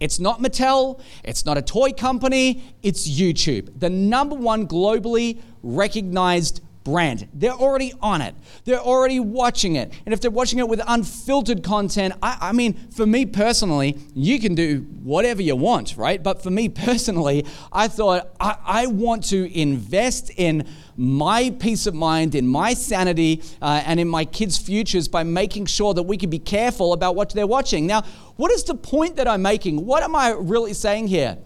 It's 0.00 0.18
not 0.18 0.40
Mattel, 0.40 1.00
it's 1.22 1.44
not 1.44 1.58
a 1.58 1.62
toy 1.62 1.92
company, 1.92 2.62
it's 2.82 3.06
YouTube, 3.08 3.78
the 3.78 3.90
number 3.90 4.34
one 4.34 4.66
globally 4.66 5.40
recognized 5.62 6.62
brand. 6.90 7.28
They're 7.32 7.52
already 7.52 7.92
on 8.02 8.20
it. 8.20 8.34
They're 8.64 8.80
already 8.80 9.20
watching 9.20 9.76
it. 9.76 9.92
And 10.04 10.12
if 10.12 10.20
they're 10.20 10.30
watching 10.30 10.58
it 10.58 10.68
with 10.68 10.80
unfiltered 10.86 11.62
content, 11.62 12.14
I, 12.22 12.36
I, 12.40 12.52
mean, 12.52 12.74
for 12.90 13.06
me 13.06 13.26
personally, 13.26 13.96
you 14.14 14.40
can 14.40 14.54
do 14.54 14.80
whatever 15.02 15.40
you 15.40 15.54
want, 15.56 15.96
right? 15.96 16.22
But 16.22 16.42
for 16.42 16.50
me 16.50 16.68
personally, 16.68 17.46
I 17.72 17.88
thought 17.88 18.30
I, 18.40 18.56
I 18.64 18.86
want 18.86 19.24
to 19.28 19.58
invest 19.58 20.30
in 20.36 20.66
my 20.96 21.50
peace 21.58 21.86
of 21.86 21.94
mind, 21.94 22.34
in 22.34 22.46
my 22.46 22.74
sanity, 22.74 23.42
uh, 23.62 23.82
and 23.86 24.00
in 24.00 24.08
my 24.08 24.24
kids' 24.24 24.58
futures 24.58 25.08
by 25.08 25.22
making 25.22 25.66
sure 25.66 25.94
that 25.94 26.02
we 26.02 26.16
can 26.16 26.28
be 26.28 26.38
careful 26.38 26.92
about 26.92 27.14
what 27.14 27.30
they're 27.30 27.46
watching. 27.46 27.86
Now, 27.86 28.02
what 28.36 28.50
is 28.50 28.64
the 28.64 28.74
point 28.74 29.16
that 29.16 29.28
I'm 29.28 29.42
making? 29.42 29.86
What 29.86 30.02
am 30.02 30.16
I 30.16 30.30
really 30.30 30.74
saying 30.74 31.06
here? 31.06 31.38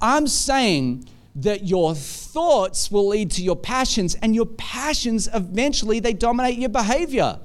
I'm 0.00 0.26
saying 0.26 1.08
that 1.36 1.66
your 1.66 1.94
thoughts 1.94 2.90
will 2.90 3.08
lead 3.08 3.30
to 3.32 3.42
your 3.42 3.56
passions 3.56 4.16
and 4.16 4.34
your 4.34 4.46
passions 4.46 5.28
eventually 5.32 6.00
they 6.00 6.12
dominate 6.12 6.58
your 6.58 6.68
behavior. 6.68 7.38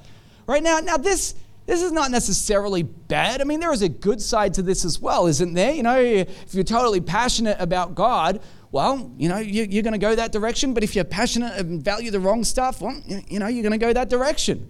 Right 0.47 0.63
now 0.63 0.79
now 0.79 0.97
this 0.97 1.35
this 1.65 1.81
is 1.81 1.91
not 1.91 2.11
necessarily 2.11 2.83
bad. 2.83 3.41
I 3.41 3.43
mean 3.43 3.59
there 3.59 3.73
is 3.73 3.81
a 3.81 3.89
good 3.89 4.21
side 4.21 4.53
to 4.55 4.61
this 4.61 4.85
as 4.85 4.99
well 4.99 5.27
isn't 5.27 5.53
there? 5.53 5.73
You 5.73 5.83
know 5.83 5.99
if 5.99 6.53
you're 6.53 6.63
totally 6.63 7.01
passionate 7.01 7.57
about 7.59 7.95
god 7.95 8.41
well 8.71 9.11
you 9.17 9.29
know 9.29 9.37
you, 9.37 9.63
are 9.63 9.83
going 9.83 9.93
to 9.93 9.99
go 9.99 10.15
that 10.15 10.31
direction 10.31 10.73
but 10.73 10.83
if 10.83 10.95
you're 10.95 11.05
passionate 11.05 11.53
and 11.53 11.83
value 11.83 12.11
the 12.11 12.19
wrong 12.19 12.43
stuff 12.43 12.81
well 12.81 12.99
you 13.05 13.39
know 13.39 13.47
you're 13.47 13.63
going 13.63 13.71
to 13.71 13.77
go 13.77 13.93
that 13.93 14.09
direction. 14.09 14.67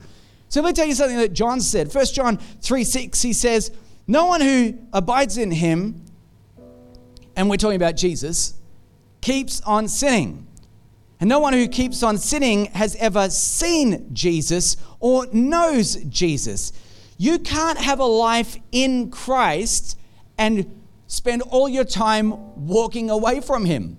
So 0.50 0.62
let 0.62 0.70
me 0.70 0.74
tell 0.74 0.86
you 0.86 0.96
something 0.96 1.18
that 1.18 1.32
john 1.32 1.62
said. 1.62 1.94
1 1.94 2.06
john 2.08 2.38
3 2.38 2.84
6 2.84 3.22
he 3.22 3.32
says 3.32 3.72
no 4.08 4.26
one 4.26 4.42
who 4.42 4.78
abides 4.92 5.38
in 5.38 5.52
him 5.52 6.02
and 7.38 7.50
we're 7.50 7.56
talking 7.56 7.78
about 7.78 7.96
jesus 7.96 8.55
keeps 9.26 9.60
on 9.62 9.88
sinning. 9.88 10.46
And 11.20 11.28
no 11.28 11.40
one 11.40 11.54
who 11.54 11.68
keeps 11.68 12.04
on 12.04 12.20
sinning 12.20 12.66
has 12.66 12.96
ever 12.98 13.28
seen 13.32 14.14
Jesus 14.14 14.78
or 15.00 15.26
knows 15.34 15.96
Jesus. 16.04 16.72
You 17.18 17.40
can't 17.40 17.80
have 17.80 18.00
a 18.00 18.06
life 18.06 18.60
in 18.72 19.10
Christ 19.10 19.98
and 20.38 20.80
spend 21.08 21.42
all 21.42 21.68
your 21.68 21.86
time 21.86 22.68
walking 22.68 23.10
away 23.10 23.42
from 23.42 23.66
Him. 23.66 23.98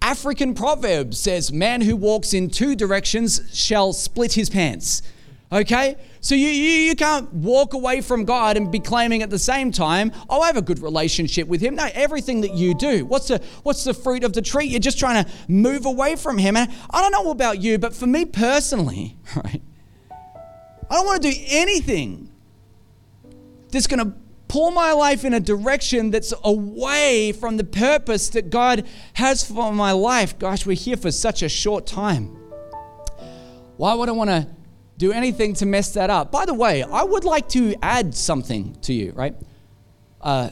African 0.00 0.54
proverb 0.54 1.12
says, 1.12 1.52
Man 1.52 1.82
who 1.82 1.94
walks 1.94 2.32
in 2.32 2.48
two 2.48 2.74
directions 2.74 3.42
shall 3.52 3.92
split 3.92 4.32
his 4.32 4.48
pants. 4.48 5.02
Okay? 5.50 5.96
So 6.20 6.34
you, 6.34 6.48
you, 6.48 6.70
you 6.80 6.94
can't 6.94 7.32
walk 7.32 7.72
away 7.74 8.00
from 8.00 8.24
God 8.24 8.56
and 8.56 8.70
be 8.70 8.80
claiming 8.80 9.22
at 9.22 9.30
the 9.30 9.38
same 9.38 9.72
time, 9.72 10.12
oh, 10.28 10.42
I 10.42 10.46
have 10.46 10.56
a 10.56 10.62
good 10.62 10.80
relationship 10.80 11.48
with 11.48 11.60
Him. 11.60 11.76
No, 11.76 11.88
everything 11.94 12.42
that 12.42 12.52
you 12.52 12.74
do, 12.74 13.06
what's 13.06 13.28
the, 13.28 13.42
what's 13.62 13.84
the 13.84 13.94
fruit 13.94 14.24
of 14.24 14.32
the 14.34 14.42
tree? 14.42 14.66
You're 14.66 14.80
just 14.80 14.98
trying 14.98 15.24
to 15.24 15.30
move 15.48 15.86
away 15.86 16.16
from 16.16 16.38
Him. 16.38 16.56
And 16.56 16.70
I 16.90 17.00
don't 17.00 17.12
know 17.12 17.30
about 17.30 17.62
you, 17.62 17.78
but 17.78 17.94
for 17.94 18.06
me 18.06 18.24
personally, 18.24 19.16
right, 19.36 19.62
I 20.90 20.94
don't 20.94 21.06
want 21.06 21.22
to 21.22 21.30
do 21.30 21.36
anything 21.46 22.30
that's 23.70 23.86
going 23.86 24.04
to 24.04 24.16
pull 24.48 24.70
my 24.70 24.92
life 24.92 25.24
in 25.24 25.34
a 25.34 25.40
direction 25.40 26.10
that's 26.10 26.32
away 26.42 27.32
from 27.32 27.58
the 27.58 27.64
purpose 27.64 28.30
that 28.30 28.50
God 28.50 28.86
has 29.14 29.44
for 29.44 29.72
my 29.72 29.92
life. 29.92 30.38
Gosh, 30.38 30.64
we're 30.64 30.76
here 30.76 30.96
for 30.96 31.10
such 31.10 31.42
a 31.42 31.48
short 31.48 31.86
time. 31.86 32.34
Why 33.76 33.94
would 33.94 34.08
I 34.08 34.12
want 34.12 34.30
to 34.30 34.48
do 34.98 35.12
anything 35.12 35.54
to 35.54 35.66
mess 35.66 35.94
that 35.94 36.10
up? 36.10 36.30
By 36.30 36.44
the 36.44 36.54
way, 36.54 36.82
I 36.82 37.02
would 37.04 37.24
like 37.24 37.48
to 37.50 37.74
add 37.80 38.14
something 38.14 38.76
to 38.82 38.92
you, 38.92 39.12
right? 39.12 39.34
Uh, 40.20 40.50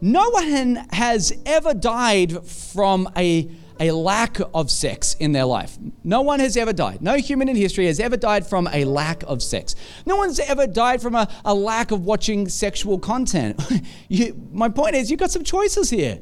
no 0.00 0.30
one 0.30 0.76
has 0.92 1.32
ever 1.44 1.74
died 1.74 2.46
from 2.46 3.08
a 3.16 3.50
a 3.80 3.90
lack 3.92 4.36
of 4.52 4.70
sex 4.70 5.14
in 5.14 5.32
their 5.32 5.46
life. 5.46 5.78
No 6.04 6.20
one 6.20 6.38
has 6.40 6.54
ever 6.58 6.72
died. 6.72 7.00
No 7.00 7.14
human 7.16 7.48
in 7.48 7.56
history 7.56 7.86
has 7.86 7.98
ever 7.98 8.16
died 8.16 8.46
from 8.46 8.68
a 8.70 8.84
lack 8.84 9.22
of 9.22 9.42
sex. 9.42 9.74
No 10.04 10.16
one's 10.16 10.38
ever 10.38 10.66
died 10.66 11.00
from 11.00 11.14
a, 11.14 11.26
a 11.46 11.54
lack 11.54 11.90
of 11.90 12.04
watching 12.04 12.46
sexual 12.46 12.98
content. 12.98 13.58
you, 14.08 14.38
my 14.52 14.68
point 14.68 14.96
is, 14.96 15.10
you've 15.10 15.18
got 15.18 15.30
some 15.30 15.44
choices 15.44 15.88
here. 15.88 16.20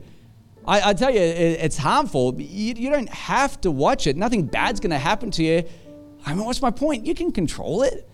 I, 0.69 0.91
I 0.91 0.95
tell 0.95 1.11
you, 1.11 1.21
it, 1.21 1.59
it's 1.61 1.77
harmful. 1.77 2.41
You, 2.41 2.75
you 2.75 2.91
don't 2.91 3.09
have 3.09 3.61
to 3.63 3.73
watch 3.73 4.07
it. 4.07 4.17
Nothing 4.17 4.47
bad's 4.47 4.79
going 4.79 4.93
to 4.93 4.99
happen 4.99 5.33
to 5.33 5.43
you. 5.43 5.65
I 6.25 6.35
mean, 6.35 6.45
what's 6.45 6.63
my 6.63 6.71
point? 6.71 7.07
You 7.07 7.15
can 7.15 7.33
control 7.33 7.83
it. 7.83 8.09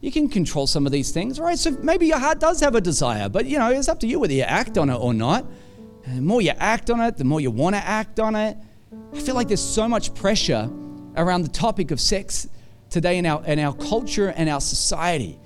You 0.00 0.12
can 0.12 0.28
control 0.28 0.66
some 0.66 0.86
of 0.86 0.92
these 0.92 1.10
things, 1.10 1.40
right? 1.40 1.58
So 1.58 1.72
maybe 1.72 2.06
your 2.06 2.18
heart 2.18 2.38
does 2.38 2.60
have 2.60 2.74
a 2.74 2.80
desire, 2.80 3.28
but 3.28 3.46
you 3.46 3.58
know, 3.58 3.70
it's 3.70 3.88
up 3.88 4.00
to 4.00 4.06
you 4.06 4.20
whether 4.20 4.32
you 4.32 4.42
act 4.42 4.78
on 4.78 4.90
it 4.90 4.94
or 4.94 5.12
not. 5.12 5.44
And 6.04 6.18
the 6.18 6.22
more 6.22 6.40
you 6.40 6.52
act 6.58 6.90
on 6.90 7.00
it, 7.00 7.16
the 7.16 7.24
more 7.24 7.40
you 7.40 7.50
want 7.50 7.74
to 7.74 7.84
act 7.84 8.20
on 8.20 8.36
it. 8.36 8.56
I 9.12 9.20
feel 9.20 9.34
like 9.34 9.48
there's 9.48 9.64
so 9.64 9.88
much 9.88 10.14
pressure 10.14 10.70
around 11.16 11.42
the 11.42 11.48
topic 11.48 11.90
of 11.90 12.00
sex 12.00 12.48
today 12.90 13.18
in 13.18 13.26
our, 13.26 13.44
in 13.44 13.58
our 13.58 13.74
culture 13.74 14.28
and 14.28 14.48
our 14.48 14.60
society. 14.60 15.38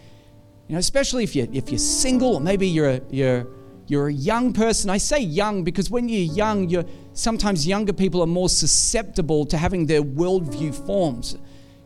You 0.68 0.74
know, 0.74 0.78
especially 0.78 1.24
if 1.24 1.34
you're, 1.34 1.48
if 1.52 1.70
you're 1.70 1.78
single 1.78 2.34
or 2.34 2.40
maybe 2.40 2.68
you're 2.68 2.90
a, 2.90 3.00
you're, 3.10 3.46
you're 3.86 4.08
a 4.08 4.12
young 4.12 4.52
person. 4.52 4.90
I 4.90 4.98
say 4.98 5.20
young 5.20 5.64
because 5.64 5.90
when 5.90 6.08
you're 6.08 6.34
young, 6.34 6.68
you're, 6.68 6.84
sometimes 7.14 7.66
younger 7.66 7.92
people 7.92 8.22
are 8.22 8.26
more 8.26 8.48
susceptible 8.48 9.46
to 9.46 9.56
having 9.56 9.86
their 9.86 10.02
worldview 10.02 10.74
forms. 10.86 11.36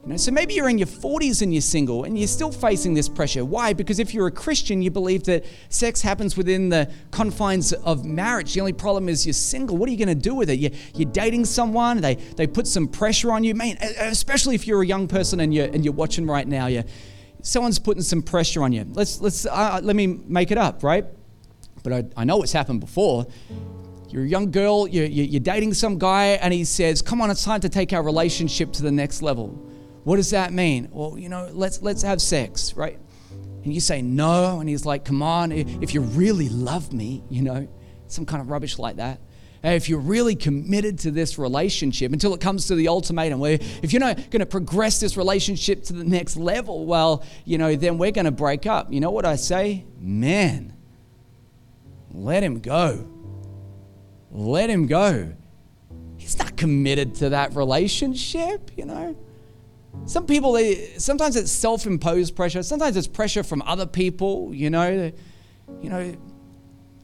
You 0.07 0.19
so 0.19 0.31
maybe 0.31 0.55
you're 0.55 0.69
in 0.69 0.79
your 0.79 0.87
40s 0.87 1.43
and 1.43 1.53
you're 1.53 1.61
single 1.61 2.05
and 2.05 2.17
you're 2.17 2.29
still 2.29 2.53
facing 2.53 2.95
this 2.95 3.09
pressure. 3.09 3.45
Why? 3.45 3.73
Because 3.73 3.99
if 3.99 4.15
you're 4.15 4.29
a 4.29 4.33
Christian, 4.33 4.81
you 4.81 4.91
believe 4.91 5.25
that 5.25 5.45
sex 5.69 6.01
happens 6.01 6.37
within 6.37 6.69
the 6.69 6.91
confines 7.11 7.73
of 7.73 8.05
marriage. 8.05 8.55
The 8.55 8.61
only 8.61 8.73
problem 8.73 9.09
is 9.09 9.27
you're 9.27 9.33
single. 9.33 9.77
What 9.77 9.89
are 9.89 9.93
you 9.93 9.99
going 9.99 10.09
to 10.09 10.15
do 10.15 10.35
with 10.35 10.49
it? 10.49 10.61
You're, 10.61 10.71
you're 10.95 11.11
dating 11.11 11.45
someone, 11.45 12.01
they, 12.01 12.15
they 12.15 12.47
put 12.47 12.69
some 12.69 12.87
pressure 12.87 13.33
on 13.33 13.43
you. 13.43 13.55
Man, 13.55 13.79
especially 13.81 14.55
if 14.55 14.67
you're 14.67 14.83
a 14.83 14.87
young 14.87 15.09
person 15.09 15.41
and 15.41 15.53
you're, 15.53 15.67
and 15.67 15.85
you're 15.85 15.95
watching 15.95 16.27
right 16.27 16.47
now, 16.47 16.67
you 16.67 16.85
someone's 17.43 17.79
putting 17.79 18.03
some 18.03 18.23
pressure 18.23 18.63
on 18.63 18.73
you. 18.73 18.85
Let's, 18.93 19.21
let's, 19.21 19.47
uh, 19.47 19.81
let 19.83 19.95
me 19.97 20.07
make 20.07 20.51
it 20.51 20.59
up, 20.59 20.83
right? 20.83 21.05
But 21.83 21.93
I, 21.93 22.05
I 22.17 22.25
know 22.25 22.43
it's 22.43 22.53
happened 22.53 22.81
before. 22.81 23.27
You're 24.09 24.25
a 24.25 24.29
young 24.29 24.51
girl, 24.51 24.89
you're, 24.89 25.07
you're 25.07 25.41
dating 25.41 25.75
some 25.75 25.99
guy, 25.99 26.39
and 26.43 26.53
he 26.53 26.65
says, 26.65 27.03
Come 27.03 27.21
on, 27.21 27.31
it's 27.31 27.45
time 27.45 27.61
to 27.61 27.69
take 27.69 27.93
our 27.93 28.03
relationship 28.03 28.73
to 28.75 28.83
the 28.83 28.91
next 28.91 29.23
level. 29.23 29.67
What 30.07 30.19
does 30.19 30.31
that 30.31 30.53
mean? 30.53 30.89
Well, 30.93 31.19
you 31.19 31.29
know, 31.29 31.51
let's 31.53 31.83
let's 31.83 32.03
have 32.03 32.23
sex, 32.23 32.77
right? 32.77 32.97
And 33.65 33.75
you 33.75 33.81
say 33.81 34.03
no, 34.03 34.61
and 34.61 34.69
he's 34.69 34.87
like, 34.87 35.05
"Come 35.05 35.21
on, 35.21 35.51
if 35.51 35.95
you 35.95 36.01
really 36.01 36.49
love 36.49 36.93
me, 36.93 37.25
you 37.29 37.43
know, 37.43 37.67
some 38.07 38.25
kind 38.25 38.41
of 38.41 38.49
rubbish 38.49 38.79
like 38.79 38.99
that." 38.99 39.19
If 39.65 39.89
you're 39.89 39.99
really 39.99 40.37
committed 40.37 41.01
to 41.01 41.11
this 41.11 41.39
relationship 41.39 42.13
until 42.13 42.35
it 42.35 42.41
comes 42.41 42.69
to 42.69 42.77
the 42.77 42.87
ultimatum, 42.87 43.41
where 43.41 43.59
if 43.83 43.93
you're 43.93 43.99
not 43.99 44.31
going 44.31 44.39
to 44.39 44.47
progress 44.47 45.01
this 45.01 45.17
relationship 45.17 45.83
to 45.87 45.93
the 45.93 46.05
next 46.05 46.37
level, 46.37 46.87
well, 46.87 47.25
you 47.45 47.59
know, 47.59 47.75
then 47.75 47.99
we're 47.99 48.13
going 48.13 48.27
to 48.27 48.31
break 48.31 48.65
up. 48.65 48.93
You 48.93 49.01
know 49.01 49.11
what 49.11 49.25
I 49.25 49.35
say? 49.35 49.87
Man, 49.99 50.73
let 52.13 52.45
him 52.45 52.61
go. 52.61 53.09
Let 54.31 54.71
him 54.71 54.87
go. 54.87 55.33
He's 56.17 56.39
not 56.39 56.57
committed 56.57 57.17
to 57.17 57.31
that 57.31 57.57
relationship, 57.57 58.71
you 58.77 58.85
know. 58.85 59.17
Some 60.05 60.26
people, 60.26 60.53
they, 60.53 60.92
sometimes 60.99 61.36
it's 61.36 61.51
self-imposed 61.51 62.36
pressure. 62.36 62.62
Sometimes 62.62 62.97
it's 62.97 63.09
pressure 63.09 63.42
from 63.42 63.62
other 63.62 63.86
people. 63.86 64.55
You 64.55 64.70
know, 64.70 65.12
you 65.80 65.90
know. 65.90 66.14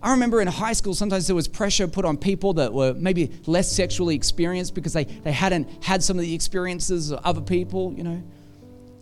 I 0.03 0.11
remember 0.11 0.41
in 0.41 0.49
high 0.49 0.73
school, 0.73 0.95
sometimes 0.95 1.29
there 1.29 1.37
was 1.37 1.47
pressure 1.47 1.87
put 1.87 2.05
on 2.05 2.17
people 2.17 2.55
that 2.55 2.73
were 2.73 2.93
maybe 2.95 3.31
less 3.47 3.71
sexually 3.71 4.17
experienced 4.17 4.75
because 4.75 4.93
they, 4.93 5.05
they 5.05 5.31
hadn't 5.31 5.85
had 5.85 6.03
some 6.03 6.19
of 6.19 6.23
the 6.23 6.35
experiences 6.35 7.13
of 7.13 7.21
other 7.25 7.41
people. 7.41 7.95
You 7.97 8.03
know, 8.03 8.23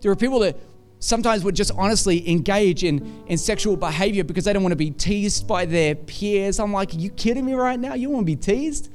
there 0.01 0.11
were 0.11 0.15
people 0.15 0.39
that 0.41 0.57
sometimes 0.99 1.43
would 1.43 1.55
just 1.55 1.71
honestly 1.75 2.29
engage 2.29 2.83
in, 2.83 3.23
in 3.25 3.37
sexual 3.39 3.75
behavior 3.75 4.23
because 4.23 4.45
they 4.45 4.53
don't 4.53 4.61
want 4.61 4.73
to 4.73 4.77
be 4.77 4.91
teased 4.91 5.47
by 5.47 5.65
their 5.65 5.95
peers. 5.95 6.59
I'm 6.59 6.71
like, 6.71 6.93
are 6.93 6.97
you 6.97 7.09
kidding 7.09 7.45
me 7.45 7.53
right 7.53 7.79
now? 7.79 7.95
You 7.95 8.11
want 8.11 8.21
to 8.21 8.25
be 8.25 8.35
teased? 8.35 8.91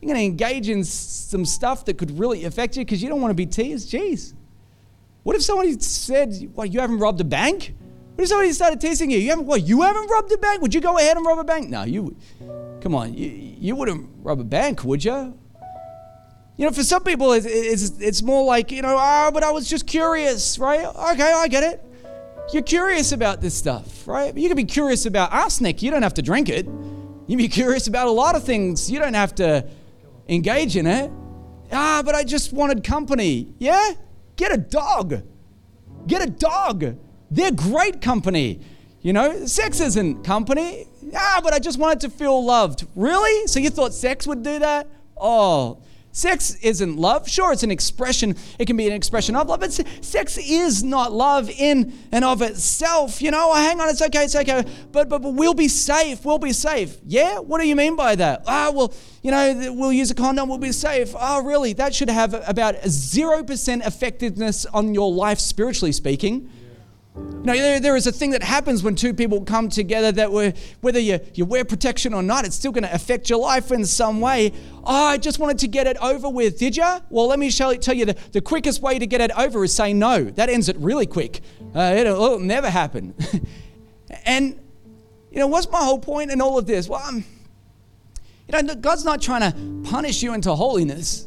You're 0.00 0.14
going 0.14 0.20
to 0.20 0.24
engage 0.24 0.68
in 0.68 0.84
some 0.84 1.44
stuff 1.44 1.84
that 1.86 1.98
could 1.98 2.18
really 2.18 2.44
affect 2.44 2.76
you 2.76 2.84
because 2.84 3.02
you 3.02 3.08
don't 3.08 3.20
want 3.20 3.30
to 3.30 3.34
be 3.34 3.46
teased. 3.46 3.90
Jeez. 3.90 4.34
What 5.24 5.34
if 5.34 5.42
somebody 5.42 5.78
said, 5.80 6.50
Well, 6.54 6.66
you 6.66 6.80
haven't 6.80 7.00
robbed 7.00 7.20
a 7.20 7.24
bank? 7.24 7.74
What 8.14 8.22
if 8.22 8.28
somebody 8.28 8.52
started 8.52 8.80
teasing 8.80 9.10
you? 9.10 9.18
You 9.18 9.30
haven't, 9.30 9.46
what, 9.46 9.62
you 9.62 9.82
haven't 9.82 10.08
robbed 10.08 10.32
a 10.32 10.38
bank? 10.38 10.62
Would 10.62 10.74
you 10.74 10.80
go 10.80 10.98
ahead 10.98 11.16
and 11.16 11.26
rob 11.26 11.38
a 11.38 11.44
bank? 11.44 11.68
No, 11.68 11.84
you, 11.84 12.16
come 12.80 12.94
on, 12.94 13.14
you, 13.14 13.28
you 13.28 13.76
wouldn't 13.76 14.08
rob 14.22 14.40
a 14.40 14.44
bank, 14.44 14.84
would 14.84 15.04
you? 15.04 15.38
You 16.56 16.66
know, 16.66 16.72
for 16.72 16.82
some 16.82 17.04
people, 17.04 17.32
it's, 17.32 17.46
it's, 17.46 18.00
it's 18.00 18.22
more 18.22 18.44
like, 18.44 18.72
you 18.72 18.82
know, 18.82 18.96
oh, 18.98 19.30
but 19.32 19.44
I 19.44 19.52
was 19.52 19.68
just 19.68 19.86
curious, 19.86 20.58
right? 20.58 20.84
Okay, 20.84 21.32
I 21.32 21.46
get 21.46 21.62
it. 21.62 21.84
You're 22.52 22.62
curious 22.62 23.12
about 23.12 23.40
this 23.40 23.54
stuff, 23.54 24.08
right? 24.08 24.36
You 24.36 24.48
can 24.48 24.56
be 24.56 24.64
curious 24.64 25.06
about 25.06 25.32
arsenic. 25.32 25.82
You 25.82 25.90
don't 25.90 26.02
have 26.02 26.14
to 26.14 26.22
drink 26.22 26.48
it. 26.48 26.66
You 26.66 27.36
can 27.36 27.36
be 27.36 27.48
curious 27.48 27.86
about 27.86 28.08
a 28.08 28.10
lot 28.10 28.34
of 28.34 28.42
things. 28.42 28.90
You 28.90 28.98
don't 28.98 29.14
have 29.14 29.34
to 29.36 29.68
engage 30.28 30.76
in 30.76 30.86
it. 30.86 31.10
Ah, 31.72 32.02
but 32.04 32.14
I 32.14 32.24
just 32.24 32.52
wanted 32.52 32.84
company. 32.84 33.54
Yeah? 33.58 33.92
Get 34.36 34.52
a 34.52 34.56
dog. 34.56 35.22
Get 36.06 36.22
a 36.22 36.30
dog. 36.30 36.96
They're 37.30 37.52
great 37.52 38.00
company. 38.00 38.60
You 39.00 39.12
know, 39.12 39.46
sex 39.46 39.80
isn't 39.80 40.24
company. 40.24 40.86
Ah, 41.14 41.40
but 41.42 41.52
I 41.52 41.58
just 41.58 41.78
wanted 41.78 42.00
to 42.00 42.10
feel 42.10 42.44
loved. 42.44 42.86
Really? 42.94 43.46
So 43.46 43.60
you 43.60 43.70
thought 43.70 43.94
sex 43.94 44.26
would 44.26 44.42
do 44.42 44.58
that? 44.58 44.88
Oh, 45.16 45.82
Sex 46.18 46.56
isn't 46.62 46.96
love. 46.96 47.28
Sure, 47.28 47.52
it's 47.52 47.62
an 47.62 47.70
expression. 47.70 48.34
It 48.58 48.66
can 48.66 48.76
be 48.76 48.88
an 48.88 48.92
expression 48.92 49.36
of 49.36 49.46
love, 49.46 49.60
but 49.60 49.72
sex 49.72 50.36
is 50.36 50.82
not 50.82 51.12
love 51.12 51.48
in 51.48 51.96
and 52.10 52.24
of 52.24 52.42
itself. 52.42 53.22
You 53.22 53.30
know, 53.30 53.52
oh, 53.52 53.54
hang 53.54 53.80
on, 53.80 53.88
it's 53.88 54.02
okay, 54.02 54.24
it's 54.24 54.34
okay. 54.34 54.64
But, 54.90 55.08
but, 55.08 55.22
but 55.22 55.34
we'll 55.34 55.54
be 55.54 55.68
safe. 55.68 56.24
We'll 56.24 56.38
be 56.38 56.52
safe. 56.52 56.96
Yeah? 57.06 57.38
What 57.38 57.60
do 57.60 57.68
you 57.68 57.76
mean 57.76 57.94
by 57.94 58.16
that? 58.16 58.42
Ah, 58.48 58.66
oh, 58.66 58.72
well, 58.72 58.94
you 59.22 59.30
know, 59.30 59.72
we'll 59.76 59.92
use 59.92 60.10
a 60.10 60.14
condom, 60.16 60.48
we'll 60.48 60.58
be 60.58 60.72
safe. 60.72 61.14
Oh, 61.16 61.44
really? 61.44 61.72
That 61.74 61.94
should 61.94 62.10
have 62.10 62.34
about 62.48 62.74
0% 62.74 63.86
effectiveness 63.86 64.66
on 64.66 64.94
your 64.94 65.12
life, 65.12 65.38
spiritually 65.38 65.92
speaking. 65.92 66.50
You 67.38 67.44
know, 67.44 67.54
there, 67.54 67.80
there 67.80 67.96
is 67.96 68.06
a 68.06 68.12
thing 68.12 68.32
that 68.32 68.42
happens 68.42 68.82
when 68.82 68.96
two 68.96 69.14
people 69.14 69.42
come 69.42 69.68
together 69.68 70.10
that 70.12 70.32
were, 70.32 70.52
whether 70.80 70.98
you, 70.98 71.20
you 71.34 71.44
wear 71.44 71.64
protection 71.64 72.12
or 72.12 72.22
not, 72.22 72.44
it's 72.44 72.56
still 72.56 72.72
going 72.72 72.82
to 72.82 72.92
affect 72.92 73.30
your 73.30 73.38
life 73.38 73.70
in 73.70 73.86
some 73.86 74.20
way. 74.20 74.52
Oh, 74.84 75.06
I 75.06 75.18
just 75.18 75.38
wanted 75.38 75.58
to 75.60 75.68
get 75.68 75.86
it 75.86 75.96
over 75.98 76.28
with. 76.28 76.58
Did 76.58 76.76
you? 76.76 76.84
Well, 77.10 77.28
let 77.28 77.38
me 77.38 77.50
tell 77.50 77.72
you 77.72 78.04
the, 78.04 78.16
the 78.32 78.40
quickest 78.40 78.82
way 78.82 78.98
to 78.98 79.06
get 79.06 79.20
it 79.20 79.30
over 79.38 79.62
is 79.62 79.72
say 79.72 79.92
no. 79.92 80.24
That 80.24 80.48
ends 80.48 80.68
it 80.68 80.76
really 80.78 81.06
quick. 81.06 81.40
Uh, 81.74 81.94
it'll, 81.96 82.22
it'll 82.22 82.38
never 82.40 82.68
happen. 82.68 83.14
and, 84.24 84.58
you 85.30 85.38
know, 85.38 85.46
what's 85.46 85.70
my 85.70 85.78
whole 85.78 86.00
point 86.00 86.32
in 86.32 86.40
all 86.40 86.58
of 86.58 86.66
this? 86.66 86.88
Well, 86.88 87.00
I'm, 87.02 87.24
you 88.48 88.62
know, 88.62 88.74
God's 88.74 89.04
not 89.04 89.22
trying 89.22 89.50
to 89.50 89.88
punish 89.88 90.22
you 90.22 90.34
into 90.34 90.54
holiness. 90.54 91.26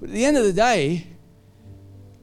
But 0.00 0.10
at 0.10 0.14
the 0.14 0.24
end 0.24 0.36
of 0.36 0.44
the 0.44 0.52
day, 0.52 1.06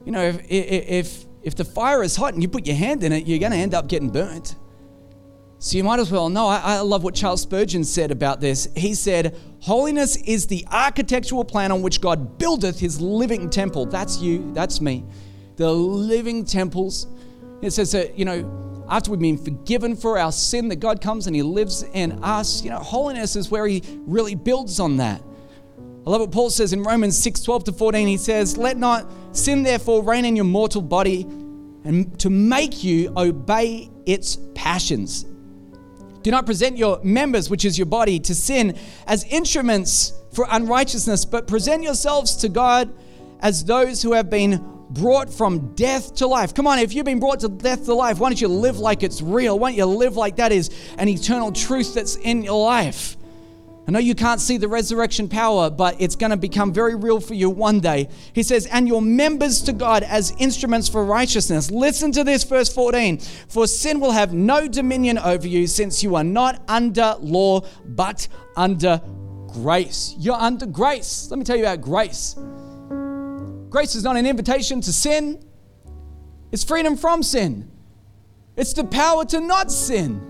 you 0.04 0.12
know, 0.12 0.22
if, 0.22 0.40
if 0.48 1.25
if 1.46 1.54
the 1.54 1.64
fire 1.64 2.02
is 2.02 2.16
hot 2.16 2.34
and 2.34 2.42
you 2.42 2.48
put 2.48 2.66
your 2.66 2.74
hand 2.74 3.04
in 3.04 3.12
it, 3.12 3.24
you're 3.24 3.38
going 3.38 3.52
to 3.52 3.58
end 3.58 3.72
up 3.72 3.86
getting 3.86 4.10
burnt. 4.10 4.56
So 5.60 5.76
you 5.76 5.84
might 5.84 6.00
as 6.00 6.10
well 6.10 6.28
know. 6.28 6.48
I, 6.48 6.58
I, 6.58 6.80
love 6.80 7.04
what 7.04 7.14
Charles 7.14 7.40
Spurgeon 7.42 7.84
said 7.84 8.10
about 8.10 8.40
this. 8.40 8.68
He 8.74 8.94
said, 8.94 9.38
Holiness 9.60 10.16
is 10.16 10.48
the 10.48 10.66
architectural 10.72 11.44
plan 11.44 11.70
on 11.70 11.82
which 11.82 12.00
God 12.00 12.36
buildeth 12.36 12.80
his 12.80 13.00
living 13.00 13.48
temple. 13.48 13.86
That's 13.86 14.18
you, 14.18 14.52
that's 14.54 14.80
me. 14.80 15.04
The 15.54 15.70
living 15.70 16.44
temples. 16.44 17.06
It 17.62 17.70
says 17.70 17.92
that, 17.92 18.18
you 18.18 18.24
know, 18.24 18.84
after 18.90 19.12
we've 19.12 19.20
been 19.20 19.38
forgiven 19.38 19.94
for 19.94 20.18
our 20.18 20.32
sin, 20.32 20.66
that 20.70 20.76
God 20.76 21.00
comes 21.00 21.28
and 21.28 21.36
he 21.36 21.42
lives 21.42 21.84
in 21.94 22.24
us. 22.24 22.64
You 22.64 22.70
know, 22.70 22.80
holiness 22.80 23.36
is 23.36 23.52
where 23.52 23.68
he 23.68 23.84
really 24.04 24.34
builds 24.34 24.80
on 24.80 24.96
that. 24.96 25.22
I 26.06 26.10
love 26.10 26.20
what 26.20 26.32
Paul 26.32 26.50
says 26.50 26.72
in 26.72 26.82
Romans 26.82 27.16
6 27.22 27.40
12 27.40 27.64
to 27.64 27.72
14. 27.72 28.08
He 28.08 28.16
says, 28.16 28.56
Let 28.56 28.76
not 28.76 29.08
sin 29.36 29.62
therefore 29.62 30.02
reign 30.02 30.24
in 30.24 30.36
your 30.36 30.44
mortal 30.44 30.82
body 30.82 31.22
and 31.84 32.18
to 32.18 32.30
make 32.30 32.82
you 32.82 33.12
obey 33.16 33.90
its 34.06 34.38
passions. 34.54 35.24
Do 36.22 36.30
not 36.32 36.44
present 36.44 36.76
your 36.76 37.00
members, 37.04 37.48
which 37.48 37.64
is 37.64 37.78
your 37.78 37.86
body, 37.86 38.18
to 38.20 38.34
sin 38.34 38.76
as 39.06 39.24
instruments 39.24 40.12
for 40.32 40.46
unrighteousness, 40.50 41.24
but 41.24 41.46
present 41.46 41.84
yourselves 41.84 42.34
to 42.38 42.48
God 42.48 42.92
as 43.40 43.64
those 43.64 44.02
who 44.02 44.12
have 44.12 44.28
been 44.28 44.64
brought 44.90 45.32
from 45.32 45.74
death 45.74 46.14
to 46.16 46.26
life. 46.26 46.54
Come 46.54 46.66
on, 46.66 46.78
if 46.78 46.94
you've 46.94 47.04
been 47.04 47.20
brought 47.20 47.40
to 47.40 47.48
death 47.48 47.84
to 47.86 47.94
life, 47.94 48.18
why 48.18 48.28
don't 48.28 48.40
you 48.40 48.48
live 48.48 48.78
like 48.78 49.02
it's 49.02 49.22
real? 49.22 49.58
Why 49.58 49.70
don't 49.70 49.78
you 49.78 49.86
live 49.86 50.16
like 50.16 50.36
that 50.36 50.52
is 50.52 50.70
an 50.98 51.08
eternal 51.08 51.52
truth 51.52 51.94
that's 51.94 52.16
in 52.16 52.42
your 52.42 52.64
life? 52.64 53.15
I 53.88 53.92
know 53.92 54.00
you 54.00 54.16
can't 54.16 54.40
see 54.40 54.56
the 54.56 54.66
resurrection 54.66 55.28
power, 55.28 55.70
but 55.70 56.00
it's 56.00 56.16
going 56.16 56.30
to 56.30 56.36
become 56.36 56.72
very 56.72 56.96
real 56.96 57.20
for 57.20 57.34
you 57.34 57.48
one 57.48 57.78
day. 57.78 58.08
He 58.32 58.42
says, 58.42 58.66
and 58.66 58.88
your 58.88 59.00
members 59.00 59.62
to 59.62 59.72
God 59.72 60.02
as 60.02 60.34
instruments 60.38 60.88
for 60.88 61.04
righteousness. 61.04 61.70
Listen 61.70 62.10
to 62.12 62.24
this, 62.24 62.42
verse 62.42 62.72
14. 62.72 63.18
For 63.48 63.68
sin 63.68 64.00
will 64.00 64.10
have 64.10 64.34
no 64.34 64.66
dominion 64.66 65.18
over 65.18 65.46
you, 65.46 65.68
since 65.68 66.02
you 66.02 66.16
are 66.16 66.24
not 66.24 66.62
under 66.66 67.14
law, 67.20 67.60
but 67.84 68.26
under 68.56 69.00
grace. 69.48 70.16
You're 70.18 70.34
under 70.34 70.66
grace. 70.66 71.30
Let 71.30 71.38
me 71.38 71.44
tell 71.44 71.56
you 71.56 71.62
about 71.62 71.80
grace. 71.80 72.34
Grace 73.70 73.94
is 73.94 74.02
not 74.02 74.16
an 74.16 74.26
invitation 74.26 74.80
to 74.80 74.92
sin, 74.92 75.44
it's 76.50 76.64
freedom 76.64 76.96
from 76.96 77.22
sin, 77.22 77.70
it's 78.56 78.72
the 78.72 78.84
power 78.84 79.24
to 79.26 79.38
not 79.38 79.70
sin. 79.70 80.20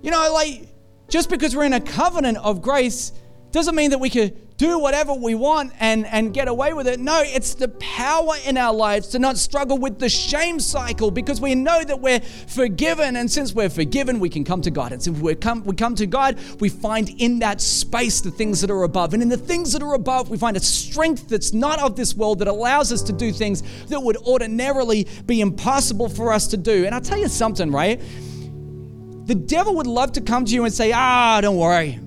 You 0.00 0.10
know, 0.10 0.32
like, 0.32 0.68
just 1.10 1.28
because 1.28 1.54
we're 1.54 1.64
in 1.64 1.72
a 1.72 1.80
covenant 1.80 2.38
of 2.38 2.62
grace 2.62 3.12
doesn't 3.50 3.74
mean 3.74 3.90
that 3.90 3.98
we 3.98 4.08
can 4.08 4.32
do 4.60 4.78
whatever 4.78 5.14
we 5.14 5.34
want 5.34 5.72
and, 5.80 6.04
and 6.08 6.34
get 6.34 6.46
away 6.46 6.74
with 6.74 6.86
it. 6.86 7.00
No, 7.00 7.22
it's 7.24 7.54
the 7.54 7.68
power 7.68 8.34
in 8.44 8.58
our 8.58 8.74
lives 8.74 9.08
to 9.08 9.18
not 9.18 9.38
struggle 9.38 9.78
with 9.78 9.98
the 9.98 10.08
shame 10.10 10.60
cycle 10.60 11.10
because 11.10 11.40
we 11.40 11.54
know 11.54 11.82
that 11.82 11.98
we're 11.98 12.20
forgiven. 12.20 13.16
And 13.16 13.30
since 13.30 13.54
we're 13.54 13.70
forgiven, 13.70 14.20
we 14.20 14.28
can 14.28 14.44
come 14.44 14.60
to 14.60 14.70
God. 14.70 14.92
And 14.92 15.02
since 15.02 15.18
we 15.18 15.34
come, 15.34 15.64
we 15.64 15.74
come 15.74 15.94
to 15.94 16.06
God, 16.06 16.38
we 16.60 16.68
find 16.68 17.08
in 17.18 17.38
that 17.38 17.62
space 17.62 18.20
the 18.20 18.30
things 18.30 18.60
that 18.60 18.70
are 18.70 18.82
above. 18.82 19.14
And 19.14 19.22
in 19.22 19.30
the 19.30 19.38
things 19.38 19.72
that 19.72 19.82
are 19.82 19.94
above, 19.94 20.28
we 20.28 20.36
find 20.36 20.58
a 20.58 20.60
strength 20.60 21.28
that's 21.28 21.54
not 21.54 21.80
of 21.80 21.96
this 21.96 22.14
world 22.14 22.38
that 22.40 22.48
allows 22.48 22.92
us 22.92 23.00
to 23.04 23.14
do 23.14 23.32
things 23.32 23.62
that 23.86 24.00
would 24.00 24.18
ordinarily 24.18 25.08
be 25.24 25.40
impossible 25.40 26.10
for 26.10 26.34
us 26.34 26.46
to 26.48 26.58
do. 26.58 26.84
And 26.84 26.94
I'll 26.94 27.00
tell 27.00 27.18
you 27.18 27.28
something, 27.28 27.72
right? 27.72 27.98
The 29.24 29.34
devil 29.34 29.76
would 29.76 29.86
love 29.86 30.12
to 30.12 30.20
come 30.20 30.44
to 30.44 30.54
you 30.54 30.64
and 30.64 30.72
say, 30.72 30.92
ah, 30.92 31.40
don't 31.40 31.56
worry. 31.56 31.98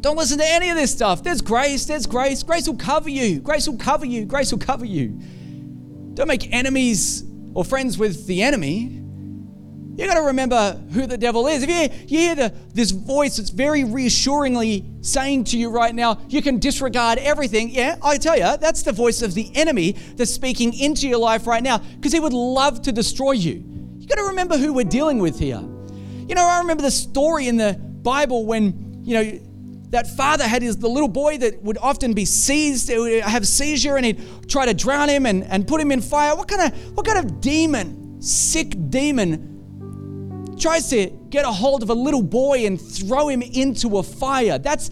Don't 0.00 0.16
listen 0.16 0.38
to 0.38 0.46
any 0.46 0.70
of 0.70 0.76
this 0.76 0.92
stuff. 0.92 1.22
There's 1.22 1.40
grace, 1.40 1.86
there's 1.86 2.06
grace. 2.06 2.42
Grace 2.42 2.68
will 2.68 2.76
cover 2.76 3.08
you. 3.08 3.40
Grace 3.40 3.68
will 3.68 3.78
cover 3.78 4.06
you. 4.06 4.24
Grace 4.24 4.52
will 4.52 4.58
cover 4.58 4.84
you. 4.84 5.20
Don't 6.14 6.28
make 6.28 6.52
enemies 6.52 7.24
or 7.54 7.64
friends 7.64 7.98
with 7.98 8.26
the 8.26 8.42
enemy. 8.42 9.02
You 9.96 10.06
got 10.06 10.14
to 10.14 10.26
remember 10.26 10.72
who 10.92 11.06
the 11.06 11.16
devil 11.16 11.46
is. 11.46 11.62
If 11.62 11.70
you, 11.70 11.98
you 12.06 12.18
hear 12.20 12.34
the, 12.34 12.54
this 12.74 12.90
voice 12.90 13.38
that's 13.38 13.48
very 13.48 13.82
reassuringly 13.82 14.84
saying 15.00 15.44
to 15.44 15.58
you 15.58 15.70
right 15.70 15.94
now, 15.94 16.20
you 16.28 16.42
can 16.42 16.58
disregard 16.58 17.18
everything. 17.18 17.70
Yeah, 17.70 17.96
I 18.02 18.18
tell 18.18 18.36
you, 18.36 18.58
that's 18.58 18.82
the 18.82 18.92
voice 18.92 19.22
of 19.22 19.32
the 19.32 19.50
enemy 19.54 19.96
that's 20.14 20.30
speaking 20.30 20.74
into 20.74 21.08
your 21.08 21.18
life 21.18 21.46
right 21.46 21.62
now 21.62 21.78
because 21.78 22.12
he 22.12 22.20
would 22.20 22.34
love 22.34 22.82
to 22.82 22.92
destroy 22.92 23.32
you. 23.32 23.64
You 23.98 24.06
got 24.06 24.16
to 24.16 24.24
remember 24.24 24.58
who 24.58 24.74
we're 24.74 24.84
dealing 24.84 25.18
with 25.18 25.38
here. 25.38 25.66
You 26.28 26.34
know, 26.34 26.44
I 26.46 26.58
remember 26.58 26.82
the 26.82 26.90
story 26.90 27.46
in 27.46 27.56
the 27.56 27.74
Bible 27.74 28.46
when, 28.46 29.00
you 29.04 29.14
know, 29.14 29.40
that 29.90 30.08
father 30.16 30.46
had 30.46 30.62
his 30.62 30.76
the 30.76 30.88
little 30.88 31.08
boy 31.08 31.38
that 31.38 31.62
would 31.62 31.78
often 31.78 32.12
be 32.12 32.24
seized, 32.24 32.90
uh, 32.90 33.26
have 33.26 33.46
seizure, 33.46 33.96
and 33.96 34.04
he'd 34.04 34.48
try 34.48 34.66
to 34.66 34.74
drown 34.74 35.08
him 35.08 35.26
and, 35.26 35.44
and 35.44 35.66
put 35.66 35.80
him 35.80 35.92
in 35.92 36.00
fire. 36.00 36.34
What 36.34 36.48
kind 36.48 36.72
of 36.72 36.96
what 36.96 37.06
kind 37.06 37.18
of 37.18 37.40
demon, 37.40 38.20
sick 38.20 38.74
demon, 38.90 40.56
tries 40.58 40.90
to 40.90 41.06
get 41.30 41.44
a 41.44 41.52
hold 41.52 41.84
of 41.84 41.90
a 41.90 41.94
little 41.94 42.22
boy 42.22 42.66
and 42.66 42.80
throw 42.80 43.28
him 43.28 43.42
into 43.42 43.98
a 43.98 44.02
fire? 44.02 44.58
That's 44.58 44.90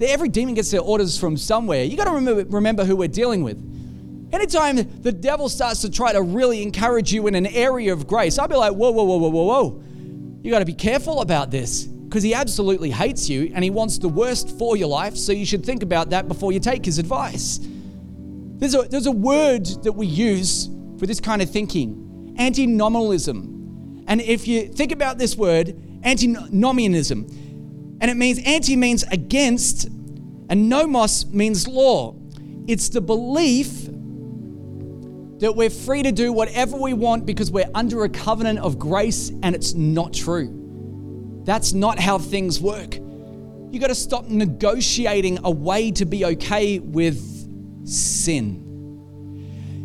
every 0.00 0.28
demon 0.28 0.54
gets 0.54 0.70
their 0.70 0.82
orders 0.82 1.18
from 1.18 1.38
somewhere. 1.38 1.84
You 1.84 1.96
got 1.96 2.04
to 2.04 2.12
remember 2.12 2.44
remember 2.44 2.84
who 2.84 2.96
we're 2.96 3.08
dealing 3.08 3.42
with. 3.42 3.56
Anytime 4.32 4.76
the 5.00 5.12
devil 5.12 5.48
starts 5.48 5.80
to 5.80 5.90
try 5.90 6.12
to 6.12 6.20
really 6.20 6.62
encourage 6.62 7.12
you 7.12 7.26
in 7.26 7.34
an 7.34 7.46
area 7.46 7.92
of 7.92 8.06
grace, 8.06 8.38
I'll 8.38 8.48
be 8.48 8.56
like, 8.56 8.74
whoa, 8.74 8.90
whoa, 8.90 9.04
whoa, 9.04 9.16
whoa, 9.16 9.28
whoa, 9.30 9.44
whoa. 9.44 9.82
You 10.46 10.52
got 10.52 10.60
to 10.60 10.64
be 10.64 10.74
careful 10.74 11.22
about 11.22 11.50
this 11.50 11.82
because 11.86 12.22
he 12.22 12.32
absolutely 12.32 12.92
hates 12.92 13.28
you 13.28 13.50
and 13.52 13.64
he 13.64 13.70
wants 13.70 13.98
the 13.98 14.08
worst 14.08 14.56
for 14.56 14.76
your 14.76 14.86
life. 14.86 15.16
So 15.16 15.32
you 15.32 15.44
should 15.44 15.66
think 15.66 15.82
about 15.82 16.10
that 16.10 16.28
before 16.28 16.52
you 16.52 16.60
take 16.60 16.84
his 16.84 17.00
advice. 17.00 17.58
There's 17.60 18.76
a, 18.76 18.82
there's 18.82 19.06
a 19.06 19.10
word 19.10 19.66
that 19.82 19.90
we 19.90 20.06
use 20.06 20.70
for 21.00 21.06
this 21.08 21.18
kind 21.18 21.42
of 21.42 21.50
thinking 21.50 22.36
antinomianism. 22.38 24.04
And 24.06 24.20
if 24.20 24.46
you 24.46 24.68
think 24.68 24.92
about 24.92 25.18
this 25.18 25.36
word, 25.36 25.82
antinomianism, 26.04 27.26
and 28.00 28.08
it 28.08 28.16
means 28.16 28.38
anti 28.46 28.76
means 28.76 29.02
against, 29.02 29.86
and 29.86 30.68
nomos 30.68 31.26
means 31.26 31.66
law. 31.66 32.14
It's 32.68 32.88
the 32.88 33.00
belief 33.00 33.85
that 35.38 35.54
we're 35.54 35.70
free 35.70 36.02
to 36.02 36.12
do 36.12 36.32
whatever 36.32 36.76
we 36.76 36.94
want 36.94 37.26
because 37.26 37.50
we're 37.50 37.70
under 37.74 38.04
a 38.04 38.08
covenant 38.08 38.58
of 38.60 38.78
grace 38.78 39.30
and 39.42 39.54
it's 39.54 39.74
not 39.74 40.14
true. 40.14 41.42
That's 41.44 41.72
not 41.72 41.98
how 41.98 42.18
things 42.18 42.60
work. 42.60 42.94
You 42.96 43.78
got 43.78 43.88
to 43.88 43.94
stop 43.94 44.28
negotiating 44.28 45.40
a 45.44 45.50
way 45.50 45.90
to 45.92 46.06
be 46.06 46.24
okay 46.24 46.78
with 46.78 47.20
sin. 47.86 48.62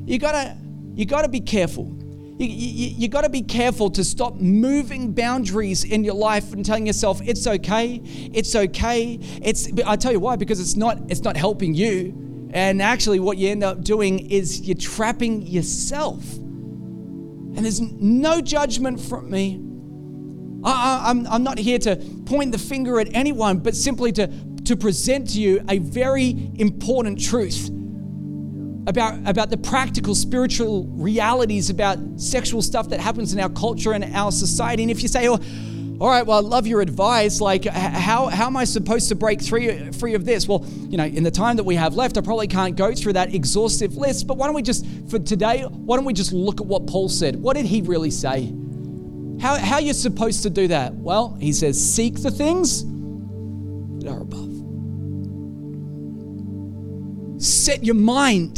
You 0.05 0.17
got 0.17 0.31
to 0.31 0.57
you 0.93 1.05
got 1.05 1.23
to 1.23 1.29
be 1.29 1.41
careful. 1.41 1.97
You, 2.37 2.47
you, 2.47 2.87
you 2.97 3.07
got 3.07 3.21
to 3.21 3.29
be 3.29 3.43
careful 3.43 3.89
to 3.91 4.03
stop 4.03 4.35
moving 4.35 5.13
boundaries 5.13 5.83
in 5.83 6.03
your 6.03 6.15
life 6.15 6.53
and 6.53 6.65
telling 6.65 6.87
yourself 6.87 7.21
it's 7.23 7.45
okay, 7.45 8.01
it's 8.33 8.55
okay. 8.55 9.19
It's 9.41 9.69
I 9.85 9.95
tell 9.95 10.11
you 10.11 10.19
why 10.19 10.37
because 10.37 10.59
it's 10.59 10.75
not 10.75 10.99
it's 11.09 11.21
not 11.21 11.35
helping 11.35 11.73
you 11.73 12.30
and 12.53 12.81
actually, 12.81 13.19
what 13.19 13.37
you 13.37 13.49
end 13.49 13.63
up 13.63 13.83
doing 13.83 14.31
is 14.31 14.61
you're 14.61 14.75
trapping 14.75 15.41
yourself. 15.43 16.35
And 16.35 17.57
there's 17.57 17.81
no 17.81 18.41
judgment 18.41 18.99
from 18.99 19.29
me. 19.29 19.55
I, 20.63 21.09
am 21.09 21.25
I'm, 21.25 21.27
I'm 21.27 21.43
not 21.43 21.57
here 21.57 21.79
to 21.79 21.95
point 22.25 22.51
the 22.51 22.57
finger 22.57 22.99
at 22.99 23.13
anyone, 23.13 23.59
but 23.59 23.75
simply 23.75 24.11
to, 24.13 24.27
to 24.65 24.75
present 24.75 25.31
to 25.31 25.41
you 25.41 25.63
a 25.69 25.79
very 25.79 26.51
important 26.55 27.21
truth 27.21 27.69
about, 28.87 29.27
about 29.27 29.49
the 29.49 29.57
practical 29.57 30.15
spiritual 30.15 30.85
realities 30.87 31.69
about 31.69 31.97
sexual 32.17 32.61
stuff 32.61 32.89
that 32.89 32.99
happens 32.99 33.33
in 33.33 33.39
our 33.39 33.49
culture 33.49 33.93
and 33.93 34.03
our 34.15 34.31
society. 34.31 34.83
And 34.83 34.91
if 34.91 35.01
you 35.01 35.07
say, 35.07 35.27
oh, 35.27 35.39
all 36.01 36.09
right, 36.09 36.25
well, 36.25 36.39
I 36.39 36.41
love 36.41 36.65
your 36.65 36.81
advice. 36.81 37.39
Like, 37.39 37.65
how, 37.65 38.25
how 38.25 38.47
am 38.47 38.57
I 38.57 38.63
supposed 38.63 39.09
to 39.09 39.15
break 39.15 39.39
free, 39.39 39.91
free 39.91 40.15
of 40.15 40.25
this? 40.25 40.47
Well, 40.47 40.65
you 40.89 40.97
know, 40.97 41.05
in 41.05 41.21
the 41.21 41.29
time 41.29 41.57
that 41.57 41.63
we 41.63 41.75
have 41.75 41.93
left, 41.93 42.17
I 42.17 42.21
probably 42.21 42.47
can't 42.47 42.75
go 42.75 42.95
through 42.95 43.13
that 43.13 43.35
exhaustive 43.35 43.95
list. 43.97 44.25
But 44.25 44.37
why 44.37 44.47
don't 44.47 44.55
we 44.55 44.63
just, 44.63 44.83
for 45.11 45.19
today, 45.19 45.61
why 45.61 45.97
don't 45.97 46.05
we 46.05 46.13
just 46.13 46.33
look 46.33 46.59
at 46.59 46.65
what 46.65 46.87
Paul 46.87 47.07
said? 47.07 47.35
What 47.35 47.55
did 47.55 47.67
he 47.67 47.83
really 47.83 48.09
say? 48.09 48.51
How, 49.39 49.57
how 49.57 49.75
are 49.75 49.81
you 49.81 49.93
supposed 49.93 50.41
to 50.41 50.49
do 50.49 50.69
that? 50.69 50.95
Well, 50.95 51.37
he 51.39 51.53
says, 51.53 51.79
seek 51.79 52.19
the 52.23 52.31
things 52.31 52.83
that 54.03 54.09
are 54.09 54.21
above. 54.21 54.49
Set 57.39 57.83
your 57.83 57.93
mind 57.93 58.57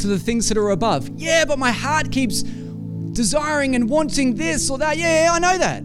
to 0.00 0.06
the 0.06 0.18
things 0.18 0.48
that 0.48 0.56
are 0.56 0.70
above. 0.70 1.10
Yeah, 1.14 1.44
but 1.44 1.58
my 1.58 1.72
heart 1.72 2.10
keeps 2.10 2.42
desiring 2.42 3.74
and 3.74 3.86
wanting 3.86 4.36
this 4.36 4.70
or 4.70 4.78
that. 4.78 4.96
Yeah, 4.96 5.28
I 5.30 5.38
know 5.38 5.58
that. 5.58 5.84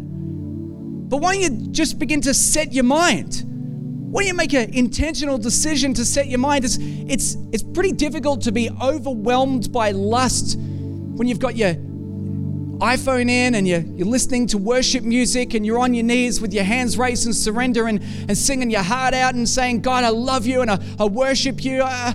But 1.10 1.18
why 1.18 1.34
don't 1.34 1.60
you 1.60 1.72
just 1.72 1.98
begin 1.98 2.22
to 2.22 2.36
set 2.36 2.72
your 2.72 2.84
mind? 2.84 3.44
Why 4.12 4.22
don't 4.22 4.28
you 4.28 4.34
make 4.36 4.54
an 4.54 4.74
intentional 4.76 5.40
decision 5.40 5.94
to 5.96 6.06
set 6.06 6.28
your 6.28 6.40
mind? 6.40 6.66
It's, 6.66 6.78
it's, 6.80 7.36
it's 7.52 7.64
pretty 7.64 7.92
difficult 7.92 8.42
to 8.44 8.52
be 8.52 8.70
overwhelmed 8.82 9.72
by 9.72 9.92
lust 9.92 10.58
when 10.60 11.28
you've 11.28 11.40
got 11.40 11.56
your 11.56 11.74
iPhone 11.74 13.30
in 13.30 13.56
and 13.56 13.68
you're, 13.68 13.82
you're 13.82 14.08
listening 14.08 14.46
to 14.48 14.58
worship 14.60 15.04
music 15.04 15.56
and 15.56 15.66
you're 15.66 15.80
on 15.80 15.96
your 15.96 16.06
knees 16.06 16.40
with 16.40 16.54
your 16.54 16.64
hands 16.64 16.98
raised 16.98 17.26
in 17.26 17.34
surrender 17.34 17.88
and, 17.88 18.02
and 18.02 18.38
singing 18.38 18.70
your 18.70 18.84
heart 18.84 19.16
out 19.16 19.34
and 19.34 19.50
saying, 19.50 19.82
God, 19.82 20.04
I 20.04 20.10
love 20.10 20.46
you 20.46 20.62
and 20.62 20.70
I, 20.70 20.80
I 21.00 21.06
worship 21.06 21.64
you. 21.64 21.82
I, 21.82 22.14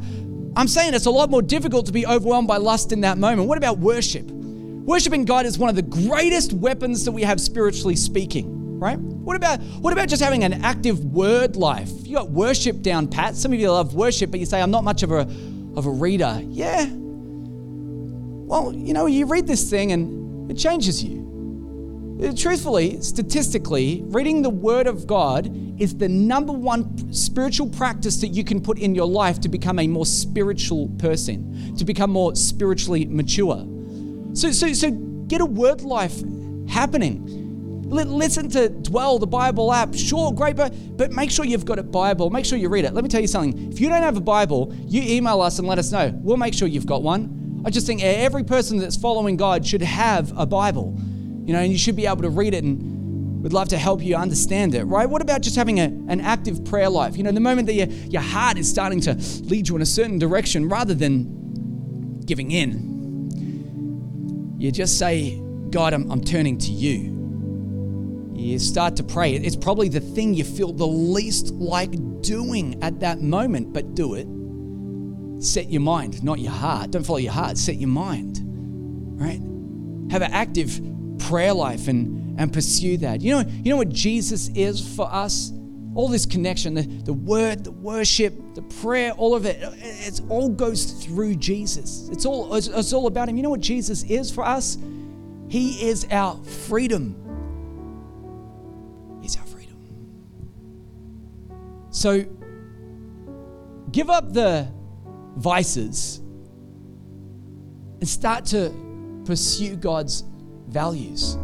I'm 0.57 0.69
saying 0.69 0.95
it's 0.95 1.07
a 1.07 1.11
lot 1.11 1.31
more 1.31 1.43
difficult 1.43 1.87
to 1.87 1.93
be 1.93 2.07
overwhelmed 2.07 2.47
by 2.47 2.59
lust 2.59 2.93
in 2.93 3.01
that 3.01 3.19
moment. 3.19 3.49
What 3.49 3.59
about 3.59 3.79
worship? 3.79 4.25
Worshiping 4.25 5.25
God 5.25 5.47
is 5.47 5.59
one 5.59 5.69
of 5.69 5.77
the 5.77 5.83
greatest 5.83 6.53
weapons 6.53 7.05
that 7.05 7.13
we 7.13 7.23
have 7.23 7.41
spiritually 7.41 7.97
speaking 7.97 8.64
right? 8.79 8.99
What 8.99 9.37
about 9.37 9.61
what 9.61 9.93
about 9.93 10.09
just 10.09 10.23
having 10.23 10.45
an 10.45 10.65
active 10.65 11.05
word 11.05 11.57
life? 11.57 11.91
You 12.05 12.17
got 12.17 12.31
worship 12.31 12.83
down 12.83 13.09
pat. 13.09 13.37
Some 13.37 13.53
of 13.53 13.61
you 13.61 13.71
love 13.71 13.95
worship, 13.95 14.31
but 14.31 14.41
you 14.41 14.47
say 14.47 14.61
I'm 14.61 14.71
not 14.71 14.85
much 14.85 15.03
of 15.03 15.11
a 15.11 15.29
of 15.77 15.87
a 15.87 15.91
reader. 15.91 16.41
Yeah. 16.45 16.87
Well, 18.47 18.75
you 18.75 18.93
know, 18.93 19.07
you 19.07 19.27
read 19.27 19.47
this 19.47 19.69
thing 19.71 19.93
and 19.93 20.51
it 20.51 20.55
changes 20.55 21.03
you. 21.03 21.25
Uh, 22.23 22.33
truthfully, 22.37 23.01
statistically, 23.01 24.03
reading 24.07 24.43
the 24.43 24.51
Word 24.51 24.87
of 24.87 25.07
God 25.07 25.51
is 25.81 25.97
the 25.97 26.09
number 26.09 26.53
one 26.53 27.13
spiritual 27.13 27.69
practice 27.69 28.21
that 28.21 28.29
you 28.29 28.45
can 28.45 28.61
put 28.61 28.79
in 28.79 28.95
your 28.95 29.09
life 29.09 29.41
to 29.41 29.49
become 29.49 29.81
a 29.81 29.87
more 29.89 30.07
spiritual 30.07 30.89
person, 30.99 31.75
to 31.77 31.85
become 31.85 32.11
more 32.11 32.37
spiritually 32.37 33.07
mature. 33.07 33.67
So, 34.35 34.53
so, 34.53 34.73
so 34.73 34.91
get 35.27 35.41
a 35.41 35.47
word 35.47 35.83
life 35.83 36.23
happening 36.69 37.34
listen 37.95 38.49
to 38.51 38.69
Dwell, 38.69 39.19
the 39.19 39.27
Bible 39.27 39.73
app. 39.73 39.95
Sure, 39.95 40.33
great, 40.33 40.57
but, 40.57 40.75
but 40.97 41.13
make 41.13 41.31
sure 41.31 41.45
you've 41.45 41.65
got 41.65 41.79
a 41.79 41.83
Bible. 41.83 42.31
Make 42.31 42.45
sure 42.45 42.59
you 42.59 42.69
read 42.69 42.85
it. 42.85 42.95
Let 42.95 43.05
me 43.05 43.11
tell 43.11 43.21
you 43.21 43.27
something. 43.27 43.73
If 43.73 43.81
you 43.81 43.89
don't 43.89 44.03
have 44.03 44.17
a 44.17 44.21
Bible, 44.21 44.75
you 44.87 45.03
email 45.03 45.41
us 45.41 45.59
and 45.59 45.69
let 45.69 45.79
us 45.79 45.93
know. 45.93 46.13
We'll 46.23 46.37
make 46.37 46.55
sure 46.55 46.69
you've 46.69 46.87
got 46.87 47.03
one. 47.03 47.63
I 47.65 47.71
just 47.71 47.87
think 47.87 48.03
every 48.03 48.45
person 48.45 48.79
that's 48.79 48.97
following 48.97 49.37
God 49.37 49.67
should 49.67 49.83
have 49.83 50.37
a 50.37 50.45
Bible, 50.45 50.95
you 51.45 51.55
know, 51.55 51.61
and 51.61 51.73
you 51.73 51.79
should 51.79 51.97
be 51.97 52.07
able 52.07 52.23
to 52.23 52.29
read 52.29 52.53
it 52.53 52.63
and 52.63 53.43
we'd 53.43 53.55
love 53.55 53.69
to 53.69 53.79
help 53.79 54.03
you 54.03 54.17
understand 54.17 54.75
it, 54.75 54.85
right? 54.85 55.09
What 55.09 55.23
about 55.23 55.41
just 55.41 55.57
having 55.57 55.81
a, 55.81 55.85
an 55.85 56.21
active 56.21 56.65
prayer 56.65 56.91
life? 56.91 57.17
You 57.17 57.23
know, 57.23 57.33
the 57.33 57.41
moment 57.41 57.67
that 57.67 57.75
your, 57.75 57.87
your 57.87 58.23
heart 58.23 58.59
is 58.59 58.69
starting 58.69 59.01
to 59.03 59.15
lead 59.45 59.69
you 59.69 59.77
in 59.77 59.83
a 59.83 59.87
certain 59.87 60.19
direction 60.19 60.69
rather 60.69 60.95
than 60.95 62.21
giving 62.27 62.51
in, 62.51 62.93
you 64.59 64.71
just 64.71 64.99
say, 64.99 65.41
God, 65.71 65.93
I'm, 65.93 66.11
I'm 66.11 66.23
turning 66.23 66.59
to 66.59 66.71
you. 66.71 67.14
You 68.35 68.59
start 68.59 68.97
to 68.97 69.05
pray. 69.05 69.35
It's 69.35 69.57
probably 69.57 69.89
the 69.89 70.01
thing 70.01 70.35
you 70.35 70.45
feel 70.45 70.73
the 70.73 70.87
least 70.87 71.51
like 71.53 71.93
doing 72.21 72.83
at 72.83 73.01
that 73.01 73.21
moment, 73.21 73.73
but 73.73 73.95
do 73.95 74.15
it. 74.15 74.27
Set 75.43 75.71
your 75.71 75.83
mind, 75.83 76.23
not 76.25 76.41
your 76.41 76.53
heart. 76.53 76.91
Don't 76.91 77.05
follow 77.05 77.19
your 77.19 77.33
heart, 77.33 77.57
set 77.59 77.77
your 77.77 77.89
mind, 77.89 78.41
right? 79.21 79.41
Have 80.11 80.23
an 80.23 80.33
active 80.33 80.81
prayer 81.19 81.53
life 81.53 81.89
and, 81.89 82.39
and 82.41 82.53
pursue 82.53 82.97
that. 82.99 83.21
You 83.21 83.33
know, 83.33 83.51
you 83.63 83.71
know 83.71 83.77
what 83.77 83.91
Jesus 83.91 84.49
is 84.49 84.95
for 84.97 85.07
us? 85.13 85.53
All 85.95 86.09
this 86.09 86.27
connection, 86.27 86.75
the, 86.75 86.83
the 86.83 87.13
word, 87.13 87.65
the 87.65 87.71
worship, 87.71 88.35
the 88.55 88.63
prayer, 88.63 89.13
all 89.13 89.35
of 89.35 89.47
it, 89.47 89.59
it 89.61 90.21
all 90.29 90.49
goes 90.49 90.85
through 91.05 91.37
Jesus. 91.37 92.09
It's 92.11 92.27
all, 92.27 92.55
it's, 92.55 92.67
it's 92.67 92.93
all 92.93 93.07
about 93.07 93.29
Him. 93.29 93.37
You 93.37 93.45
know 93.45 93.51
what 93.51 93.61
Jesus 93.61 94.03
is 94.05 94.31
for 94.31 94.45
us? 94.45 94.77
He 95.49 95.89
is 95.89 96.07
our 96.11 96.43
freedom. 96.43 97.24
So 102.05 102.23
give 103.91 104.11
up 104.11 104.35
the 104.35 104.71
vices 105.37 106.19
and 107.99 108.07
start 108.07 108.45
to 108.45 109.23
pursue 109.25 109.75
God's 109.75 110.23
values. 110.69 111.39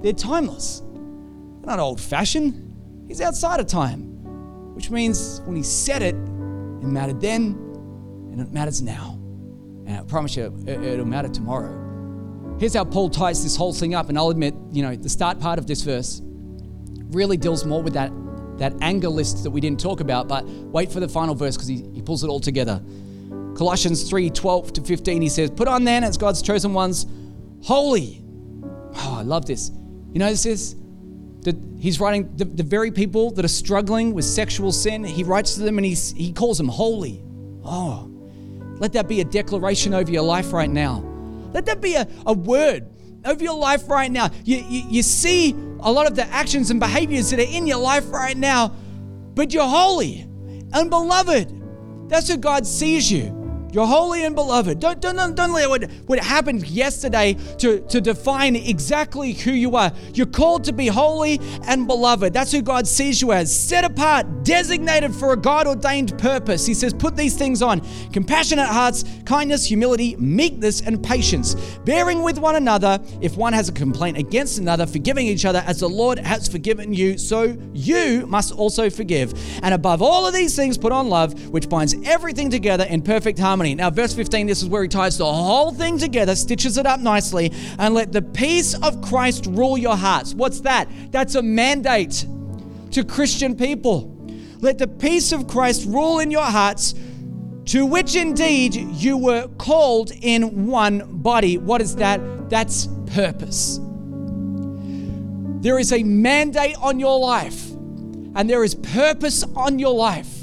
They're 0.00 0.14
timeless, 0.14 0.80
they're 0.80 1.66
not 1.66 1.78
old 1.78 2.00
fashioned. 2.00 3.04
He's 3.06 3.20
outside 3.20 3.60
of 3.60 3.66
time, 3.66 4.74
which 4.74 4.90
means 4.90 5.42
when 5.44 5.56
He 5.56 5.62
said 5.62 6.00
it, 6.00 6.14
it 6.14 6.86
mattered 6.86 7.20
then 7.20 7.52
and 8.32 8.40
it 8.40 8.50
matters 8.50 8.80
now. 8.80 9.18
And 9.84 9.98
I 9.98 10.02
promise 10.04 10.34
you, 10.38 10.56
it'll 10.66 11.04
matter 11.04 11.28
tomorrow. 11.28 12.56
Here's 12.58 12.72
how 12.72 12.84
Paul 12.84 13.10
ties 13.10 13.42
this 13.42 13.56
whole 13.56 13.74
thing 13.74 13.94
up. 13.94 14.08
And 14.08 14.16
I'll 14.16 14.30
admit, 14.30 14.54
you 14.70 14.82
know, 14.82 14.96
the 14.96 15.10
start 15.10 15.38
part 15.38 15.58
of 15.58 15.66
this 15.66 15.82
verse 15.82 16.22
really 17.10 17.36
deals 17.36 17.66
more 17.66 17.82
with 17.82 17.92
that, 17.92 18.10
that 18.62 18.72
anger 18.80 19.08
list 19.08 19.42
that 19.42 19.50
we 19.50 19.60
didn't 19.60 19.80
talk 19.80 20.00
about. 20.00 20.28
But 20.28 20.44
wait 20.46 20.92
for 20.92 21.00
the 21.00 21.08
final 21.08 21.34
verse 21.34 21.56
because 21.56 21.68
he, 21.68 21.84
he 21.92 22.00
pulls 22.00 22.22
it 22.22 22.28
all 22.28 22.40
together. 22.40 22.80
Colossians 23.56 24.08
3 24.08 24.30
12 24.30 24.72
to 24.74 24.80
15, 24.82 25.20
he 25.22 25.28
says, 25.28 25.50
Put 25.50 25.66
on 25.66 25.84
then 25.84 26.04
as 26.04 26.16
God's 26.16 26.40
chosen 26.42 26.72
ones, 26.72 27.06
holy. 27.62 28.22
Oh, 28.94 29.16
I 29.18 29.22
love 29.22 29.46
this. 29.46 29.70
You 30.12 30.20
know, 30.20 30.28
this 30.28 30.46
is 30.46 30.76
that 31.40 31.56
he's 31.76 31.98
writing 31.98 32.34
the, 32.36 32.44
the 32.44 32.62
very 32.62 32.92
people 32.92 33.32
that 33.32 33.44
are 33.44 33.48
struggling 33.48 34.14
with 34.14 34.24
sexual 34.24 34.70
sin, 34.70 35.02
he 35.02 35.24
writes 35.24 35.54
to 35.54 35.62
them 35.62 35.76
and 35.76 35.84
he's, 35.84 36.12
he 36.12 36.32
calls 36.32 36.56
them 36.56 36.68
holy. 36.68 37.20
Oh, 37.64 38.08
let 38.78 38.92
that 38.92 39.08
be 39.08 39.20
a 39.20 39.24
declaration 39.24 39.92
over 39.92 40.10
your 40.10 40.22
life 40.22 40.52
right 40.52 40.70
now. 40.70 41.00
Let 41.52 41.66
that 41.66 41.80
be 41.80 41.96
a, 41.96 42.06
a 42.26 42.32
word 42.32 42.91
over 43.24 43.42
your 43.42 43.56
life 43.56 43.88
right 43.88 44.10
now. 44.10 44.30
You, 44.44 44.58
you, 44.68 44.82
you 44.88 45.02
see 45.02 45.52
a 45.80 45.90
lot 45.90 46.06
of 46.06 46.14
the 46.14 46.24
actions 46.26 46.70
and 46.70 46.78
behaviors 46.78 47.30
that 47.30 47.40
are 47.40 47.42
in 47.42 47.66
your 47.66 47.78
life 47.78 48.10
right 48.10 48.36
now, 48.36 48.74
but 49.34 49.52
you're 49.52 49.66
holy 49.66 50.20
and 50.72 50.90
beloved. 50.90 52.08
That's 52.08 52.28
who 52.28 52.36
God 52.36 52.66
sees 52.66 53.10
you. 53.10 53.41
You're 53.72 53.86
holy 53.86 54.24
and 54.26 54.34
beloved. 54.34 54.80
Don't, 54.80 55.00
don't, 55.00 55.34
don't, 55.34 55.52
let 55.52 55.68
what, 55.70 55.90
what 56.04 56.18
happened 56.18 56.68
yesterday 56.68 57.34
to, 57.56 57.80
to 57.80 58.02
define 58.02 58.54
exactly 58.54 59.32
who 59.32 59.52
you 59.52 59.76
are. 59.76 59.90
You're 60.12 60.26
called 60.26 60.64
to 60.64 60.74
be 60.74 60.88
holy 60.88 61.40
and 61.66 61.86
beloved. 61.86 62.34
That's 62.34 62.52
who 62.52 62.60
God 62.60 62.86
sees 62.86 63.22
you 63.22 63.32
as. 63.32 63.50
Set 63.58 63.84
apart, 63.84 64.44
designated 64.44 65.14
for 65.14 65.32
a 65.32 65.38
God 65.38 65.66
ordained 65.66 66.18
purpose. 66.18 66.66
He 66.66 66.74
says, 66.74 66.92
put 66.92 67.16
these 67.16 67.34
things 67.34 67.62
on 67.62 67.80
compassionate 68.12 68.68
hearts, 68.68 69.04
kindness, 69.24 69.64
humility, 69.64 70.16
meekness, 70.16 70.82
and 70.82 71.02
patience, 71.02 71.54
bearing 71.86 72.22
with 72.22 72.38
one 72.38 72.56
another. 72.56 73.00
If 73.22 73.38
one 73.38 73.54
has 73.54 73.70
a 73.70 73.72
complaint 73.72 74.18
against 74.18 74.58
another, 74.58 74.84
forgiving 74.84 75.26
each 75.26 75.46
other 75.46 75.64
as 75.66 75.80
the 75.80 75.88
Lord 75.88 76.18
has 76.18 76.46
forgiven 76.46 76.92
you, 76.92 77.16
so 77.16 77.56
you 77.72 78.26
must 78.26 78.52
also 78.52 78.90
forgive. 78.90 79.32
And 79.62 79.72
above 79.72 80.02
all 80.02 80.26
of 80.26 80.34
these 80.34 80.54
things, 80.54 80.76
put 80.76 80.92
on 80.92 81.08
love, 81.08 81.48
which 81.48 81.70
binds 81.70 81.94
everything 82.04 82.50
together 82.50 82.84
in 82.84 83.00
perfect 83.00 83.38
harmony 83.38 83.61
harmony. 83.62 83.74
Now, 83.76 83.90
verse 83.90 84.12
15, 84.14 84.46
this 84.48 84.62
is 84.62 84.68
where 84.68 84.82
he 84.82 84.88
ties 84.88 85.18
the 85.18 85.32
whole 85.32 85.72
thing 85.72 85.96
together, 85.98 86.34
stitches 86.34 86.78
it 86.78 86.86
up 86.86 86.98
nicely, 87.00 87.52
and 87.78 87.94
let 87.94 88.10
the 88.10 88.22
peace 88.22 88.74
of 88.74 89.00
Christ 89.02 89.46
rule 89.48 89.78
your 89.78 89.96
hearts. 89.96 90.34
What's 90.34 90.60
that? 90.60 90.88
That's 91.10 91.36
a 91.36 91.42
mandate 91.42 92.26
to 92.90 93.04
Christian 93.04 93.56
people. 93.56 94.08
Let 94.60 94.78
the 94.78 94.88
peace 94.88 95.30
of 95.32 95.46
Christ 95.46 95.86
rule 95.86 96.18
in 96.18 96.30
your 96.30 96.44
hearts, 96.44 96.94
to 97.66 97.86
which 97.86 98.16
indeed 98.16 98.74
you 98.74 99.16
were 99.16 99.46
called 99.58 100.10
in 100.22 100.66
one 100.66 101.18
body. 101.22 101.58
What 101.58 101.80
is 101.80 101.94
that? 101.96 102.50
That's 102.50 102.88
purpose. 103.06 103.78
There 105.62 105.78
is 105.78 105.92
a 105.92 106.02
mandate 106.02 106.76
on 106.78 106.98
your 106.98 107.20
life, 107.20 107.70
and 107.70 108.50
there 108.50 108.64
is 108.64 108.74
purpose 108.74 109.44
on 109.54 109.78
your 109.78 109.94
life. 109.94 110.41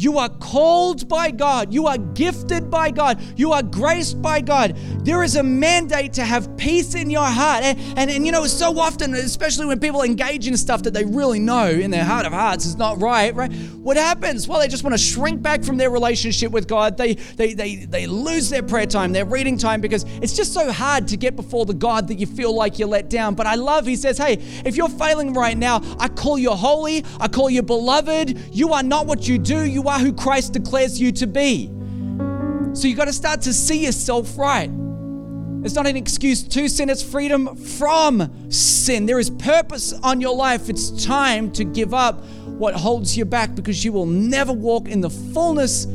You 0.00 0.16
are 0.16 0.30
called 0.30 1.10
by 1.10 1.30
God. 1.30 1.74
You 1.74 1.86
are 1.86 1.98
gifted 1.98 2.70
by 2.70 2.90
God. 2.90 3.20
You 3.36 3.52
are 3.52 3.62
graced 3.62 4.22
by 4.22 4.40
God. 4.40 4.74
There 5.04 5.22
is 5.22 5.36
a 5.36 5.42
mandate 5.42 6.14
to 6.14 6.24
have 6.24 6.56
peace 6.56 6.94
in 6.94 7.10
your 7.10 7.26
heart. 7.26 7.64
And, 7.64 7.78
and, 7.98 8.10
and, 8.10 8.24
you 8.24 8.32
know, 8.32 8.46
so 8.46 8.78
often, 8.78 9.12
especially 9.12 9.66
when 9.66 9.78
people 9.78 10.00
engage 10.00 10.48
in 10.48 10.56
stuff 10.56 10.84
that 10.84 10.94
they 10.94 11.04
really 11.04 11.38
know 11.38 11.68
in 11.68 11.90
their 11.90 12.06
heart 12.06 12.24
of 12.24 12.32
hearts 12.32 12.64
is 12.64 12.76
not 12.76 12.98
right, 12.98 13.34
right? 13.34 13.52
What 13.82 13.98
happens? 13.98 14.48
Well, 14.48 14.58
they 14.58 14.68
just 14.68 14.84
want 14.84 14.94
to 14.94 14.98
shrink 14.98 15.42
back 15.42 15.62
from 15.62 15.76
their 15.76 15.90
relationship 15.90 16.50
with 16.50 16.66
God. 16.66 16.96
They, 16.96 17.14
they, 17.14 17.52
they, 17.52 17.76
they 17.84 18.06
lose 18.06 18.48
their 18.48 18.62
prayer 18.62 18.86
time, 18.86 19.12
their 19.12 19.26
reading 19.26 19.58
time, 19.58 19.82
because 19.82 20.04
it's 20.22 20.34
just 20.34 20.54
so 20.54 20.72
hard 20.72 21.08
to 21.08 21.18
get 21.18 21.36
before 21.36 21.66
the 21.66 21.74
God 21.74 22.08
that 22.08 22.14
you 22.14 22.26
feel 22.26 22.54
like 22.54 22.78
you're 22.78 22.88
let 22.88 23.10
down. 23.10 23.34
But 23.34 23.46
I 23.46 23.56
love, 23.56 23.84
he 23.84 23.96
says, 23.96 24.16
hey, 24.16 24.38
if 24.64 24.78
you're 24.78 24.88
failing 24.88 25.34
right 25.34 25.58
now, 25.58 25.82
I 25.98 26.08
call 26.08 26.38
you 26.38 26.52
holy. 26.52 27.04
I 27.20 27.28
call 27.28 27.50
you 27.50 27.62
beloved. 27.62 28.54
You 28.54 28.72
are 28.72 28.82
not 28.82 29.06
what 29.06 29.28
you 29.28 29.36
do. 29.36 29.66
You 29.66 29.89
are 29.90 29.98
who 29.98 30.12
Christ 30.12 30.52
declares 30.52 31.00
you 31.00 31.12
to 31.12 31.26
be. 31.26 31.66
So 32.72 32.86
you've 32.86 32.96
got 32.96 33.06
to 33.06 33.12
start 33.12 33.42
to 33.42 33.52
see 33.52 33.84
yourself 33.84 34.38
right. 34.38 34.70
It's 35.62 35.74
not 35.74 35.86
an 35.86 35.96
excuse 35.96 36.42
to 36.42 36.68
sin, 36.68 36.88
it's 36.88 37.02
freedom 37.02 37.54
from 37.56 38.50
sin. 38.50 39.04
There 39.04 39.18
is 39.18 39.28
purpose 39.28 39.92
on 39.92 40.20
your 40.20 40.34
life. 40.34 40.70
It's 40.70 41.04
time 41.04 41.52
to 41.52 41.64
give 41.64 41.92
up 41.92 42.24
what 42.46 42.74
holds 42.74 43.16
you 43.16 43.24
back 43.24 43.54
because 43.54 43.84
you 43.84 43.92
will 43.92 44.06
never 44.06 44.52
walk 44.52 44.88
in 44.88 45.00
the 45.00 45.10
fullness 45.10 45.86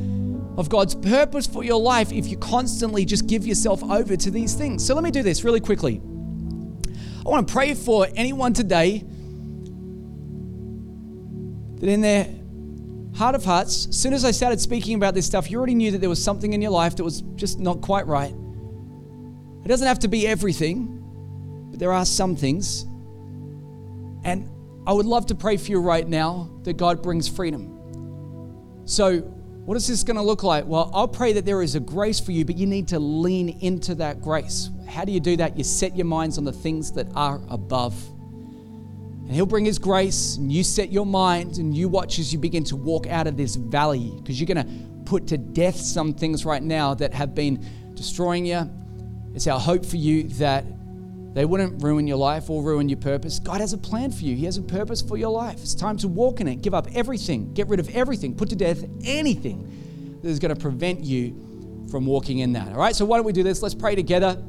of 0.58 0.70
God's 0.70 0.93
purpose 0.96 1.48
for 1.48 1.64
your 1.64 1.80
life 1.80 2.12
if 2.12 2.28
you 2.28 2.38
constantly 2.38 3.06
just 3.06 3.28
give 3.28 3.48
yourself 3.48 3.84
over 3.84 4.16
to 4.16 4.30
these 4.30 4.54
things. 4.54 4.86
So 4.86 4.93
let 4.93 5.04
me 5.04 5.12
do 5.12 5.24
this 5.24 5.43
really 5.43 5.60
quickly. 5.60 6.02
I 7.26 7.30
want 7.30 7.48
to 7.48 7.52
pray 7.52 7.74
for 7.74 8.08
anyone 8.16 8.54
today 8.54 9.04
that 11.80 11.89
in 11.89 12.02
their 12.02 12.28
heart 13.16 13.34
of 13.34 13.45
hearts, 13.45 13.88
as 13.88 13.97
soon 13.97 14.13
as 14.13 14.26
I 14.26 14.32
started 14.32 14.59
speaking 14.59 14.95
about 14.95 15.13
this 15.13 15.26
stuff, 15.26 15.49
you 15.49 15.57
already 15.57 15.76
knew 15.76 15.91
that 15.91 15.99
there 15.99 16.09
was 16.09 16.24
something 16.24 16.53
in 16.53 16.61
your 16.61 16.72
life 16.72 16.97
that 16.97 17.03
was 17.03 17.22
just 17.36 17.59
not 17.59 17.82
quite 17.82 18.07
right. 18.07 18.34
It 19.63 19.68
doesn't 19.68 19.88
have 19.88 19.99
to 19.99 20.07
be 20.07 20.28
everything, 20.28 21.01
but 21.72 21.80
there 21.80 21.93
are 21.93 22.05
some 22.05 22.36
things. 22.36 22.84
And 24.24 24.49
I 24.86 24.93
would 24.93 25.05
love 25.05 25.28
to 25.28 25.36
pray 25.36 25.57
for 25.57 25.72
you 25.72 25.80
right 25.80 26.07
now 26.07 26.49
that 26.63 26.74
God 26.74 27.01
brings 27.01 27.28
freedom. 27.28 27.72
So, 28.86 29.20
what 29.66 29.76
is 29.76 29.88
this 29.88 30.03
going 30.03 30.18
to 30.18 30.22
look 30.22 30.43
like? 30.43 30.66
Well, 30.68 30.91
I'll 30.93 31.07
pray 31.07 31.34
that 31.34 31.45
there 31.45 31.63
is 31.63 31.74
a 31.74 31.80
grace 31.80 32.20
for 32.20 32.32
you, 32.32 32.45
but 32.45 32.55
you 32.55 32.68
need 32.68 32.88
to 32.89 32.99
lean 32.99 33.49
into 33.61 33.95
that 33.95 34.22
grace. 34.22 34.70
How 34.88 35.05
do 35.05 35.11
you 35.11 35.20
do 35.20 35.38
that? 35.38 35.57
You 35.57 35.63
set 35.63 35.95
your 35.95 36.05
minds 36.05 36.38
on 36.38 36.43
the 36.43 36.53
things 36.53 36.91
that 36.91 37.07
are 37.16 37.41
above. 37.49 37.95
And 39.26 39.32
He'll 39.32 39.46
bring 39.46 39.66
His 39.66 39.80
grace, 39.80 40.38
and 40.38 40.52
you 40.52 40.64
set 40.64 40.92
your 40.92 41.06
mind, 41.06 41.58
and 41.58 41.76
you 41.76 41.90
watch 41.90 42.20
as 42.20 42.32
you 42.32 42.40
begin 42.40 42.64
to 42.66 42.76
walk 42.76 43.08
out 43.08 43.26
of 43.26 43.38
this 43.38 43.56
valley 43.56 44.14
because 44.18 44.40
you're 44.40 44.54
going 44.54 44.66
to 44.66 44.96
put 45.06 45.28
to 45.28 45.38
death 45.38 45.76
some 45.76 46.14
things 46.14 46.46
right 46.46 46.62
now 46.62 46.94
that 46.94 47.14
have 47.14 47.34
been 47.34 47.66
destroying 47.96 48.46
you. 48.46 48.70
It's 49.34 49.48
our 49.48 49.60
hope 49.60 49.86
for 49.86 49.98
you 49.98 50.24
that 50.24 50.64
they 51.34 51.44
wouldn't 51.44 51.84
ruin 51.84 52.08
your 52.08 52.18
life 52.18 52.50
or 52.50 52.64
ruin 52.64 52.88
your 52.88 53.00
purpose. 53.00 53.40
God 53.40 53.60
has 53.60 53.74
a 53.74 53.78
plan 53.78 54.12
for 54.12 54.24
you, 54.24 54.36
He 54.36 54.46
has 54.46 54.58
a 54.58 54.62
purpose 54.62 55.02
for 55.02 55.18
your 55.18 55.32
life. 55.32 55.62
It's 55.62 55.76
time 55.76 55.98
to 55.98 56.08
walk 56.08 56.40
in 56.40 56.48
it, 56.48 56.62
give 56.62 56.74
up 56.74 56.88
everything, 56.94 57.54
get 57.54 57.68
rid 57.68 57.80
of 57.80 57.90
everything, 57.96 58.36
put 58.36 58.50
to 58.50 58.56
death 58.56 58.86
anything 59.04 60.20
that 60.22 60.30
is 60.30 60.40
going 60.40 60.54
to 60.54 60.60
prevent 60.60 61.04
you 61.04 61.88
from 61.92 62.06
walking 62.06 62.40
in 62.40 62.54
that. 62.54 62.70
All 62.70 62.80
right, 62.80 62.96
so 62.96 63.06
why 63.06 63.18
don't 63.18 63.26
we 63.26 63.34
do 63.34 63.44
this? 63.44 63.62
Let's 63.62 63.76
pray 63.76 63.96
together. 63.96 64.42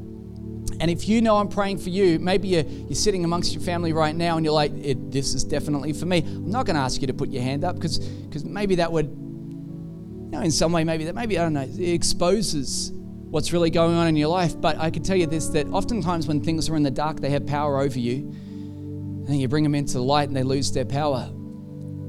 And 0.80 0.90
if 0.90 1.08
you 1.08 1.22
know 1.22 1.36
I'm 1.36 1.48
praying 1.48 1.78
for 1.78 1.88
you, 1.88 2.18
maybe 2.18 2.48
you're, 2.48 2.64
you're 2.64 2.94
sitting 2.94 3.24
amongst 3.24 3.54
your 3.54 3.62
family 3.62 3.92
right 3.92 4.14
now 4.14 4.36
and 4.36 4.44
you're 4.44 4.54
like, 4.54 4.72
this 5.10 5.34
is 5.34 5.44
definitely 5.44 5.92
for 5.92 6.06
me. 6.06 6.18
I'm 6.18 6.50
not 6.50 6.66
going 6.66 6.76
to 6.76 6.82
ask 6.82 7.00
you 7.00 7.06
to 7.06 7.14
put 7.14 7.30
your 7.30 7.42
hand 7.42 7.64
up 7.64 7.76
because 7.76 8.00
maybe 8.44 8.76
that 8.76 8.92
would, 8.92 9.06
you 9.06 10.30
know, 10.30 10.40
in 10.40 10.50
some 10.50 10.72
way, 10.72 10.84
maybe 10.84 11.04
that, 11.04 11.14
maybe, 11.14 11.38
I 11.38 11.42
don't 11.42 11.54
know, 11.54 11.62
it 11.62 11.80
exposes 11.80 12.92
what's 12.92 13.52
really 13.52 13.70
going 13.70 13.94
on 13.94 14.06
in 14.06 14.16
your 14.16 14.28
life. 14.28 14.60
But 14.60 14.78
I 14.78 14.90
can 14.90 15.02
tell 15.02 15.16
you 15.16 15.26
this 15.26 15.48
that 15.48 15.66
oftentimes 15.68 16.26
when 16.26 16.42
things 16.42 16.68
are 16.68 16.76
in 16.76 16.82
the 16.82 16.90
dark, 16.90 17.20
they 17.20 17.30
have 17.30 17.46
power 17.46 17.80
over 17.80 17.98
you. 17.98 18.34
And 19.28 19.40
you 19.40 19.48
bring 19.48 19.64
them 19.64 19.74
into 19.74 19.94
the 19.94 20.04
light 20.04 20.28
and 20.28 20.36
they 20.36 20.44
lose 20.44 20.70
their 20.70 20.84
power. 20.84 21.30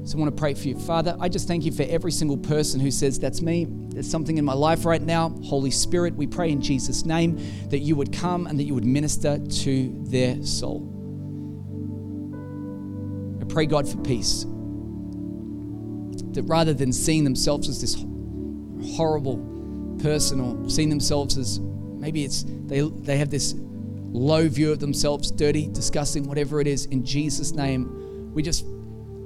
So 0.08 0.16
I 0.16 0.22
want 0.22 0.34
to 0.34 0.40
pray 0.40 0.54
for 0.54 0.66
you. 0.66 0.74
Father, 0.74 1.14
I 1.20 1.28
just 1.28 1.46
thank 1.46 1.66
you 1.66 1.72
for 1.72 1.82
every 1.82 2.12
single 2.12 2.38
person 2.38 2.80
who 2.80 2.90
says, 2.90 3.18
That's 3.18 3.42
me. 3.42 3.66
There's 3.68 4.10
something 4.10 4.38
in 4.38 4.44
my 4.46 4.54
life 4.54 4.86
right 4.86 5.02
now. 5.02 5.28
Holy 5.44 5.70
Spirit, 5.70 6.14
we 6.14 6.26
pray 6.26 6.50
in 6.50 6.62
Jesus' 6.62 7.04
name 7.04 7.38
that 7.68 7.80
you 7.80 7.94
would 7.94 8.10
come 8.10 8.46
and 8.46 8.58
that 8.58 8.62
you 8.62 8.72
would 8.72 8.86
minister 8.86 9.38
to 9.38 10.04
their 10.04 10.42
soul. 10.42 10.94
I 13.42 13.44
pray, 13.52 13.66
God, 13.66 13.86
for 13.86 13.98
peace. 13.98 14.46
That 16.32 16.44
rather 16.46 16.72
than 16.72 16.90
seeing 16.90 17.24
themselves 17.24 17.68
as 17.68 17.78
this 17.78 18.02
horrible 18.96 19.98
person 20.02 20.40
or 20.40 20.70
seeing 20.70 20.88
themselves 20.88 21.36
as 21.36 21.60
maybe 21.60 22.24
it's 22.24 22.46
they, 22.64 22.80
they 22.80 23.18
have 23.18 23.28
this 23.28 23.54
low 23.58 24.48
view 24.48 24.72
of 24.72 24.78
themselves, 24.78 25.30
dirty, 25.30 25.68
disgusting, 25.68 26.26
whatever 26.26 26.62
it 26.62 26.66
is, 26.66 26.86
in 26.86 27.04
Jesus' 27.04 27.52
name, 27.52 28.32
we 28.32 28.42
just 28.42 28.64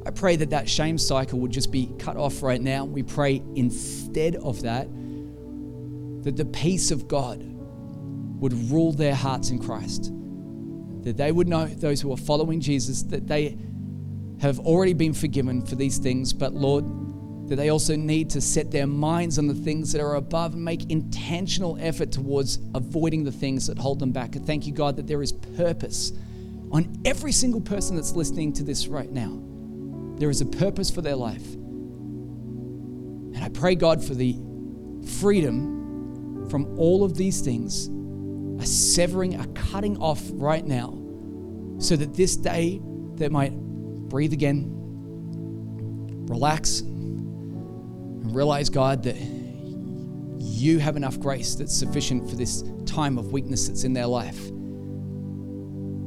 I 0.05 0.11
pray 0.11 0.37
that 0.37 0.51
that 0.51 0.69
shame 0.69 0.99
cycle 0.99 1.39
would 1.41 1.53
just 1.53 1.71
be 1.71 1.93
cut 1.99 2.17
off 2.17 2.43
right 2.43 2.61
now. 2.61 2.85
We 2.85 3.03
pray 3.03 3.43
instead 3.55 4.37
of 4.37 4.63
that, 4.63 4.89
that 6.25 6.37
the 6.37 6.45
peace 6.45 6.91
of 6.91 7.07
God 7.07 7.41
would 8.41 8.53
rule 8.71 8.93
their 8.93 9.15
hearts 9.15 9.51
in 9.51 9.61
Christ. 9.61 10.13
That 11.03 11.17
they 11.17 11.31
would 11.31 11.49
know, 11.49 11.67
those 11.67 12.01
who 12.01 12.13
are 12.13 12.17
following 12.17 12.61
Jesus, 12.61 13.03
that 13.05 13.29
they 13.29 13.57
have 14.41 14.59
already 14.61 14.95
been 14.95 15.15
forgiven 15.15 15.65
for 15.65 15.77
these 15.77 15.99
things, 15.99 16.33
but 16.33 16.53
Lord, 16.53 16.85
that 17.49 17.57
they 17.57 17.69
also 17.69 17.95
need 17.95 18.31
to 18.31 18.41
set 18.41 18.73
their 18.73 18.87
minds 18.89 19.39
on 19.39 19.47
the 19.47 19.55
things 19.55 19.93
that 19.93 20.01
are 20.01 20.17
above 20.17 20.55
and 20.55 20.65
make 20.65 20.91
intentional 20.91 21.77
effort 21.81 22.11
towards 22.11 22.59
avoiding 22.75 23.23
the 23.23 23.33
things 23.33 23.69
that 23.69 23.79
hold 23.79 24.01
them 24.01 24.11
back. 24.11 24.35
And 24.35 24.45
thank 24.45 24.67
you, 24.67 24.73
God, 24.73 24.97
that 24.97 25.07
there 25.07 25.23
is 25.23 25.33
purpose 25.33 26.13
on 26.73 27.01
every 27.05 27.31
single 27.31 27.61
person 27.61 27.95
that's 27.95 28.13
listening 28.13 28.53
to 28.55 28.65
this 28.65 28.89
right 28.89 29.11
now. 29.11 29.41
There 30.23 30.31
is 30.31 30.41
a 30.41 30.47
purpose 30.47 30.89
for 30.89 31.03
their 31.03 31.17
life. 31.17 31.55
And 33.35 33.39
I 33.43 33.49
pray, 33.49 33.75
God, 33.75 34.01
for 34.05 34.15
the 34.15 34.37
freedom 35.19 36.47
from 36.49 36.79
all 36.79 37.03
of 37.03 37.17
these 37.17 37.41
things, 37.41 37.89
a 38.63 38.65
severing, 38.65 39.41
a 39.41 39.49
cutting 39.49 39.97
off 39.97 40.23
right 40.35 40.65
now, 40.65 40.97
so 41.81 41.97
that 41.97 42.15
this 42.15 42.37
day 42.37 42.81
they 43.17 43.29
might 43.31 43.51
breathe 43.53 44.33
again, 44.33 44.69
relax, 46.29 46.83
and 46.83 48.33
realize, 48.33 48.69
God, 48.69 49.03
that 49.03 49.17
you 50.39 50.79
have 50.79 50.97
enough 50.97 51.19
grace 51.19 51.57
that's 51.57 51.77
sufficient 51.77 52.31
for 52.31 52.37
this 52.37 52.63
time 52.87 53.19
of 53.19 53.33
weakness 53.33 53.67
that's 53.67 53.83
in 53.83 53.93
their 53.93 54.07
life. 54.07 54.41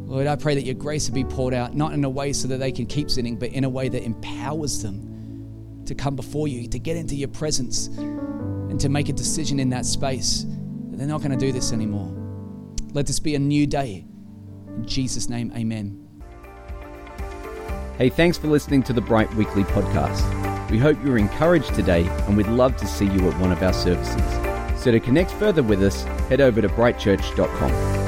Lord, 0.06 0.28
I 0.28 0.36
pray 0.36 0.54
that 0.56 0.64
your 0.64 0.76
grace 0.76 1.10
would 1.10 1.16
be 1.16 1.24
poured 1.24 1.54
out, 1.54 1.76
not 1.76 1.94
in 1.94 2.04
a 2.04 2.10
way 2.10 2.32
so 2.32 2.48
that 2.48 2.58
they 2.58 2.72
can 2.72 2.86
keep 2.86 3.10
sinning, 3.10 3.38
but 3.38 3.52
in 3.52 3.64
a 3.64 3.70
way 3.70 3.90
that 3.90 4.04
empowers 4.04 4.82
them 4.84 5.84
to 5.86 5.96
come 5.96 6.16
before 6.16 6.48
you, 6.48 6.68
to 6.68 6.80
get 6.80 6.96
into 6.96 7.16
your 7.16 7.28
presence, 7.28 7.88
and 7.88 8.80
to 8.80 8.90
make 8.90 9.10
a 9.10 9.14
decision 9.14 9.60
in 9.60 9.70
that 9.70 9.86
space 9.86 10.46
that 10.90 10.98
they're 10.98 11.08
not 11.08 11.22
going 11.22 11.32
to 11.32 11.38
do 11.38 11.52
this 11.52 11.74
anymore. 11.74 12.12
Let 12.94 13.08
this 13.08 13.20
be 13.20 13.36
a 13.36 13.40
new 13.40 13.66
day. 13.66 14.06
In 14.68 14.86
Jesus' 14.86 15.28
name, 15.28 15.52
amen. 15.56 16.02
Hey, 17.98 18.10
thanks 18.10 18.38
for 18.38 18.48
listening 18.48 18.84
to 18.84 18.94
the 18.94 19.02
Bright 19.02 19.34
Weekly 19.36 19.64
podcast. 19.64 20.70
We 20.70 20.78
hope 20.78 21.02
you 21.04 21.12
were 21.12 21.18
encouraged 21.18 21.74
today 21.74 22.06
and 22.28 22.38
we'd 22.38 22.48
love 22.48 22.76
to 22.78 22.88
see 22.88 23.06
you 23.06 23.30
at 23.30 23.40
one 23.40 23.52
of 23.52 23.64
our 23.64 23.74
services. 23.74 24.22
So 24.82 24.92
to 24.92 25.00
connect 25.00 25.32
further 25.32 25.64
with 25.64 25.82
us, 25.82 26.04
head 26.28 26.42
over 26.42 26.62
to 26.62 26.70
brightchurch.com. 26.70 28.05